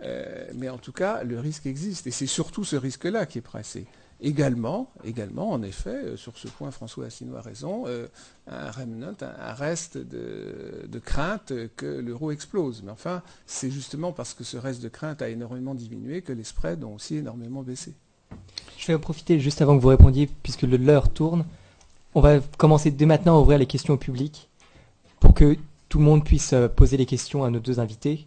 [0.03, 2.07] euh, mais en tout cas, le risque existe.
[2.07, 3.87] Et c'est surtout ce risque-là qui est pressé.
[4.21, 8.09] Également, également, en effet, euh, sur ce point, François Asselineau a raison, euh,
[8.49, 12.83] un remnant, un, reste de, crainte que l'euro explose.
[12.85, 16.43] Mais enfin, c'est justement parce que ce reste de crainte a énormément diminué que les
[16.43, 17.95] spreads ont aussi énormément baissé.
[18.77, 21.45] Je vais en profiter juste avant que vous répondiez, puisque l'heure tourne.
[22.17, 24.49] On va commencer dès maintenant à ouvrir les questions au public
[25.21, 25.57] pour que
[25.89, 28.27] tout le monde puisse euh, poser les questions à nos deux invités.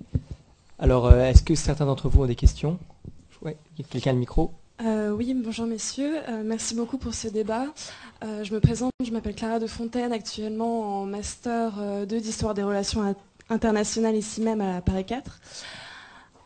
[0.80, 2.80] Alors, est-ce que certains d'entre vous ont des questions?
[3.42, 3.52] Oui,
[3.90, 6.16] quelqu'un le micro euh, oui, bonjour messieurs.
[6.28, 7.66] Euh, merci beaucoup pour ce débat.
[8.24, 11.74] Euh, je me présente, je m'appelle Clara de Fontaine, actuellement en master
[12.08, 13.16] 2 d'histoire des relations
[13.50, 15.40] internationales ici même à Paris 4.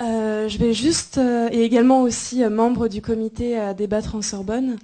[0.01, 4.77] je vais juste, et également aussi membre du comité à débattre en Sorbonne.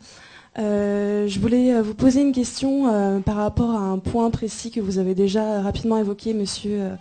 [0.55, 5.15] je voulais vous poser une question par rapport à un point précis que vous avez
[5.15, 6.91] déjà rapidement évoqué, monsieur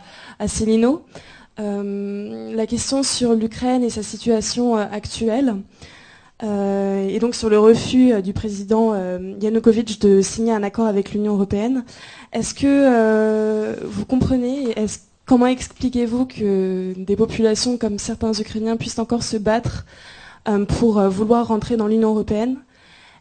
[0.41, 1.05] Asselineau.
[1.59, 5.55] la question sur l'Ukraine et sa situation actuelle.
[6.43, 10.87] Euh, et donc sur le refus euh, du président euh, Yanukovych de signer un accord
[10.87, 11.85] avec l'Union européenne.
[12.33, 14.75] Est-ce que vous comprenez
[15.27, 19.85] Comment expliquez-vous que des populations comme certains Ukrainiens puissent encore se battre
[20.67, 22.57] pour vouloir rentrer dans l'Union européenne?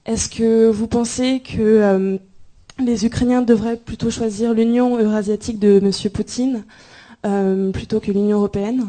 [0.07, 2.17] Est-ce que vous pensez que
[2.83, 5.91] les Ukrainiens devraient plutôt choisir l'Union eurasiatique de M.
[6.11, 6.63] Poutine
[7.73, 8.87] plutôt que l'Union européenne?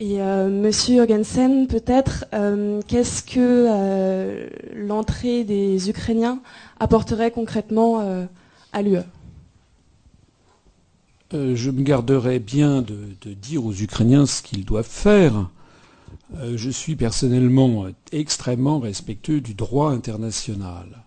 [0.00, 6.40] Et euh, Monsieur Jorgensen, peut-être, euh, qu'est-ce que euh, l'entrée des Ukrainiens
[6.80, 8.26] apporterait concrètement
[8.72, 8.96] à l'UE?
[11.32, 15.50] Je me garderais bien de, dire aux Ukrainiens ce qu'ils doivent faire.
[16.54, 21.04] je suis personnellement extrêmement respectueux du droit international.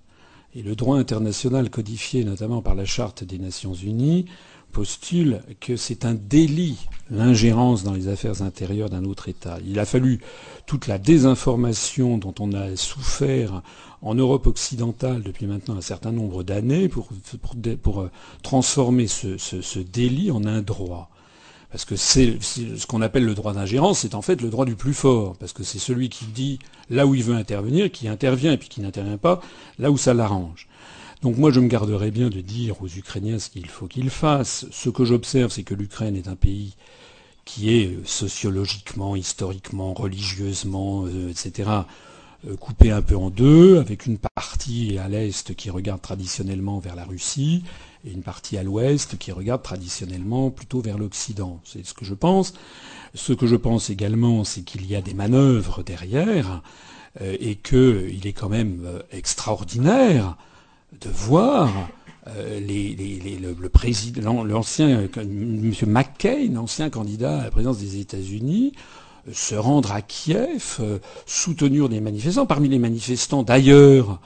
[0.56, 4.26] Et le droit international codifié notamment par la Charte des Nations Unies
[4.74, 9.60] postule que c'est un délit l'ingérence dans les affaires intérieures d'un autre État.
[9.66, 10.20] Il a fallu
[10.66, 13.62] toute la désinformation dont on a souffert
[14.02, 20.44] en Europe occidentale depuis maintenant un certain nombre d'années pour, euh, transformer ce, délit en
[20.44, 21.10] un droit.
[21.72, 24.94] Parce que ce qu'on appelle le droit d'ingérence, c'est en fait le droit du plus
[24.94, 26.60] fort, parce que c'est celui qui dit
[26.90, 29.42] là où il veut intervenir, qui intervient, et puis qui n'intervient pas
[29.80, 30.68] là où ça l'arrange.
[31.24, 34.66] Donc moi je me garderais bien de dire aux Ukrainiens ce qu'il faut qu'ils fassent.
[34.72, 36.76] Ce que j'observe, c'est que l'Ukraine est un pays
[37.46, 41.70] qui est sociologiquement, historiquement, religieusement, euh, etc.,
[42.46, 46.98] euh, coupé un peu en deux, avec une partie à l'est qui regarde traditionnellement vers
[46.98, 47.64] la Russie
[48.06, 51.62] et une partie à l'ouest qui regarde traditionnellement plutôt vers l'Occident.
[51.64, 52.54] C'est ce que je pense.
[53.14, 56.62] Ce que je pense également, c'est qu'il y a des manœuvres derrière
[57.22, 60.36] euh, et qu'il est quand même extraordinaire
[61.02, 61.70] de voir
[62.28, 65.74] euh, le, président, l'ancien, M.
[65.88, 68.74] McCain, l'ancien candidat à la présidence des États-Unis,
[69.28, 72.46] euh, se rendre à Kiev, euh, soutenir des manifestants.
[72.46, 74.20] Parmi les manifestants, d'ailleurs,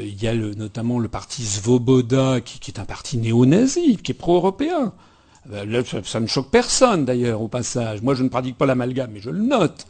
[0.00, 4.92] il y a notamment le parti Svoboda, qui, est un parti néo-nazi, qui est pro-européen.
[6.04, 8.00] ça, ne choque personne, d'ailleurs, au passage.
[8.00, 9.88] Moi, je ne pratique pas l'amalgame, mais je le note.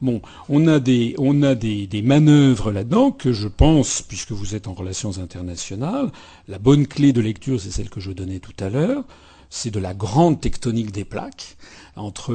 [0.00, 4.68] Bon, on a des, on a des, manœuvres là-dedans que je pense, puisque vous êtes
[4.68, 6.10] en relations internationales,
[6.46, 9.04] la bonne clé de lecture, c'est celle que je donnais tout à l'heure,
[9.50, 11.56] c'est de la grande tectonique des plaques
[11.98, 12.34] entre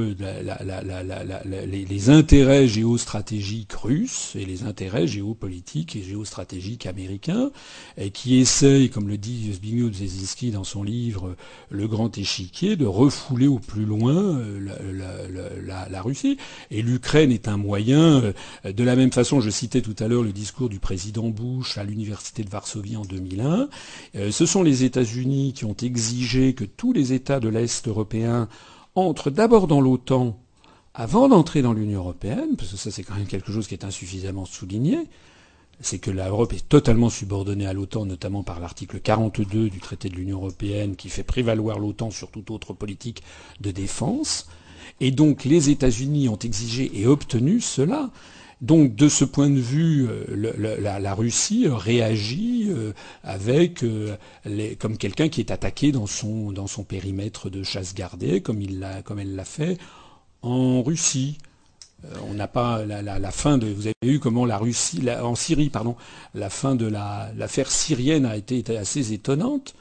[1.76, 7.52] les, intérêts géostratégiques russes et les intérêts géopolitiques et géostratégiques américains,
[7.98, 11.36] et qui essayent, comme le dit Zbigniew Brzezinski dans son livre
[11.70, 14.60] Le Grand Échiquier, de refouler au plus loin euh,
[15.90, 16.38] la, Russie.
[16.70, 18.34] Et l'Ukraine est un moyen,
[18.66, 21.78] euh, de la même façon, je citais tout à l'heure le discours du président Bush
[21.78, 23.70] à l'université de Varsovie en 2001,
[24.16, 28.50] euh, ce sont les États-Unis qui ont exigé que tous les États de l'Est européen
[28.96, 30.40] entre d'abord dans l'OTAN
[30.94, 33.84] avant d'entrer dans l'Union européenne, parce que ça c'est quand même quelque chose qui est
[33.84, 35.08] insuffisamment souligné,
[35.80, 40.16] c'est que l'Europe est totalement subordonnée à l'OTAN, notamment par l'article 42 du traité de
[40.16, 43.24] l'Union européenne qui fait prévaloir l'OTAN sur toute autre politique
[43.60, 44.48] de défense.
[45.00, 48.12] Et donc les États-Unis ont exigé et obtenu cela.
[48.64, 52.94] Donc de ce point de vue, euh, la, Russie réagit euh,
[54.80, 56.54] comme quelqu'un qui est attaqué dans son,
[56.88, 58.88] périmètre de chasse gardée, comme, il
[59.20, 59.78] elle l'a fait
[60.42, 61.40] en Russie.
[62.30, 63.68] on n'a pas la, fin de.
[63.68, 65.98] Vous avez vu comment la Russie, en Syrie, pardon,
[66.34, 69.76] la fin de l'affaire syrienne a été assez étonnante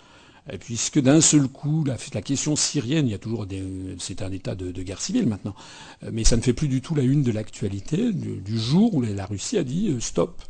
[0.60, 3.46] puisque d'un seul coup, la, question syrienne, il y a toujours
[3.98, 5.54] c'est un état de, guerre civile maintenant,
[6.02, 9.02] euh, mais ça ne fait plus du tout la une de l'actualité du, jour où
[9.02, 10.42] la Russie a dit euh, stop.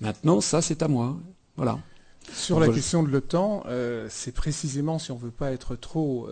[0.00, 1.18] Maintenant, ça c'est à moi.
[1.56, 1.78] Voilà.
[2.32, 6.28] Sur la question de l'OTAN, euh, c'est précisément si on ne veut pas être trop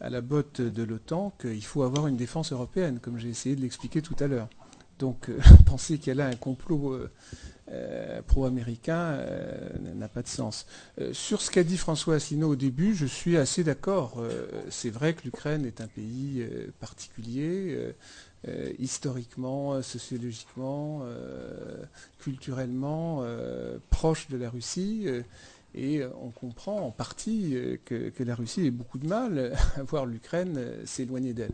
[0.00, 3.60] à la botte de l'OTAN qu'il faut avoir une défense européenne, comme j'ai essayé de
[3.60, 4.48] l'expliquer tout à l'heure.
[4.98, 5.30] Donc
[5.66, 7.10] penser qu'elle a un complot euh,
[8.26, 10.66] pro-américain euh, n'a pas de sens.
[11.00, 14.22] Euh, sur ce qu'a dit François Asselineau au début, je suis assez d'accord.
[14.70, 16.46] c'est vrai que l'Ukraine est un pays
[16.80, 17.94] particulier,
[18.78, 21.02] historiquement, sociologiquement,
[22.20, 23.24] culturellement,
[23.90, 25.06] proche de la Russie.
[25.74, 30.58] Et on comprend en partie que, la Russie ait beaucoup de mal à voir l'Ukraine
[30.84, 31.52] s'éloigner d'elle.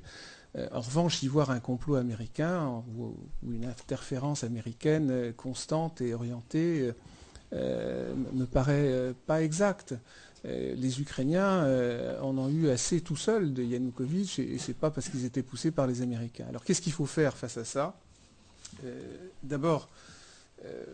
[0.58, 3.14] Euh, en revanche, y voir un complot américain ou,
[3.46, 6.92] une interférence américaine euh, constante et orientée
[7.52, 9.94] euh, me paraît pas exact.
[10.44, 11.64] les Ukrainiens
[12.20, 15.42] en ont eu assez tout seuls de Yanukovych et ce n'est pas parce qu'ils étaient
[15.42, 16.44] poussés par les Américains.
[16.48, 17.98] Alors qu'est-ce qu'il faut faire face à ça?
[19.42, 19.88] D'abord,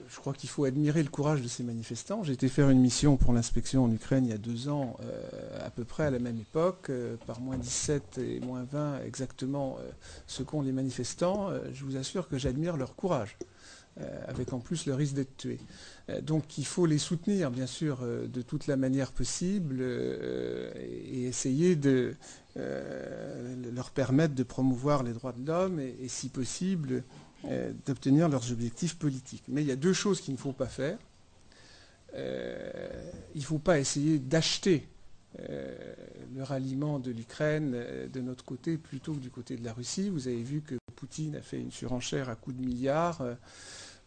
[0.09, 2.23] je crois qu'il faut admirer le courage de ces manifestants.
[2.23, 5.67] J'ai été faire une mission pour l'inspection en Ukraine il y a deux ans, euh,
[5.67, 9.79] à peu près à la même époque, euh, par moins 17 et moins 20 exactement
[10.27, 11.51] ce qu'ont les manifestants.
[11.73, 13.37] je vous assure que j'admire leur courage,
[14.27, 15.61] avec en plus le risque d'être tués.
[16.23, 22.15] donc il faut les soutenir, bien sûr, de toute la manière possible et essayer de
[22.57, 27.05] leur permettre de promouvoir les droits de l'homme et, si possible,
[27.49, 29.45] euh, d'obtenir leurs objectifs politiques.
[29.49, 30.99] Mais il y a deux choses qu'il ne faut pas faire.
[32.15, 34.89] Euh, il ne faut pas essayer d'acheter
[35.41, 35.75] euh,
[36.35, 37.77] le ralliement de l'Ukraine
[38.11, 40.09] de notre côté plutôt que du côté de la Russie.
[40.09, 43.21] Vous avez vu que Poutine a fait une surenchère à coups de milliards.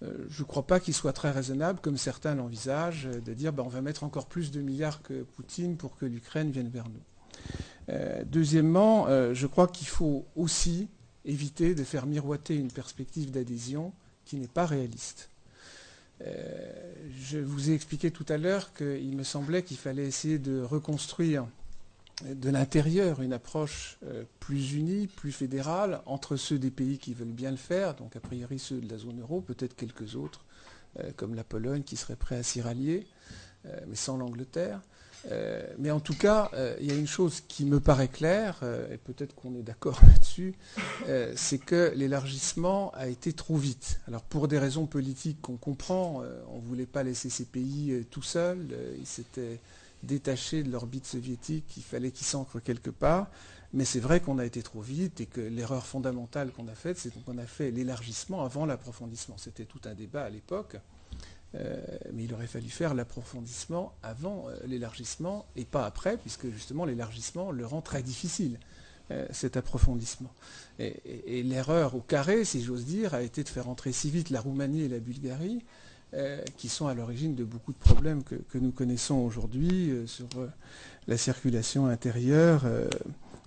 [0.02, 3.70] je ne crois pas qu'il soit très raisonnable, comme certains l'envisagent, de dire ben, on
[3.70, 7.94] va mettre encore plus de milliards que Poutine pour que l'Ukraine vienne vers nous.
[8.26, 10.88] deuxièmement, je crois qu'il faut aussi
[11.28, 13.94] éviter de faire miroiter une perspective d'adhésion
[14.26, 15.30] qui n'est pas réaliste.
[16.22, 20.62] Euh, je vous ai expliqué tout à l'heure qu'il me semblait qu'il fallait essayer de
[20.62, 21.46] reconstruire
[22.26, 27.28] de l'intérieur une approche euh, plus unie, plus fédérale entre ceux des pays qui veulent
[27.28, 30.44] bien le faire, donc a priori ceux de la zone euro, peut-être quelques autres,
[31.00, 33.06] euh, comme la Pologne qui serait prêt à s'y rallier,
[33.88, 34.80] mais sans l'Angleterre,
[35.32, 38.60] euh, mais en tout cas, euh, il y a une chose qui me paraît claire,
[38.64, 40.56] euh, et peut-être qu'on est d'accord là-dessus,
[41.36, 44.00] c'est que l'élargissement a été trop vite.
[44.08, 48.22] Alors pour des raisons politiques qu'on comprend, on ne voulait pas laisser ces pays tout
[48.22, 48.68] seuls,
[49.00, 49.60] ils s'étaient
[50.04, 53.28] détachés de l'orbite soviétique, il fallait qu'ils s'ancrent quelque part.
[53.74, 56.98] Mais c'est vrai qu'on a été trop vite et que l'erreur fondamentale qu'on a faite,
[56.98, 59.38] c'est qu'on a fait l'élargissement avant l'approfondissement.
[59.38, 60.78] C'était tout un débat à l'époque.
[61.56, 61.78] Euh,
[62.14, 67.52] mais il aurait fallu faire l'approfondissement avant euh, l'élargissement et pas après, puisque justement l'élargissement
[67.52, 68.60] le rend très difficile,
[69.12, 70.34] euh, cet approfondissement.
[70.80, 74.42] Et, l'erreur au carré, si j'ose dire, a été de faire entrer si vite la
[74.42, 75.64] Roumanie et la Bulgarie,
[76.56, 80.30] qui sont à l'origine de beaucoup de problèmes que, nous connaissons aujourd'hui sur
[81.08, 82.64] la circulation intérieure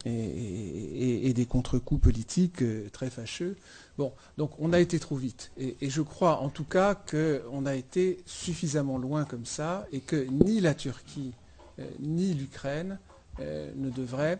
[0.05, 2.62] et, des contre-coups politiques
[2.93, 3.56] très fâcheux.
[4.01, 5.52] Bon, donc on a été trop vite.
[5.59, 10.16] Et, je crois en tout cas qu'on a été suffisamment loin comme ça et que
[10.16, 11.35] ni la Turquie
[11.78, 12.98] euh, ni l'Ukraine
[13.40, 14.39] euh, ne devraient,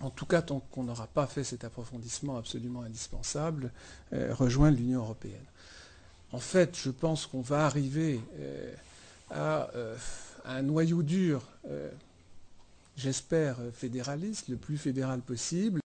[0.00, 3.70] en tout cas tant qu'on n'aura pas fait cet approfondissement absolument indispensable,
[4.12, 5.44] rejoindre l'Union européenne.
[6.32, 8.18] En fait, je pense qu'on va arriver
[9.30, 9.68] à
[10.46, 11.42] un noyau dur
[12.96, 15.80] j'espère, fédéraliste, le plus fédéral possible,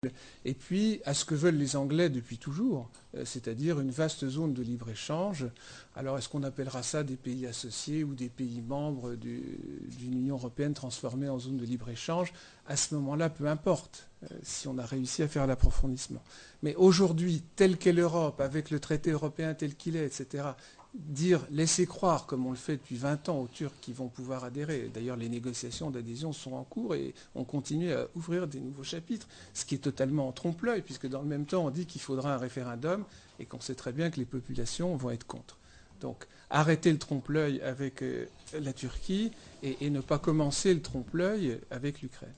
[0.46, 4.54] et puis à ce que veulent les Anglais depuis toujours, euh, c'est-à-dire une vaste zone
[4.54, 5.48] de libre-échange.
[5.96, 10.74] Alors est-ce qu'on appellera ça des pays associés ou des pays membres d'une Union européenne
[10.74, 12.32] transformée en zone de libre-échange?
[12.68, 16.22] À ce moment-là, peu importe, euh, si on a réussi à faire l'approfondissement.
[16.62, 20.50] Mais aujourd'hui, telle qu'est l'Europe, avec le traité européen tel qu'il est, etc.,
[20.96, 24.44] dire, laisser croire, comme on le fait depuis 20 ans aux Turcs qui vont pouvoir
[24.44, 24.90] adhérer.
[24.94, 29.28] D'ailleurs, les négociations d'adhésion sont en cours et on continue à ouvrir des nouveaux chapitres,
[29.54, 32.34] ce qui est totalement en trompe-l'œil, puisque dans le même temps, on dit qu'il faudra
[32.34, 33.04] un référendum
[33.40, 35.58] et qu'on sait très bien que les populations vont être contre.
[36.02, 38.26] Donc, arrêter le trompe-l'œil avec euh,
[38.60, 42.34] la Turquie et, ne pas commencer le trompe-l'œil avec l'Ukraine.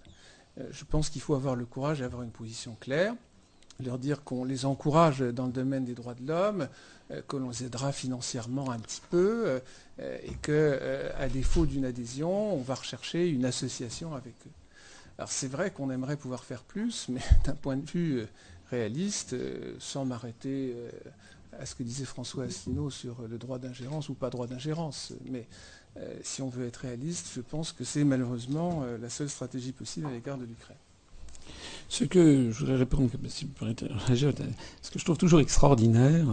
[0.72, 3.14] je pense qu'il faut avoir le courage d'avoir une position claire,
[3.86, 6.68] leur dire qu'on les encourage dans le domaine des droits de l'homme,
[7.28, 9.60] que l'on les aidera financièrement un petit peu,
[10.00, 14.52] et qu'à défaut d'une adhésion, on va rechercher une association avec eux.
[15.18, 18.26] Alors c'est vrai qu'on aimerait pouvoir faire plus, mais d'un point de vue
[18.70, 19.36] réaliste,
[19.80, 20.74] sans m'arrêter
[21.60, 25.14] à ce que disait François Asselineau sur le droit d'ingérence ou pas droit d'ingérence.
[25.30, 25.48] Mais
[25.98, 29.72] euh, si on veut être réaliste, je pense que c'est malheureusement euh, la seule stratégie
[29.72, 30.78] possible à l'égard de l'Ukraine.
[31.92, 36.26] Ce que je voudrais répondre, ce que je trouve toujours extraordinaire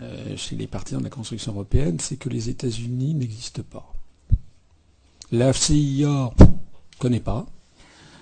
[0.00, 3.92] euh, chez les partisans de la construction européenne, c'est que les États-Unis n'existent pas.
[5.32, 6.46] La CIA ne
[7.00, 7.46] connaît pas.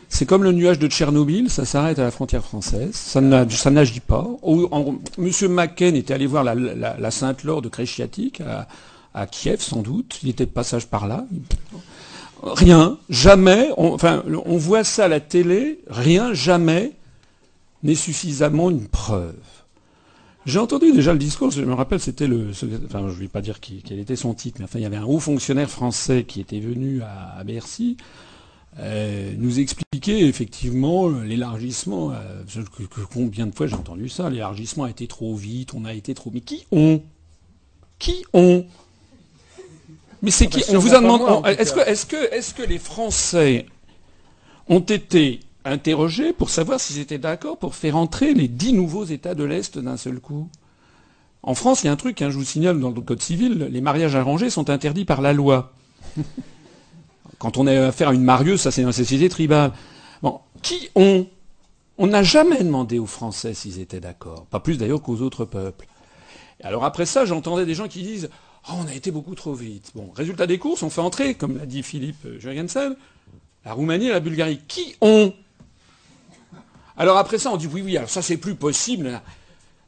[0.08, 4.26] C'est comme le nuage de Tchernobyl, ça s'arrête à la frontière française, ça n'agit pas.
[5.18, 8.40] Monsieur McCain était allé voir la, Sainte-Laure de Kreshiatik
[9.12, 10.20] à, Kiev, sans doute.
[10.22, 11.26] Il était de passage par là.
[12.42, 13.70] Rien, jamais.
[13.76, 15.80] On, enfin, on voit ça à la télé.
[15.88, 16.92] Rien, jamais
[17.82, 19.34] n'est suffisamment une preuve.
[20.44, 22.50] J'ai entendu déjà le discours, je me rappelle, c'était le,
[22.86, 24.96] enfin, je ne vais pas dire quel était son titre, mais enfin, il y avait
[24.96, 27.96] un haut fonctionnaire français qui était venu à Bercy
[28.78, 32.12] euh, nous expliquer effectivement l'élargissement.
[32.12, 32.42] Euh,
[33.12, 36.30] combien de fois j'ai entendu ça L'élargissement a été trop vite, on a été trop.
[36.32, 37.02] Mais qui ont?
[37.98, 38.66] Qui ont?
[40.22, 41.50] Mais c'est qui On vous a demandé.
[41.50, 43.66] Est-ce que, les Français
[44.68, 49.34] ont été interrogés pour savoir s'ils étaient d'accord pour faire entrer les dix nouveaux États
[49.34, 50.48] de l'Est d'un seul coup?
[51.42, 53.68] En France, il y a un truc, hein, je vous signale dans le Code civil,
[53.70, 55.72] les mariages arrangés sont interdits par la loi.
[57.38, 59.72] Quand on a affaire à une marieuse, ça c'est une société tribale.
[60.22, 61.26] Bon, qui ont?
[61.98, 64.46] On n'a jamais demandé aux Français s'ils étaient d'accord.
[64.46, 65.86] Pas plus d'ailleurs qu'aux autres peuples.
[66.62, 68.28] alors après ça, j'entendais des gens qui disent
[68.68, 69.92] oh, on a été beaucoup trop vite.
[69.94, 72.96] Bon, résultat des courses, on fait entrer, comme l'a dit Philippe Jurgensen,
[73.64, 74.60] la Roumanie et la Bulgarie.
[74.68, 75.32] Qui ont?
[76.96, 79.20] Alors après ça, on dit oui, oui, alors ça c'est plus possible.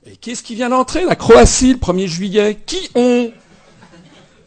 [0.07, 2.59] Et qu'est-ce qui vient d'entrer La Croatie le 1er juillet?
[2.67, 3.33] Qui ont?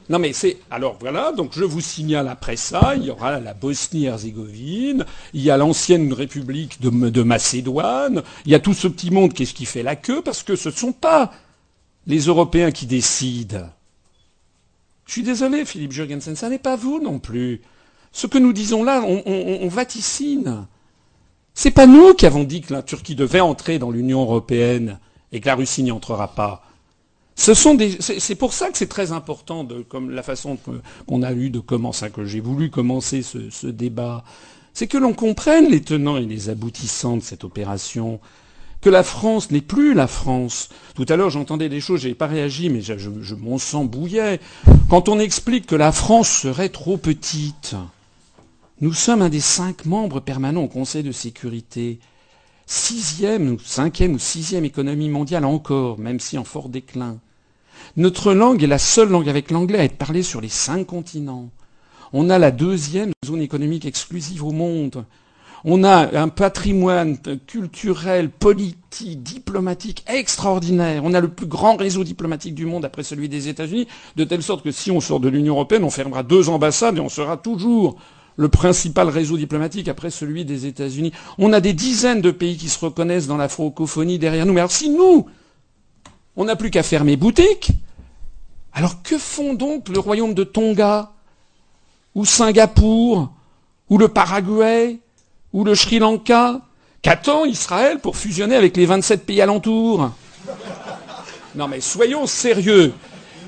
[0.10, 3.53] Non mais c'est alors voilà donc je vous signale après ça il y aura la
[3.53, 9.34] Bosnie-Herzégovine, il y a l'ancienne République de, Macédoine, il y a tout ce petit monde
[9.34, 10.22] qu'est-ce qui fait la queue?
[10.22, 11.32] Parce que ce ne sont pas
[12.08, 13.70] les Européens qui décident.
[15.12, 17.60] Je suis désolé Philippe Jurgensen, ça n'est pas vous non plus.
[18.14, 20.66] Ce que nous disons là, on, on, on vaticine.
[21.54, 25.00] C'est pas nous qui avons dit que la Turquie devait entrer dans l'Union européenne
[25.34, 26.64] et que la Russie n'y entrera pas.
[27.36, 30.58] C'est pour ça que c'est très important, comme la façon
[31.06, 34.24] qu'on a eu de commencer, que j'ai voulu commencer ce, ce débat,
[34.74, 38.22] c'est que l'on comprenne les tenants et les aboutissants de cette opération,
[38.82, 40.70] que la France n'est plus la France.
[40.95, 44.40] Tout à l'heure, j'entendais des choses, j'ai pas réagi, mais je, je, mon sang bouillait.
[44.90, 47.76] Quand on explique que la France serait trop petite,
[48.82, 51.99] nous sommes un des cinq membres permanents au Conseil de sécurité
[52.72, 57.20] sixième ou cinquième ou sixième économie mondiale encore, même si en fort déclin.
[57.98, 61.49] Notre langue est la seule langue avec l'anglais à être parlée sur les cinq continents.
[62.14, 65.06] On a la deuxième zone économique exclusive au monde.
[65.64, 71.04] On a un patrimoine culturel, politique, diplomatique extraordinaire.
[71.06, 74.42] On a le plus grand réseau diplomatique du monde après celui des États-Unis, de telle
[74.42, 77.38] sorte que si on sort de l'Union européenne, on fermera deux ambassades et on sera
[77.38, 77.98] toujours
[78.38, 81.12] le principal réseau diplomatique après celui des États-Unis.
[81.38, 84.54] On a des dizaines de pays qui se reconnaissent dans la francophonie derrière nous.
[84.54, 85.28] Mais alors si nous,
[86.36, 87.72] on n'a plus qu'à fermer boutique,
[88.74, 91.12] alors que font donc le royaume de Tonga,
[92.16, 93.32] ou Singapour,
[93.90, 95.00] ou le Paraguay,
[95.53, 96.61] ou le Sri Lanka
[97.02, 100.11] Qu'attend Israël pour fusionner avec les 27 pays alentours?
[101.56, 102.94] Non mais soyons sérieux.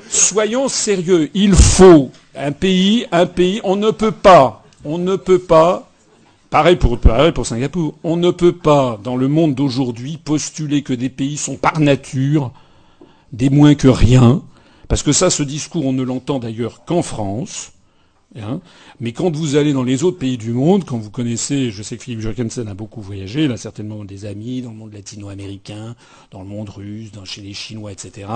[0.09, 1.30] Soyons sérieux.
[1.35, 5.89] Il faut un pays, un pays, on ne peut pas on ne peut pas,
[6.49, 11.09] pareil pour, pour Singapour, on ne peut pas, dans le monde d'aujourd'hui, postuler que des
[11.09, 12.51] pays sont par nature
[13.31, 14.41] des moins que rien,
[14.88, 17.71] parce que ça, ce discours, on ne l'entend d'ailleurs qu'en France.
[18.35, 18.61] Hein.
[18.99, 21.97] mais quand vous allez dans les autres pays du monde, quand vous connaissez, je sais
[21.97, 25.95] que Philippe Jorgensen a beaucoup voyagé, il a certainement des amis dans le monde latino-américain,
[26.31, 28.27] dans le monde russe, dans, chez les Chinois, etc.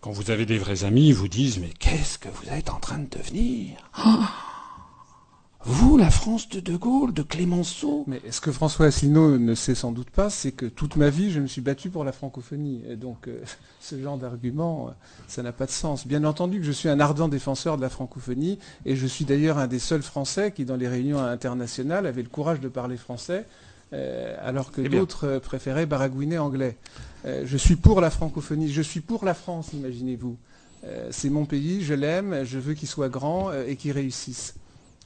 [0.00, 2.78] Quand vous avez des vrais amis, ils vous disent mais qu'est-ce que vous êtes en
[2.80, 3.76] train de devenir?
[5.66, 9.74] vous, la France de De Gaulle, de Clémenceau Mais ce que François Asselineau ne sait
[9.74, 12.82] sans doute pas, c'est que toute ma vie, je me suis battu pour la francophonie.
[12.86, 13.42] Et donc, euh,
[13.80, 14.92] ce genre d'argument, euh,
[15.26, 16.06] ça n'a pas de sens.
[16.06, 19.56] Bien entendu que je suis un ardent défenseur de la francophonie, et je suis d'ailleurs
[19.56, 23.46] un des seuls Français qui, dans les réunions internationales, avait le courage de parler français,
[23.94, 26.76] euh, alors que d'autres préféraient baragouiner anglais.
[27.24, 30.36] je suis pour la francophonie, je suis pour la France, imaginez-vous.
[31.10, 34.54] c'est mon pays, je l'aime, je veux qu'il soit grand et qu'il réussisse.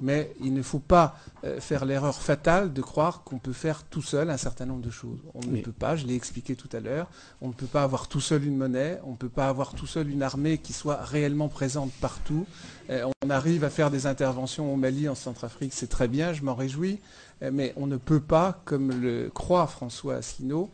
[0.00, 4.02] Mais il ne faut pas euh, faire l'erreur fatale de croire qu'on peut faire tout
[4.02, 5.18] seul un certain nombre de choses.
[5.34, 7.08] On ne peut pas, je l'ai expliqué tout à l'heure,
[7.40, 9.86] on ne peut pas avoir tout seul une monnaie, on ne peut pas avoir tout
[9.86, 12.46] seul une armée qui soit réellement présente partout.
[12.90, 16.42] Euh, on arrive à faire des interventions au Mali, en Centrafrique, c'est très bien, je
[16.42, 17.00] m'en réjouis,
[17.42, 20.70] euh, mais on ne peut pas, comme le croit François Asselineau,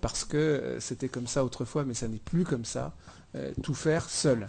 [0.00, 2.94] parce que c'était comme ça autrefois, mais ça n'est plus comme ça,
[3.62, 4.48] tout faire seul.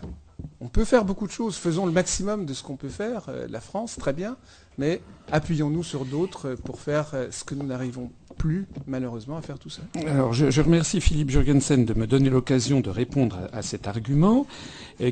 [0.62, 3.48] On peut faire beaucoup de choses, faisons le maximum de ce qu'on peut faire, euh,
[3.50, 4.36] la France, très bien,
[4.78, 5.02] mais
[5.32, 9.60] appuyons-nous sur d'autres euh, pour faire euh, ce que nous n'arrivons plus, malheureusement, à faire
[9.60, 9.86] tout seul.
[10.08, 14.46] Alors, je, remercie Philippe Jurgensen de me donner l'occasion de répondre à, cet argument,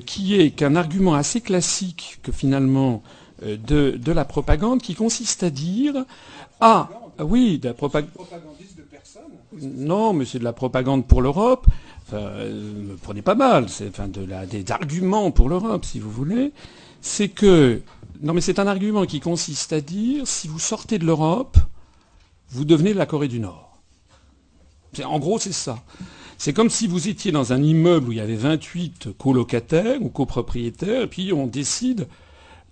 [0.06, 3.02] qui est qu'un argument assez classique que finalement
[3.41, 6.06] de, la propagande, qui consiste à dire
[6.60, 6.90] Ah,
[7.20, 8.12] oui, de la propagande.
[9.62, 11.68] Non, mais c'est de la propagande pour l'Europe.
[12.14, 16.52] Euh, me prenez pas mal, enfin de des arguments pour l'Europe, si vous voulez,
[17.02, 17.81] c'est que
[18.22, 21.57] non mais c'est un argument qui consiste à dire si vous sortez de l'Europe,
[22.49, 23.77] vous devenez la Corée du Nord.
[25.03, 25.84] En gros, c'est ça.
[26.38, 30.10] C'est comme si vous étiez dans un immeuble où il y avait 28 colocataires ou
[30.10, 32.07] copropriétaires, et puis on décide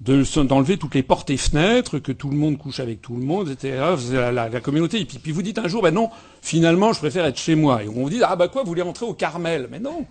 [0.01, 3.49] d'enlever toutes les portes et fenêtres, que tout le monde couche avec tout le monde,
[3.49, 3.95] etc.
[4.33, 4.99] La, communauté.
[4.99, 6.09] Et puis, vous dites un jour, ben non,
[6.41, 7.83] finalement, je préfère être chez moi.
[7.83, 9.67] Et on vous dit, ah bah quoi, vous voulez rentrer au Carmel?
[9.71, 10.05] Mais non.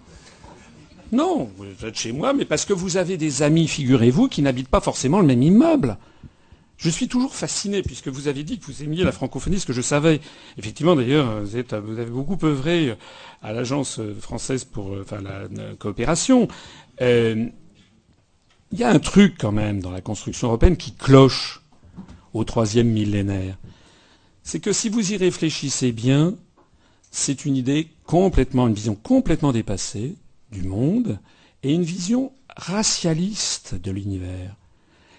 [1.13, 4.69] Non, vous êtes chez moi, mais parce que vous avez des amis, figurez-vous, qui n'habitent
[4.69, 5.99] pas forcément le même immeuble.
[6.77, 9.73] Je suis toujours fasciné, puisque vous avez dit que vous aimiez la francophonie, ce que
[9.73, 10.21] je savais.
[10.57, 11.57] Effectivement, d'ailleurs, vous,
[11.99, 12.97] avez beaucoup œuvré
[13.43, 16.47] à l'agence française pour enfin, la, coopération.
[17.03, 17.47] Euh,
[18.73, 21.63] il y a un truc quand même dans la construction européenne qui cloche
[22.33, 23.59] au troisième millénaire.
[24.43, 26.35] C'est que si vous y réfléchissez bien,
[27.11, 30.15] c'est une idée complètement, une vision complètement dépassée
[30.53, 31.19] du monde
[31.63, 34.55] et une vision racialiste de l'univers,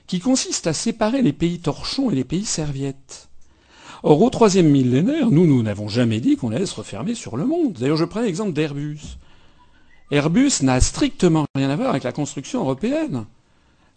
[0.07, 3.29] qui consiste à séparer les pays torchons et les pays serviettes.
[4.03, 7.45] Or, au troisième millénaire, nous, nous n'avons jamais dit qu'on allait se refermer sur le
[7.45, 7.73] monde.
[7.73, 9.17] D'ailleurs, je prends l'exemple d'Airbus.
[10.09, 13.25] Airbus n'a strictement rien à voir avec la construction européenne.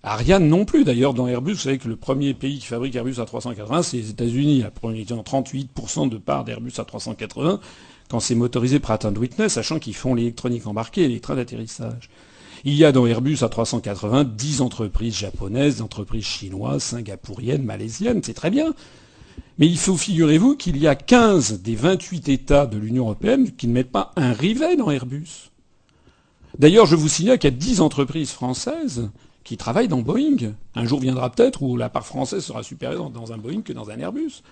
[0.04, 0.84] Ariane non plus.
[0.84, 4.10] D'ailleurs, dans Airbus, vous savez que le premier pays qui fabrique Airbus A380, c'est les
[4.10, 4.60] États-Unis.
[4.60, 7.58] La première, 38% de part d'Airbus A380
[8.10, 12.10] quand c'est motorisé Pratt Witness, sachant qu'ils font l'électronique embarquée et les trains d'atterrissage.
[12.64, 18.50] Il y a dans Airbus A380 10 entreprises japonaises, entreprises chinoises, singapouriennes, malaisiennes, c'est très
[18.50, 18.74] bien.
[19.58, 23.68] Mais il faut, figurez-vous, qu'il y a 15 des 28 États de l'Union européenne qui
[23.68, 25.50] ne mettent pas un rivet dans Airbus.
[26.58, 29.10] D'ailleurs, je vous signale qu'il y a 10 entreprises françaises
[29.44, 30.54] qui travaillent dans Boeing.
[30.74, 33.90] Un jour viendra peut-être où la part française sera supérieure dans un Boeing que dans
[33.90, 34.42] un Airbus.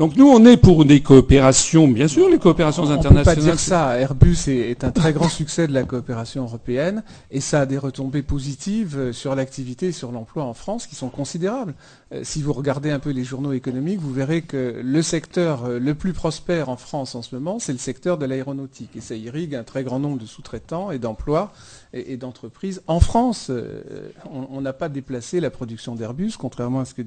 [0.00, 3.20] Donc nous, on est pour des coopérations, bien sûr, les coopérations internationales.
[3.20, 3.98] On peut pas dire ça.
[3.98, 8.22] Airbus est, un très grand succès de la coopération européenne et ça a des retombées
[8.22, 11.74] positives euh, sur l'activité et sur l'emploi en France qui sont considérables.
[12.14, 15.78] Euh, si vous regardez un peu les journaux économiques, vous verrez que le secteur euh,
[15.78, 19.14] le plus prospère en France en ce moment, c'est le secteur de l'aéronautique et ça
[19.14, 21.52] irrigue un très grand nombre de sous-traitants et d'emplois
[21.92, 22.82] et, d'entreprises.
[22.86, 23.82] En France, euh,
[24.30, 27.02] on n'a pas déplacé la production d'Airbus, contrairement à ce que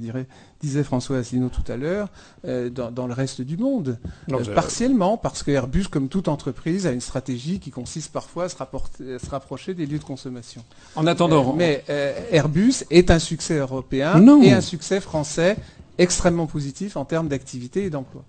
[0.61, 2.10] disait François Asselineau tout à l'heure,
[2.45, 3.97] euh, dans, le reste du monde.
[4.31, 8.49] Euh, partiellement, parce que Airbus, comme toute entreprise, a une stratégie qui consiste parfois à
[8.49, 10.64] se, rapprocher des lieux de consommation.
[10.95, 11.53] En attendant.
[11.53, 11.84] mais
[12.31, 15.57] Airbus est un succès européen et un succès français
[15.97, 18.23] extrêmement positif en termes d'activité et d'emploi.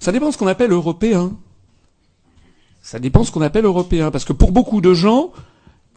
[0.00, 1.32] Ça dépend de ce qu'on appelle européen.
[2.82, 4.10] Ça dépend de ce qu'on appelle européen.
[4.10, 5.32] Parce que pour beaucoup de gens,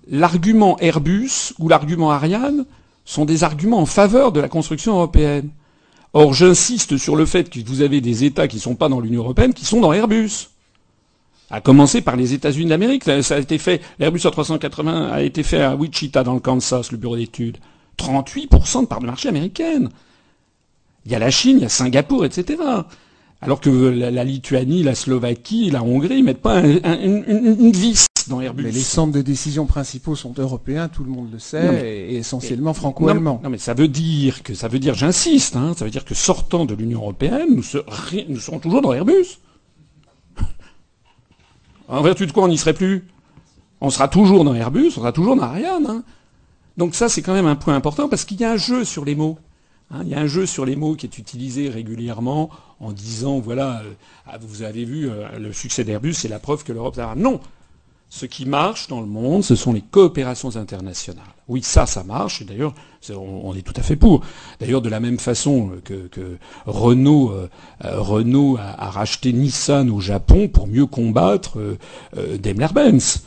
[0.09, 2.65] l'argument Airbus ou l'argument Ariane
[3.05, 5.49] sont des arguments en faveur de la construction européenne.
[6.13, 8.99] Or, j'insiste sur le fait que vous avez des États qui ne sont pas dans
[8.99, 10.49] l'Union européenne, qui sont dans Airbus.
[11.49, 13.03] À commencer par les États-Unis d'Amérique.
[13.03, 16.97] Ça a été fait, l'Airbus A380 a été fait à Wichita, dans le Kansas, le
[16.97, 17.57] bureau d'études.
[17.97, 19.89] 38% de part de marché américaine.
[21.05, 22.57] Il y a la Chine, il y a Singapour, etc.
[23.41, 28.63] Alors que la, Lituanie, la Slovaquie, la Hongrie mettent pas une, vis dans Airbus.
[28.63, 32.73] Mais les centres de décision principaux sont européens, tout le monde le sait, et, essentiellement
[32.73, 33.41] franco-allemands.
[33.43, 36.15] Non, mais ça veut dire que ça veut dire, j'insiste, hein, ça veut dire que
[36.15, 37.63] sortant de l'Union européenne, nous,
[38.39, 39.39] serons toujours dans Airbus.
[41.87, 43.07] en vertu de quoi on n'y serait plus?
[43.81, 45.85] On sera toujours dans Airbus, on sera toujours dans Ariane.
[45.87, 46.03] Hein.
[46.77, 49.05] Donc ça, c'est quand même un point important parce qu'il y a un jeu sur
[49.05, 49.37] les mots.
[49.91, 52.49] Hein, il y a un jeu sur les mots qui est utilisé régulièrement
[52.79, 53.93] en disant voilà, euh,
[54.25, 56.99] ah, vous avez vu euh, le succès d'Airbus, c'est la preuve que l'Europe.
[57.15, 57.39] Non,
[58.09, 61.25] ce qui marche dans le monde, ce sont les coopérations internationales.
[61.47, 62.41] Oui, ça, ça marche.
[62.41, 62.73] Et d'ailleurs,
[63.09, 64.21] on, est tout à fait pour.
[64.59, 67.49] D'ailleurs, de la même façon que, Renault, euh,
[67.81, 71.59] Renault a, racheté Nissan au Japon pour mieux combattre
[72.15, 73.23] Daimler-Benz,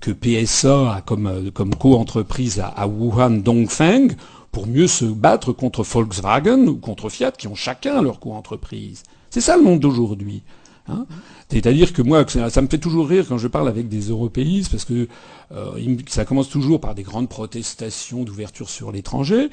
[0.00, 4.14] que PSA a comme, comme co-entreprise à, à Wuhan Dongfeng
[4.52, 9.02] pour mieux se battre contre Volkswagen ou contre Fiat, qui ont chacun leur co-entreprise.
[9.30, 10.42] C'est ça le monde d'aujourd'hui.
[10.88, 11.06] Hein.
[11.50, 14.84] C'est-à-dire que moi, ça, me fait toujours rire quand je parle avec des européistes, parce
[14.84, 15.08] que
[15.52, 19.48] euh, ça commence toujours par des grandes protestations d'ouverture sur l'étranger,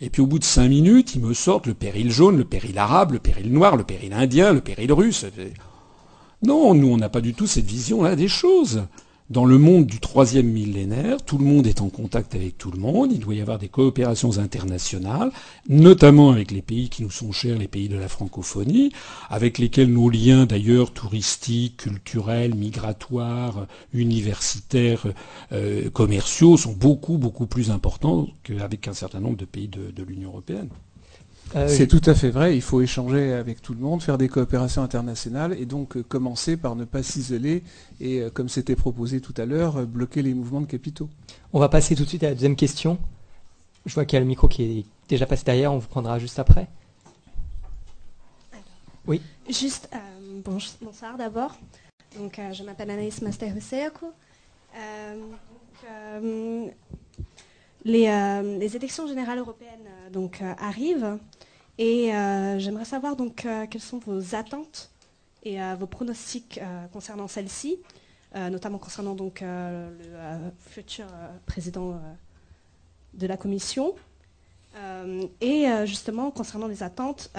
[0.00, 2.78] et puis au bout de cinq minutes, ils me sortent le péril jaune, le péril
[2.78, 5.24] arabe, le péril noir, le péril indien, le péril russe.
[6.42, 8.82] Non, nous, on n'a pas du tout cette vision-là des choses.
[9.30, 12.78] Dans le monde du troisième millénaire, tout le monde est en contact avec tout le
[12.78, 15.30] monde, il doit y avoir des coopérations internationales,
[15.68, 18.90] notamment avec les pays qui nous sont chers, les pays de la francophonie,
[19.28, 25.06] avec lesquels nos liens d'ailleurs touristiques, culturels, migratoires, universitaires,
[25.52, 30.30] euh, commerciaux sont beaucoup, beaucoup plus importants qu'avec un certain nombre de pays de l'Union
[30.30, 30.70] européenne.
[31.56, 34.28] Euh, c'est tout à fait vrai, il faut échanger avec tout le monde, faire des
[34.28, 37.62] coopérations internationales et donc euh, commencer par ne pas s'isoler
[38.00, 41.08] et, euh, comme c'était proposé tout à l'heure, bloquer les mouvements de capitaux.
[41.54, 42.98] On va passer tout de suite à la deuxième question.
[43.86, 46.18] Je vois qu'il y a le micro qui est déjà passé derrière, on vous prendra
[46.18, 46.68] juste après.
[49.06, 49.22] oui.
[49.48, 49.88] Juste,
[50.82, 51.56] bonsoir d'abord.
[52.18, 53.54] Donc, je m'appelle Anaïs Master
[57.88, 61.18] les, les, élections générales européennes donc, arrivent.
[61.78, 64.90] Et euh, j'aimerais savoir donc euh, quelles sont vos attentes
[65.44, 66.60] et euh, vos pronostics
[66.92, 67.78] concernant celle-ci,
[68.34, 71.06] notamment concernant donc le futur
[71.46, 71.98] président
[73.14, 73.94] de la Commission.
[75.40, 77.30] et justement, concernant les attentes,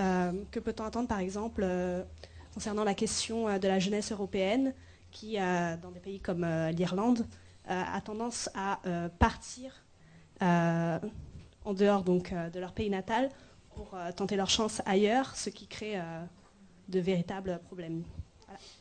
[0.51, 1.67] que peut-on attendre par exemple
[2.53, 4.73] concernant la question de la jeunesse européenne
[5.11, 7.27] qui, dans des pays comme l'Irlande,
[7.67, 8.79] a tendance à
[9.19, 9.83] partir
[10.41, 13.29] en dehors donc, de leur pays natal
[13.79, 16.21] pour euh, tenter leur chance ailleurs, ce qui crée euh,
[16.89, 18.03] de véritables problèmes.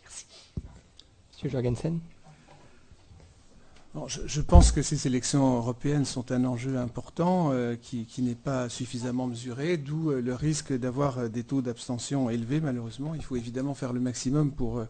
[0.03, 0.27] merci.
[1.33, 2.01] Monsieur Jorgensen
[4.07, 9.27] je, pense que ces élections européennes sont un enjeu important euh, qui, n'est pas suffisamment
[9.27, 13.15] mesuré, d'où le risque d'avoir des taux d'abstention élevés malheureusement.
[13.15, 14.85] Il faut évidemment faire le maximum pour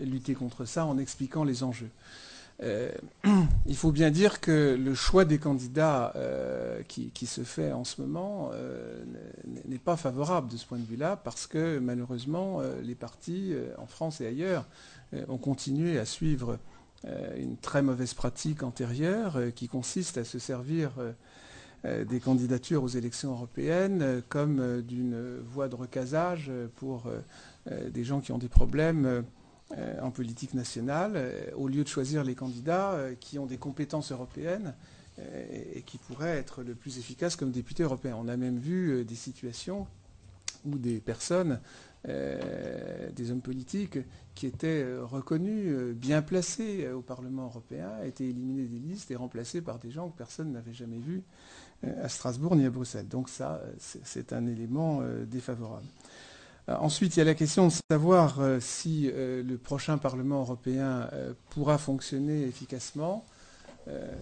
[0.00, 1.90] lutter contre ça en expliquant les enjeux.
[2.62, 2.90] Euh,
[3.66, 8.00] il faut bien dire que le choix des candidats euh, qui, se fait en ce
[8.00, 9.04] moment euh,
[9.66, 14.20] n'est pas favorable de ce point de vue-là, parce que malheureusement, les partis, en France
[14.20, 14.66] et ailleurs,
[15.28, 16.58] ont continué à suivre
[17.36, 20.92] une très mauvaise pratique antérieure qui consiste à se servir
[21.84, 27.04] des candidatures aux élections européennes comme d'une voie de recasage pour
[27.70, 29.24] des gens qui ont des problèmes
[30.00, 34.12] en politique nationale, euh, au lieu de choisir les candidats euh, qui ont des compétences
[34.12, 34.74] européennes
[35.50, 38.18] et qui pourraient être le plus efficaces comme députés européens.
[38.20, 39.86] On a même vu des situations
[40.66, 41.58] où des personnes,
[42.04, 43.98] des hommes politiques
[44.34, 49.78] qui étaient reconnus, bien placés au Parlement européen, étaient éliminés des listes et remplacés par
[49.78, 51.22] des gens que personne n'avait jamais vus
[51.82, 53.08] à Strasbourg ni à Bruxelles.
[53.08, 55.86] Donc ça, c'est un élément défavorable.
[56.68, 60.40] Euh, ensuite, il y a la question de savoir euh, si euh, le prochain Parlement
[60.40, 61.08] européen
[61.50, 63.24] pourra fonctionner efficacement.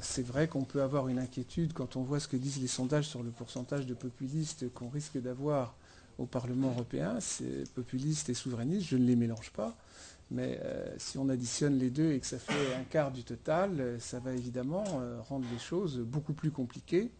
[0.02, 3.08] C'est vrai qu'on peut avoir une inquiétude quand on voit ce que disent les sondages
[3.08, 5.74] sur le pourcentage de populistes qu'on risque d'avoir
[6.18, 7.16] au Parlement européen.
[7.20, 9.74] C'est populistes et souverainistes, je ne les mélange pas.
[10.30, 10.60] Mais
[10.98, 14.34] si on additionne les deux et que ça fait un quart du total, ça va
[14.34, 14.84] évidemment
[15.30, 17.10] rendre les choses beaucoup plus compliquées.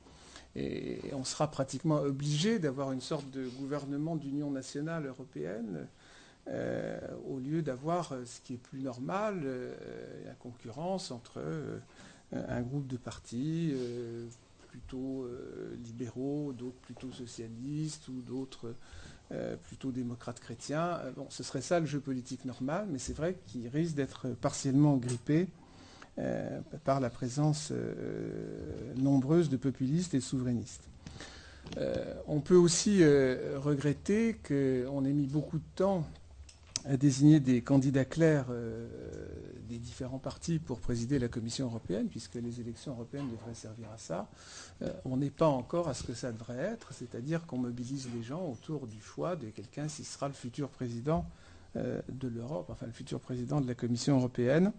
[0.57, 5.89] Et on sera pratiquement obligé d'avoir une sorte de gouvernement d'union nationale européenne
[6.49, 9.75] euh, au lieu d'avoir euh, ce qui est plus normal, euh,
[10.27, 11.43] la concurrence entre
[12.33, 13.73] un groupe de partis
[14.69, 15.29] plutôt
[15.85, 18.75] libéraux, d'autres plutôt socialistes ou d'autres
[19.63, 20.99] plutôt démocrates chrétiens.
[21.17, 24.97] bon, ce serait ça le jeu politique normal, mais c'est vrai qu'il risque d'être partiellement
[24.97, 25.47] grippé
[26.21, 30.89] euh, par la présence euh, nombreuse de populistes et souverainistes.
[31.77, 36.07] Euh, on peut aussi regretter qu'on ait mis beaucoup de temps
[36.85, 38.47] à désigner des candidats clairs
[39.69, 43.99] des différents partis pour présider la Commission européenne, puisque les élections européennes devraient servir à
[43.99, 44.29] ça.
[45.05, 48.47] on n'est pas encore à ce que ça devrait être, c'est-à-dire qu'on mobilise les gens
[48.47, 51.25] autour du choix de quelqu'un qui sera le futur président
[51.75, 54.71] de l'Europe, enfin le futur président de la Commission européenne.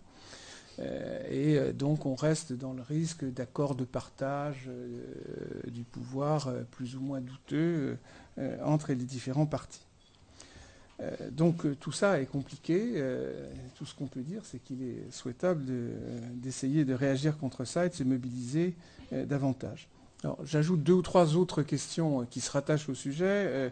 [0.80, 6.52] Euh, et euh, donc on reste dans le risque d'accords de partage euh, du pouvoir
[6.72, 7.98] plus ou moins douteux
[8.64, 9.86] entre les différents partis.
[11.32, 13.02] donc tout ça est compliqué.
[13.76, 15.64] tout ce qu'on peut dire, c'est qu'il est souhaitable
[16.34, 18.76] d'essayer de, réagir contre ça et de se mobiliser
[19.14, 19.88] davantage.
[20.44, 23.72] J'ajoute deux ou trois autres questions qui se rattachent au sujet.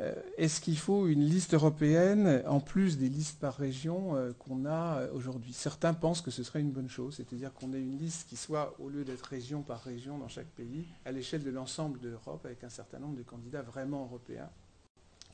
[0.00, 4.64] Euh, est-ce qu'il faut une liste européenne en plus des listes par région euh, qu'on
[4.64, 5.52] a euh, aujourd'hui?
[5.52, 8.74] Certains pensent que ce serait une bonne chose, c'est-à-dire qu'on ait une liste qui soit,
[8.78, 12.46] au lieu d'être région par région dans chaque pays, à l'échelle de l'ensemble de l'Europe,
[12.46, 14.48] avec un certain nombre de candidats vraiment européens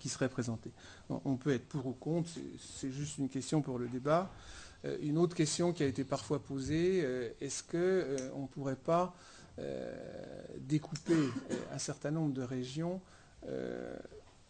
[0.00, 0.72] qui seraient présentés.
[1.08, 2.28] On peut être pour ou contre,
[2.58, 4.30] c'est juste une question pour le débat.
[5.00, 6.98] Une autre question qui a été parfois posée,
[7.40, 9.16] est-ce qu'on ne pourrait pas
[10.58, 11.16] découper
[11.72, 13.00] un certain nombre de régions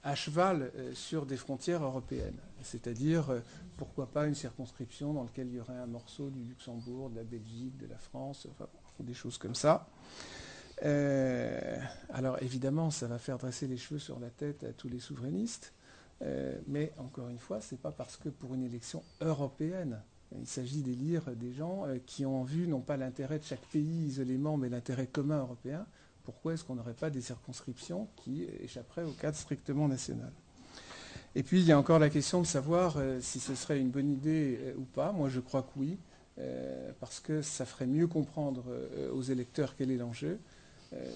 [0.07, 2.39] à cheval euh, sur des frontières européennes.
[2.63, 3.41] C'est-à-dire, euh,
[3.77, 7.25] pourquoi pas une circonscription dans laquelle il y aurait un morceau du Luxembourg, de la
[7.25, 8.69] Belgique, de la France, enfin,
[9.01, 9.89] des choses comme ça.
[10.85, 11.77] Euh,
[12.11, 15.73] alors évidemment, ça va faire dresser les cheveux sur la tête à tous les souverainistes,
[16.67, 20.01] mais encore une fois, ce n'est pas parce que pour une élection européenne,
[20.39, 24.07] il s'agit d'élire des gens qui ont en vue non pas l'intérêt de chaque pays
[24.07, 25.87] isolément, mais l'intérêt commun européen,
[26.27, 30.33] pourquoi est-ce qu'on n'aurait pas des circonscriptions qui échapperaient au cadre strictement national
[31.37, 33.91] Et puis il y a encore la question de savoir euh, si ce serait une
[33.91, 35.13] bonne idée euh, ou pas.
[35.13, 35.99] Moi je crois que oui,
[36.39, 38.65] euh, parce que ça ferait mieux comprendre
[39.13, 40.39] aux électeurs quel est l'enjeu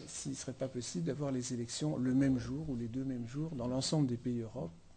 [0.07, 3.27] s'il ne serait pas possible d'avoir les élections le même jour ou les deux mêmes
[3.27, 4.45] jours dans l'ensemble des pays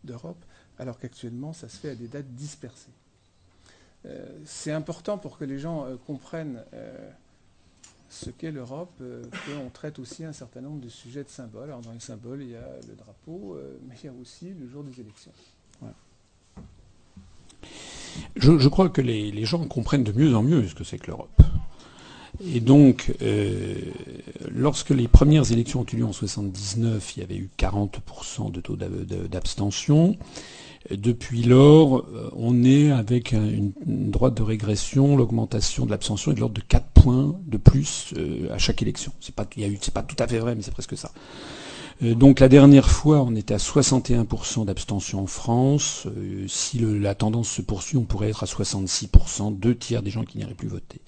[0.04, 0.46] d'Europe,
[0.78, 2.92] alors qu'actuellement ça se fait à des dates dispersées.
[4.46, 6.66] c'est important pour que les gens comprennent
[8.14, 11.64] ce qu'est l'Europe, euh, qu'on traite aussi un certain nombre de sujets de symboles.
[11.64, 14.54] Alors dans les symboles, il y a le drapeau, euh, mais il y a aussi
[14.60, 15.32] le jour des élections.
[18.36, 21.42] Je, crois que les, gens comprennent de mieux en mieux ce que c'est que l'Europe.
[22.46, 23.76] Et donc, euh,
[24.52, 28.62] lorsque les premières élections ont eu lieu en 79, il y avait eu 40% de
[28.62, 30.18] taux d'abstention.
[30.92, 35.16] Depuis lors, euh, on est avec une, droite de régression.
[35.16, 39.14] L'augmentation de l'abstention est de l'ordre de 4 points de plus euh, à chaque élection.
[39.22, 41.12] C'est pas, pas tout à fait vrai, mais c'est presque ça.
[42.04, 46.06] Euh, donc la dernière fois, on était à 61% d'abstention en France.
[46.48, 50.38] si la tendance se poursuit, on pourrait être à 66%, deux tiers des gens qui
[50.38, 51.00] n'iraient plus voter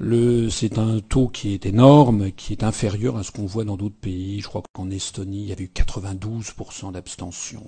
[0.00, 3.94] c'est un taux qui est énorme, qui est inférieur à ce qu'on voit dans d'autres
[4.00, 4.40] pays.
[4.40, 7.62] Je crois qu'en Estonie, il y avait eu 92% d'abstention.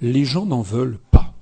[0.00, 1.34] Les gens n'en veulent pas.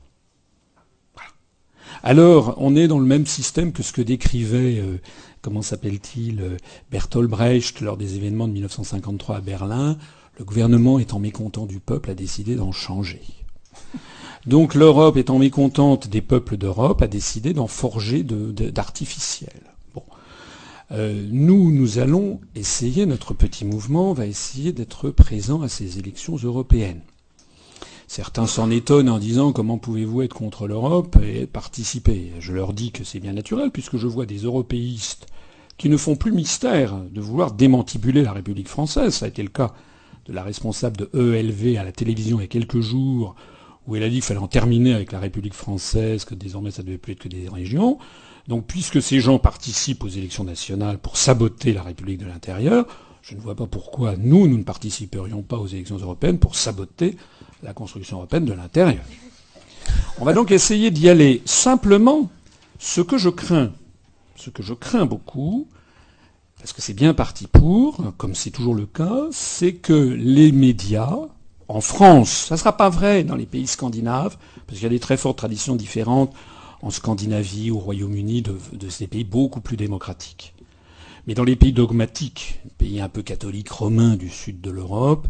[2.02, 5.00] Alors, on est dans le même système que ce que décrivait, euh,
[5.40, 6.56] comment s'appelle-t-il, euh,
[6.90, 9.98] Bertolt Brecht lors des événements de 1953 à Berlin.
[10.38, 13.22] Le gouvernement étant mécontent du peuple a décidé d'en changer.
[14.46, 19.71] Donc l'Europe étant mécontente des peuples d'Europe a décidé d'en forger d'artificiels.
[20.92, 26.36] Euh, nous, nous allons essayer, notre petit mouvement va essayer d'être présent à ces élections
[26.36, 27.00] européennes.
[28.08, 32.32] Certains s'en étonnent en disant comment pouvez-vous être contre l'Europe et participer.
[32.40, 35.28] Je leur dis que c'est bien naturel puisque je vois des européistes
[35.78, 39.14] qui ne font plus mystère de vouloir démantibuler la République française.
[39.14, 39.72] Ça a été le cas
[40.26, 43.34] de la responsable de ELV à la télévision il y a quelques jours
[43.86, 46.82] où elle a dit qu'il fallait en terminer avec la République française, que désormais ça
[46.82, 47.98] ne devait plus être que des régions.
[48.48, 52.86] Donc puisque ces gens participent aux élections nationales pour saboter la République de l'intérieur,
[53.22, 57.16] je ne vois pas pourquoi nous, nous ne participerions pas aux élections européennes pour saboter
[57.62, 59.04] la construction européenne de l'intérieur.
[60.18, 61.42] On va donc essayer d'y aller.
[61.44, 62.30] Simplement,
[62.78, 63.72] ce que je crains,
[64.34, 65.68] ce que je crains beaucoup,
[66.58, 71.16] parce que c'est bien parti pour, comme c'est toujours le cas, c'est que les médias,
[71.68, 74.36] en France, ça ne sera pas vrai dans les pays scandinaves,
[74.66, 76.32] parce qu'il y a des très fortes traditions différentes
[76.82, 80.54] en Scandinavie, au Royaume-Uni, de, ces pays beaucoup plus démocratiques.
[81.26, 85.28] Mais dans les pays dogmatiques, pays un peu catholiques romains du sud de l'Europe,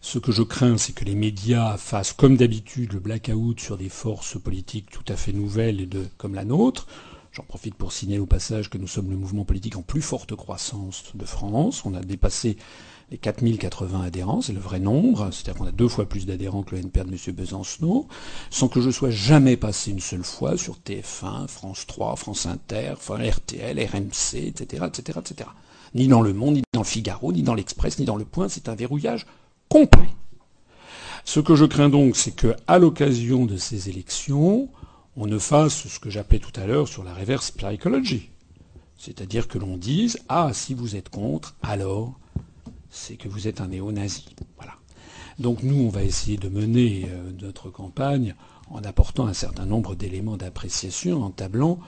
[0.00, 3.88] ce que je crains, c'est que les médias fassent, comme d'habitude, le blackout sur des
[3.88, 6.86] forces politiques tout à fait nouvelles comme la nôtre.
[7.32, 10.36] J'en profite pour signaler au passage que nous sommes le mouvement politique en plus forte
[10.36, 11.84] croissance de France.
[11.84, 12.56] On a dépassé
[13.12, 16.74] les 4080 adhérents, c'est le vrai nombre, c'est-à-dire qu'on a deux fois plus d'adhérents que
[16.74, 17.34] le NPR de M.
[17.34, 18.08] Besancenot,
[18.48, 22.94] sans que je sois jamais passé une seule fois sur TF1, France 3, France Inter,
[22.96, 25.50] RTL, RMC, etc., etc., etc.
[25.94, 28.70] Ni dans Le Monde, ni dans Figaro, ni dans l'Express, ni dans Le Point, c'est
[28.70, 29.26] un verrouillage
[29.68, 30.08] complet.
[31.26, 34.70] Ce que je crains donc, c'est que, à l'occasion de ces élections,
[35.18, 38.30] on ne fasse ce que j'appelais tout à l'heure sur la reverse psychology.
[38.96, 42.18] C'est-à-dire que l'on dise, ah, si vous êtes contre, alors
[42.92, 44.26] c'est que vous êtes un néo-nazi.
[44.58, 44.74] Voilà.
[45.38, 48.34] Donc nous, on va essayer de mener euh, notre campagne
[48.70, 51.80] en apportant un certain nombre d'éléments d'appréciation, en tablant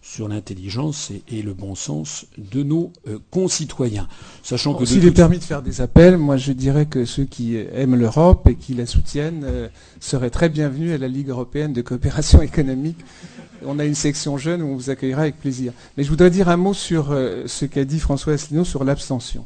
[0.00, 4.08] sur l'intelligence et, le bon sens de nos euh, concitoyens.
[4.42, 7.56] Sachant que s'il est permis de faire des appels, moi je dirais que ceux qui
[7.56, 9.68] aiment l'Europe et qui la soutiennent euh,
[10.00, 12.98] seraient très bienvenus à la Ligue européenne de coopération économique.
[13.64, 15.72] On a une section jeune où on vous accueillera avec plaisir.
[15.96, 17.16] Mais je voudrais dire un mot sur
[17.46, 19.44] ce qu'a dit François Asselineau sur l'abstention.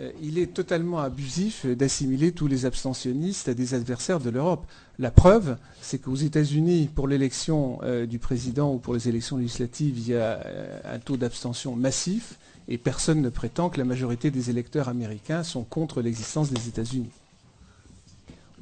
[0.00, 4.66] Euh, il est totalement abusif d'assimiler tous les abstentionnistes à des adversaires de l'Europe.
[4.98, 9.98] La preuve, c'est qu'aux États-Unis, pour l'élection euh, du président ou pour les élections législatives,
[9.98, 14.30] il y a euh, un taux d'abstention massif et personne ne prétend que la majorité
[14.30, 17.10] des électeurs américains sont contre l'existence des États-Unis.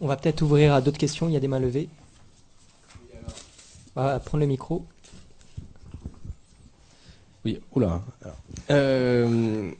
[0.01, 1.29] On va peut-être ouvrir à d'autres questions.
[1.29, 1.89] Il y a des mains levées.
[3.95, 4.85] On va prendre le micro.
[7.45, 8.03] Oui, oula.
[8.71, 9.71] Euh,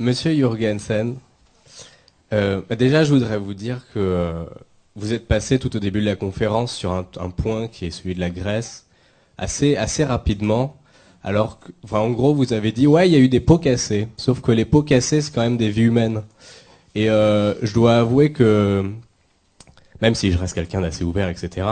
[0.00, 1.16] Monsieur Jurgensen,
[2.32, 4.44] euh, bah déjà je voudrais vous dire que euh,
[4.94, 8.14] vous êtes passé tout au début de la conférence sur un, point qui est celui
[8.14, 8.86] de la Grèce
[9.38, 10.76] assez, rapidement.
[11.24, 14.06] Alors, que, en gros, vous avez dit, ouais, il y a eu des pots cassés.
[14.16, 16.22] Sauf que les pots cassés, c'est quand même des vies humaines.
[16.94, 18.88] Et euh, je dois avouer que,
[20.00, 21.66] même si je reste quelqu'un d'assez ouvert, etc.,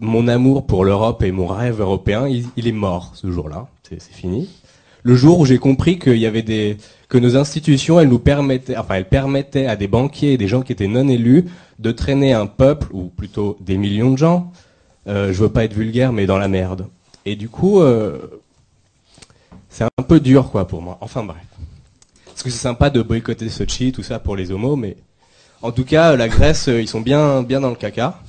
[0.00, 3.68] mon amour pour l'Europe et mon rêve européen, il est mort ce jour-là.
[3.88, 4.48] C'est fini.
[5.06, 9.76] Le jour où j'ai compris que nos institutions, elles nous permettaient, enfin, elles permettaient à
[9.76, 11.44] des banquiers et des gens qui étaient non élus
[11.78, 14.50] de traîner un peuple ou plutôt des millions de gens.
[15.06, 16.86] Euh, je veux pas être vulgaire, mais dans la merde.
[17.26, 18.18] Et du coup, euh,
[19.68, 20.96] c'est un peu dur, quoi, pour moi.
[21.02, 21.44] Enfin bref.
[22.24, 24.96] Parce que c'est sympa de boycotter Sochi, tout ça pour les homos, mais
[25.60, 28.22] en tout cas, la Grèce, ils sont bien, bien dans le caca.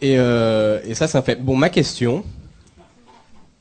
[0.00, 1.42] Et, euh, et ça, c'est un fait.
[1.42, 2.24] Bon, ma question,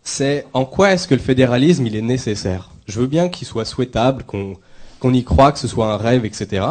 [0.10, 2.72] c'est en quoi est-ce que le fédéralisme, il est nécessaire?
[2.88, 6.65] Je veux bien qu'il soit souhaitable, qu'on y croit, que ce soit un rêve, etc.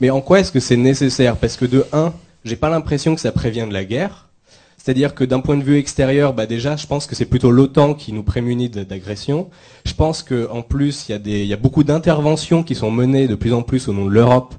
[0.00, 1.36] Mais en quoi est-ce que c'est nécessaire?
[1.36, 2.12] Parce que de un,
[2.44, 4.28] j'ai pas l'impression que ça prévient de la guerre.
[4.76, 7.94] C'est-à-dire que d'un point de vue extérieur, bah déjà, je pense que c'est plutôt l'OTAN
[7.94, 9.50] qui nous prémunit d'agression.
[9.84, 13.62] Je pense qu'en plus, il y a beaucoup d'interventions qui sont menées de plus en
[13.62, 14.54] plus au nom de l'Europe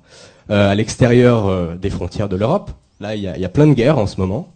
[0.51, 2.71] euh, à l'extérieur euh, des frontières de l'Europe.
[2.99, 4.47] Là, il y a plein de guerres en ce moment.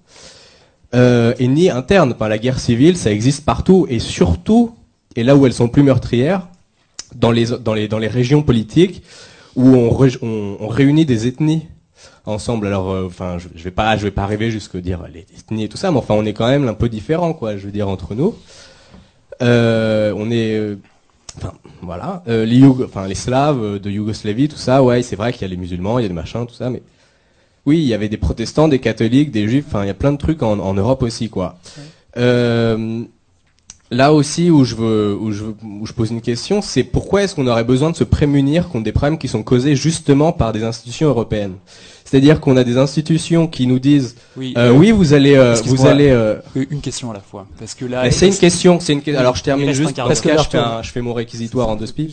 [0.96, 2.14] Euh, et ni interne.
[2.14, 4.76] Enfin, la guerre civile, ça existe partout et surtout,
[5.16, 6.48] et là où elles sont plus meurtrières,
[7.16, 9.04] dans les dans les dans les régions politiques
[9.56, 11.68] où on, on, réunit des ethnies
[12.26, 12.68] ensemble.
[12.68, 15.66] Alors, euh, enfin, je, je, vais pas je vais pas arriver jusque dire les ethnies
[15.66, 17.58] et tout ça, mais enfin, on est quand même un peu différents, quoi.
[17.58, 18.36] Je veux dire entre nous.
[19.42, 20.78] Euh, on est
[21.38, 22.24] Enfin, voilà.
[22.28, 22.62] Les,
[23.08, 26.04] les Slaves de Yougoslavie, tout ça, ouais, c'est vrai qu'il y a les musulmans, il
[26.04, 26.82] y a des machins, tout ça, mais
[27.66, 30.12] oui, il y avait des protestants, des catholiques, des juifs, enfin il y a plein
[30.12, 31.58] de trucs en, en Europe aussi quoi.
[32.18, 33.04] Euh,
[33.92, 37.36] là aussi où je veux, où je, où je pose une question, c'est pourquoi est-ce
[37.36, 40.64] qu'on aurait besoin de se prémunir contre des problèmes qui sont causés justement par des
[40.64, 41.56] institutions européennes?
[42.04, 45.88] C'est-à-dire qu'on a des institutions qui nous disent oui, euh, oui vous allez, euh, vous
[45.88, 46.10] allez.
[46.10, 48.10] Euh, une question à la fois, parce que là.
[48.12, 49.16] C'est une question, c'est une.
[49.16, 51.76] Alors je termine juste parce que là je fais, un, je fais mon réquisitoire en
[51.76, 52.12] deux speed.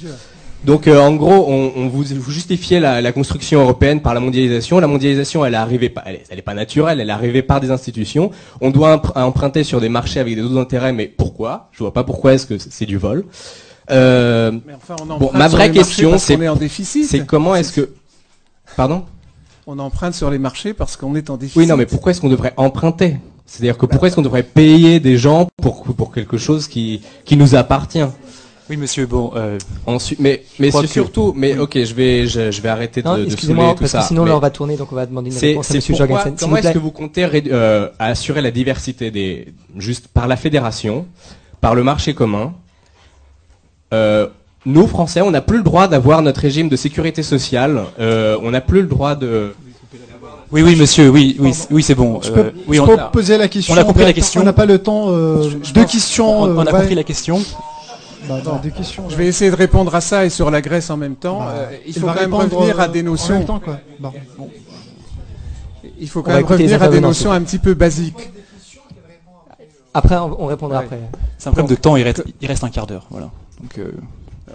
[0.64, 4.20] Donc euh, en gros, on, on vous, vous justifiez la, la, construction européenne par la
[4.20, 4.78] mondialisation.
[4.78, 7.60] La mondialisation, elle est arrivée, elle est, elle est pas naturelle, elle est arrivée par
[7.60, 8.30] des institutions.
[8.60, 11.68] On doit emprunter sur des marchés avec des autres intérêts, mais pourquoi?
[11.72, 13.24] Je vois pas pourquoi est-ce que c'est du vol.
[13.90, 16.38] Euh, enfin, bon, ma vraie question, c'est
[17.04, 17.90] c'est comment est-ce que,
[18.76, 19.04] pardon?
[19.66, 21.58] On emprunte sur les marchés parce qu'on est en déficit.
[21.58, 23.16] Oui, non, mais pourquoi est-ce qu'on devrait emprunter?
[23.46, 27.36] C'est-à-dire que pourquoi est-ce qu'on devrait payer des gens pour pour quelque chose qui qui
[27.36, 28.06] nous appartient?
[28.72, 29.04] Oui, monsieur.
[29.06, 33.02] Bon, euh, ensuite, mais mais c'est surtout, mais ok, je vais je, je vais arrêter
[33.02, 33.98] de, non, de excusez-moi, tout parce ça.
[34.00, 36.06] Que sinon, là, on va tourner, donc on va demander une réponse à monsieur pourquoi,
[36.16, 36.36] Jorgensen.
[36.40, 41.06] Comment est-ce que vous comptez euh, assurer la diversité des juste par la fédération,
[41.60, 42.54] par le marché commun
[43.92, 44.28] euh,
[44.64, 47.82] Nous, Français, on n'a plus le droit d'avoir notre régime de sécurité sociale.
[48.00, 49.52] Euh, on n'a plus le droit de
[50.50, 52.20] oui, oui, monsieur, oui, oui, oui, c'est bon.
[52.22, 53.72] Je peux, euh, oui, je on, peux poser la question.
[53.74, 54.42] On a compris la question.
[54.42, 55.06] On n'a pas le temps.
[55.08, 56.42] Euh, deux questions.
[56.42, 56.80] On, on a ouais.
[56.80, 57.42] compris la question.
[58.28, 58.40] Bah,
[58.76, 59.08] questions.
[59.08, 61.40] Je vais essayer de répondre à ça et sur la Grèce en même temps.
[61.40, 63.34] Bah, euh, il faut quand même revenir à des notions.
[63.34, 63.78] En même temps, quoi.
[63.98, 64.12] Bon.
[65.98, 68.30] Il faut quand même revenir à des notions un petit peu basiques.
[69.94, 70.84] Après, on, on répondra Ouais.
[70.84, 71.00] après.
[71.38, 71.96] C'est un problème de temps.
[71.96, 73.30] Il reste, il reste un quart d'heure, voilà.
[73.60, 73.92] Donc, euh,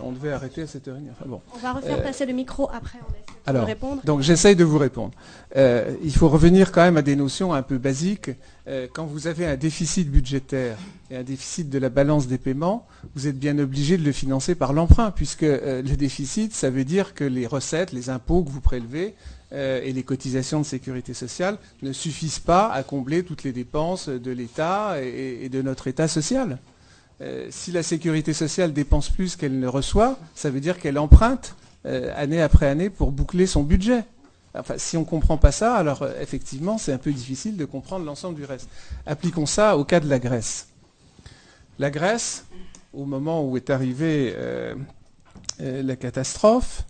[0.03, 1.41] On devait arrêter à cette heure Enfin bon.
[1.55, 2.97] On va refaire Euh, passer le micro après.
[3.01, 3.11] On
[3.51, 4.01] de alors, répondre.
[4.03, 5.11] Donc j'essaye de vous répondre.
[5.55, 8.31] Euh, il faut revenir quand même à des notions un peu basiques.
[8.67, 10.75] Euh, quand vous avez un déficit budgétaire
[11.09, 12.85] et un déficit de la balance des paiements,
[13.15, 16.83] vous êtes bien obligé de le financer par l'emprunt, puisque euh, le déficit, ça veut
[16.83, 19.13] dire que les recettes, les impôts que vous prélevez
[19.53, 24.09] euh, et les cotisations de sécurité sociale ne suffisent pas à combler toutes les dépenses
[24.09, 26.57] de l'État et, de notre État social.
[27.21, 31.55] Euh, si la sécurité sociale dépense plus qu'elle ne reçoit, ça veut dire qu'elle emprunte
[32.17, 34.03] année après année pour boucler son budget.
[34.75, 38.35] Si on ne comprend pas ça, alors effectivement, c'est un peu difficile de comprendre l'ensemble
[38.35, 38.67] du reste.
[39.05, 40.67] Appliquons ça au cas de la Grèce.
[41.79, 42.45] La Grèce,
[42.91, 44.73] au moment où est arrivée euh,
[45.61, 46.83] euh, la catastrophe,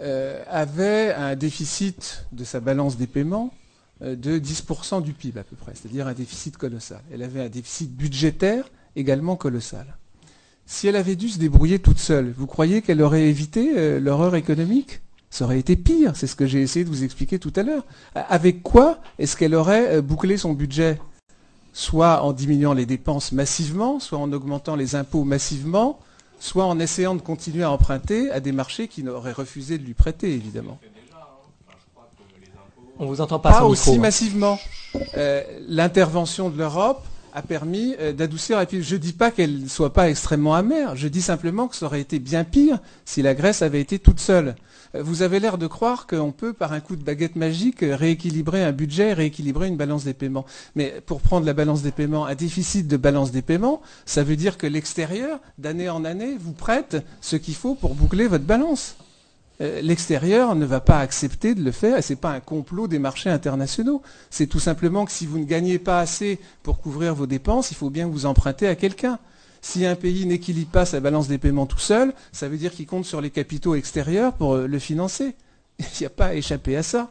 [0.00, 3.52] euh, avait un déficit de sa balance des paiements
[4.00, 7.02] de 10% du PIB à peu près, c'est-à-dire un déficit colossal.
[7.12, 8.64] Elle avait un déficit budgétaire
[8.96, 9.98] également colossal.
[10.64, 15.02] si elle avait dû se débrouiller toute seule, vous croyez qu'elle aurait évité l'horreur économique?
[15.28, 17.84] Ça aurait été pire, c'est ce que j'ai essayé de vous expliquer tout à l'heure.
[18.14, 20.98] Avec quoi est-ce qu'elle aurait bouclé son budget?
[21.72, 26.00] Soit en diminuant les dépenses massivement, soit en augmentant les impôts massivement,
[26.40, 29.94] soit en essayant de continuer à emprunter à des marchés qui n'auraient refusé de lui
[29.94, 30.78] prêter, évidemment.
[32.98, 34.02] On vous entend pas, Pas aussi micro.
[34.02, 34.58] massivement.
[35.16, 37.02] Euh, L'intervention de l'Europe
[37.32, 38.60] a permis euh, d'adoucir.
[38.60, 40.96] Et puis, je ne dis pas qu'elle ne soit pas extrêmement amère.
[40.96, 44.20] Je dis simplement que ça aurait été bien pire si la Grèce avait été toute
[44.20, 44.54] seule.
[44.92, 48.72] Vous avez l'air de croire qu'on peut, par un coup de baguette magique, rééquilibrer un
[48.72, 50.46] budget, rééquilibrer une balance des paiements.
[50.74, 54.34] Mais pour prendre la balance des paiements, un déficit de balance des paiements, ça veut
[54.34, 58.96] dire que l'extérieur, d'année en année, vous prête ce qu'il faut pour boucler votre balance.
[59.60, 62.88] Euh, L'extérieur ne va pas accepter de le faire et ce n'est pas un complot
[62.88, 64.02] des marchés internationaux.
[64.30, 67.76] C'est tout simplement que si vous ne gagnez pas assez pour couvrir vos dépenses, il
[67.76, 69.18] faut bien vous empruntez à quelqu'un.
[69.62, 72.86] Si un pays n'équilibre pas sa balance des paiements tout seul, ça veut dire qu'il
[72.86, 75.34] compte sur les capitaux extérieurs pour euh, le financer.
[75.78, 77.10] Il n'y a pas à échapper à ça.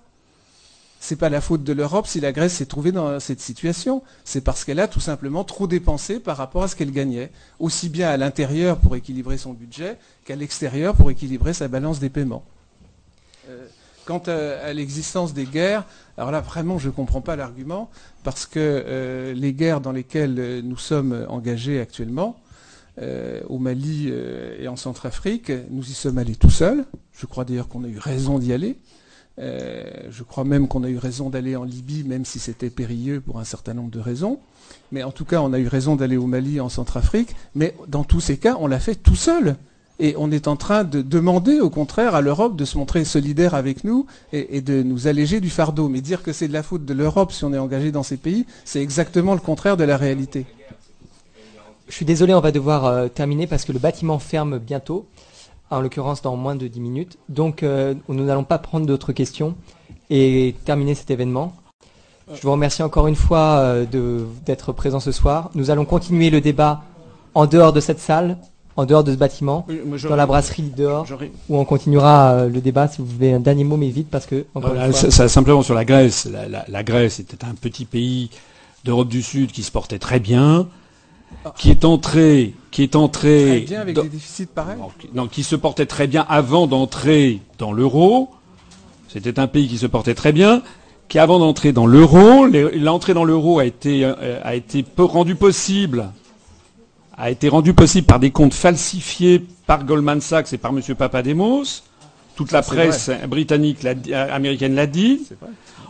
[0.99, 4.03] C'est pas la faute de l'Europe si la Grèce s'est trouvée dans cette situation.
[4.25, 7.87] C'est parce qu'elle a tout simplement trop dépensé par rapport à ce qu'elle gagnait, aussi
[7.87, 12.43] bien à l'intérieur pour équilibrer son budget qu'à l'extérieur pour équilibrer sa balance des paiements.
[14.05, 15.85] Quant à, l'existence des guerres,
[16.17, 17.89] alors là vraiment je ne comprends pas l'argument,
[18.23, 22.37] parce que euh, les guerres dans lesquelles euh, nous sommes engagés actuellement,
[23.01, 24.11] euh, au Mali
[24.59, 26.85] et en Centrafrique, nous y sommes allés tout seuls.
[27.13, 28.77] Je crois d'ailleurs qu'on a eu raison d'y aller.
[29.37, 33.39] Je crois même qu'on a eu raison d'aller en Libye, même si c'était périlleux pour
[33.39, 34.39] un certain nombre de raisons.
[34.91, 37.35] Mais en tout cas, on a eu raison d'aller au Mali, et en Centrafrique.
[37.55, 39.55] Mais dans tous ces cas, on l'a fait tout seul.
[39.99, 43.53] Et on est en train de demander, au contraire, à l'Europe de se montrer solidaire
[43.53, 45.89] avec nous et, de nous alléger du fardeau.
[45.89, 48.17] Mais dire que c'est de la faute de l'Europe si on est engagé dans ces
[48.17, 50.45] pays, c'est exactement le contraire de la réalité.
[51.89, 55.07] Je suis désolé, on va devoir euh, terminer parce que le bâtiment ferme bientôt,
[55.69, 57.17] en l'occurrence dans moins de 10 minutes.
[57.27, 59.55] Donc euh, nous n'allons pas prendre d'autres questions
[60.09, 61.55] et terminer cet événement.
[62.31, 63.85] Je vous remercie encore une fois euh,
[64.45, 65.49] d'être présent ce soir.
[65.55, 66.83] Nous allons continuer le débat
[67.33, 68.37] en dehors de cette salle,
[68.79, 69.65] en dehors de ce bâtiment,
[70.09, 71.05] dans la brasserie dehors,
[71.49, 72.87] où on continuera euh, le débat.
[72.87, 75.61] Si vous voulez un dernier mot, mais vite parce que Voilà, fois, ça- ça, simplement
[75.61, 76.27] sur la Grèce.
[76.31, 78.29] La, la- la Grèce était un petit pays
[78.85, 80.67] d'Europe du Sud qui se portait très bien,
[81.57, 84.77] qui est entré, qui est entré, Très bien avec dans- des déficits pareils.
[84.79, 88.29] non, qui- non, qui se portait très bien avant d'entrer dans l'euro.
[89.09, 90.61] C'était un pays qui se portait très bien,
[91.07, 92.45] qui avant d'entrer dans l'euro,
[92.75, 96.11] l'entrée dans l'euro a été euh, a été peu rendue possible,
[97.19, 100.81] a été rendue possible par des comptes falsifiés par Goldman Sachs et par M.
[100.95, 101.83] Papademos.
[102.35, 105.27] Toute la presse britannique, euh, américaine l'a dit.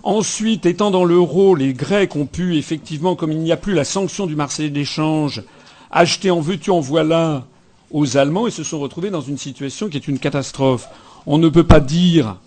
[0.01, 3.83] Ensuite, étant dans l'euro, les Grecs ont pu effectivement, comme il n'y a plus la
[3.83, 5.43] sanction du marché d'échange,
[5.91, 7.45] acheter en veux-tu en voilà
[7.91, 10.87] aux Allemands et se sont retrouvés dans une situation qui est une catastrophe.
[11.27, 12.37] On ne peut pas dire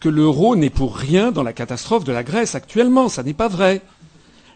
[0.00, 3.08] que l'euro n'est pour rien dans la catastrophe de la Grèce actuellement.
[3.08, 3.80] Ça n'est pas vrai.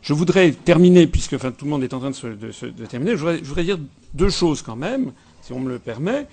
[0.02, 3.44] Je voudrais terminer, puisque tout le monde est en train de, terminer, je voudrais, je
[3.44, 3.78] voudrais dire
[4.14, 5.12] deux choses quand même,
[5.42, 6.26] si on me le permet.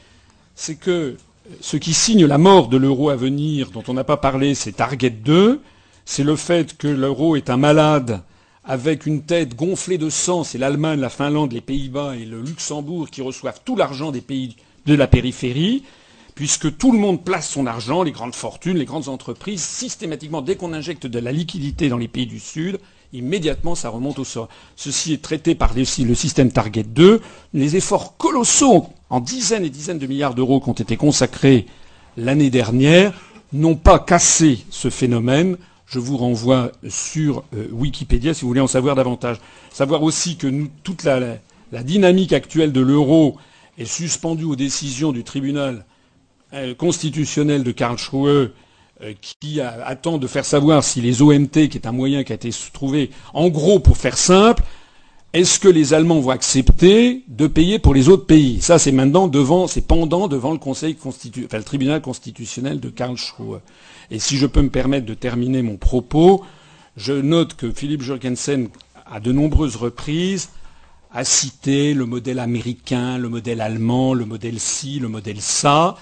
[0.55, 1.17] C'est que
[1.61, 4.73] ce qui signe la mort de l'euro à venir, dont on n'a pas parlé, c'est
[4.73, 5.61] Target 2.
[6.05, 8.21] C'est le fait que l'euro est un malade
[8.63, 10.43] avec une tête gonflée de sang.
[10.43, 14.55] C'est l'Allemagne, la Finlande, les Pays-Bas et le Luxembourg qui reçoivent tout l'argent des pays
[14.85, 15.83] de la périphérie,
[16.35, 20.55] puisque tout le monde place son argent, les grandes fortunes, les grandes entreprises, systématiquement, dès
[20.55, 22.79] qu'on injecte de la liquidité dans les pays du Sud,
[23.17, 24.49] immédiatement ça remonte au sort.
[24.75, 27.21] Ceci est traité par le système Target 2.
[27.53, 31.65] Les efforts colossaux, en dizaines et dizaines de milliards d'euros qui ont été consacrés
[32.17, 33.13] l'année dernière,
[33.53, 35.57] n'ont pas cassé ce phénomène.
[35.85, 39.37] Je vous renvoie sur euh, Wikipédia si vous voulez en savoir davantage.
[39.71, 40.47] Savoir aussi que
[40.83, 41.37] toute la,
[41.83, 43.37] dynamique actuelle de l'euro
[43.77, 45.85] est suspendue aux décisions du tribunal
[46.53, 48.51] euh, constitutionnel de Karlsruhe
[49.21, 52.35] qui a- attend de faire savoir si les OMT, qui est un moyen qui a
[52.35, 54.63] été trouvé, en gros, pour faire simple,
[55.33, 58.61] est-ce que les Allemands vont accepter de payer pour les autres pays?
[58.61, 62.89] Ça, c'est maintenant devant, c'est pendant devant le Conseil constitu- enfin, le tribunal constitutionnel de
[62.89, 63.59] Karlsruhe.
[64.11, 66.43] Et si je peux me permettre de terminer mon propos,
[66.95, 68.69] je note que Philippe Jurgensen,
[69.05, 70.49] à de nombreuses reprises,
[71.11, 75.95] a cité le modèle américain, le modèle allemand, le modèle ci, le modèle ça.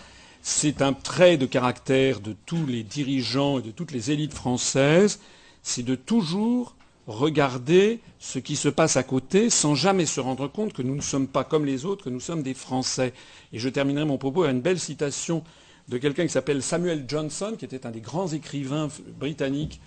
[0.46, 5.22] C'est un trait de caractère de tous les dirigeants et de toutes les élites françaises,
[5.62, 6.76] c'est de toujours
[7.08, 11.02] regarder ce qui se passe à côté sans jamais se rendre compte que nous ne
[11.02, 13.14] sommes pas comme les autres, que nous sommes des Français.
[13.54, 15.46] Et je terminerai mon propos avec une belle citation
[15.88, 19.80] de quelqu'un qui s'appelle Samuel Johnson, qui était un des grands écrivains britanniques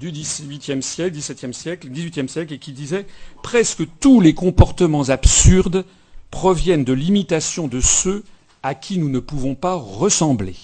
[0.00, 3.06] du XVIIIe siècle, XVIIe siècle, XVIIIe siècle, et qui disait
[3.42, 5.84] presque tous les comportements absurdes
[6.30, 8.24] proviennent de l'imitation de ceux
[8.62, 10.56] à qui nous ne pouvons pas ressembler.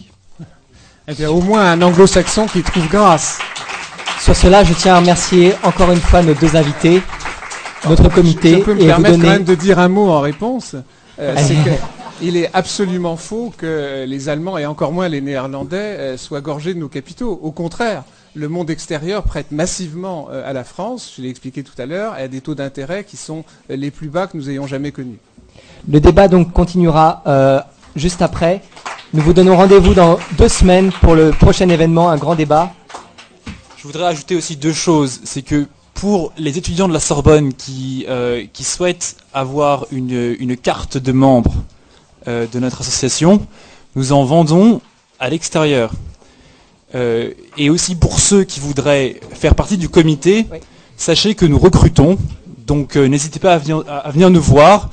[1.08, 3.38] Eh bien, au moins un anglo-saxon qui trouve grâce.
[4.20, 7.00] Sur cela, je tiens à remercier encore une fois nos deux invités,
[7.88, 10.20] notre comité, Je peux me et vous permettre quand même de dire un mot en
[10.20, 10.74] réponse.
[11.18, 11.70] Euh, c'est que
[12.22, 16.74] il est absolument faux que les Allemands et encore moins les Néerlandais euh, soient gorgés
[16.74, 17.38] de nos capitaux.
[17.42, 18.04] Au contraire,
[18.34, 22.18] le monde extérieur prête massivement euh, à la France, je l'ai expliqué tout à l'heure,
[22.18, 25.18] et à des taux d'intérêt qui sont les plus bas que nous ayons jamais connus.
[25.90, 27.60] Le débat donc continuera euh,
[27.96, 28.62] juste après.
[29.12, 32.72] Nous vous donnons rendez-vous dans deux semaines pour le prochain événement, un grand débat.
[33.76, 35.20] Je voudrais ajouter aussi deux choses.
[35.24, 40.56] C'est que pour les étudiants de la Sorbonne qui, euh, qui souhaitent avoir une, une
[40.56, 41.54] carte de membre
[42.28, 43.46] euh, de notre association,
[43.94, 44.80] nous en vendons
[45.18, 45.92] à l'extérieur.
[46.94, 50.58] Euh, et aussi pour ceux qui voudraient faire partie du comité, Oui.
[50.96, 52.18] sachez que nous recrutons.
[52.66, 54.90] Donc n'hésitez pas à venir, à- à venir nous voir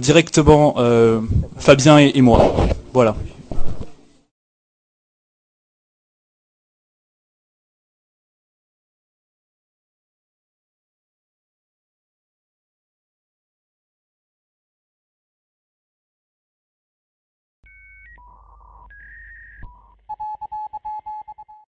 [0.00, 1.20] directement, euh,
[1.58, 2.54] Fabien et moi.
[2.92, 3.14] Voilà.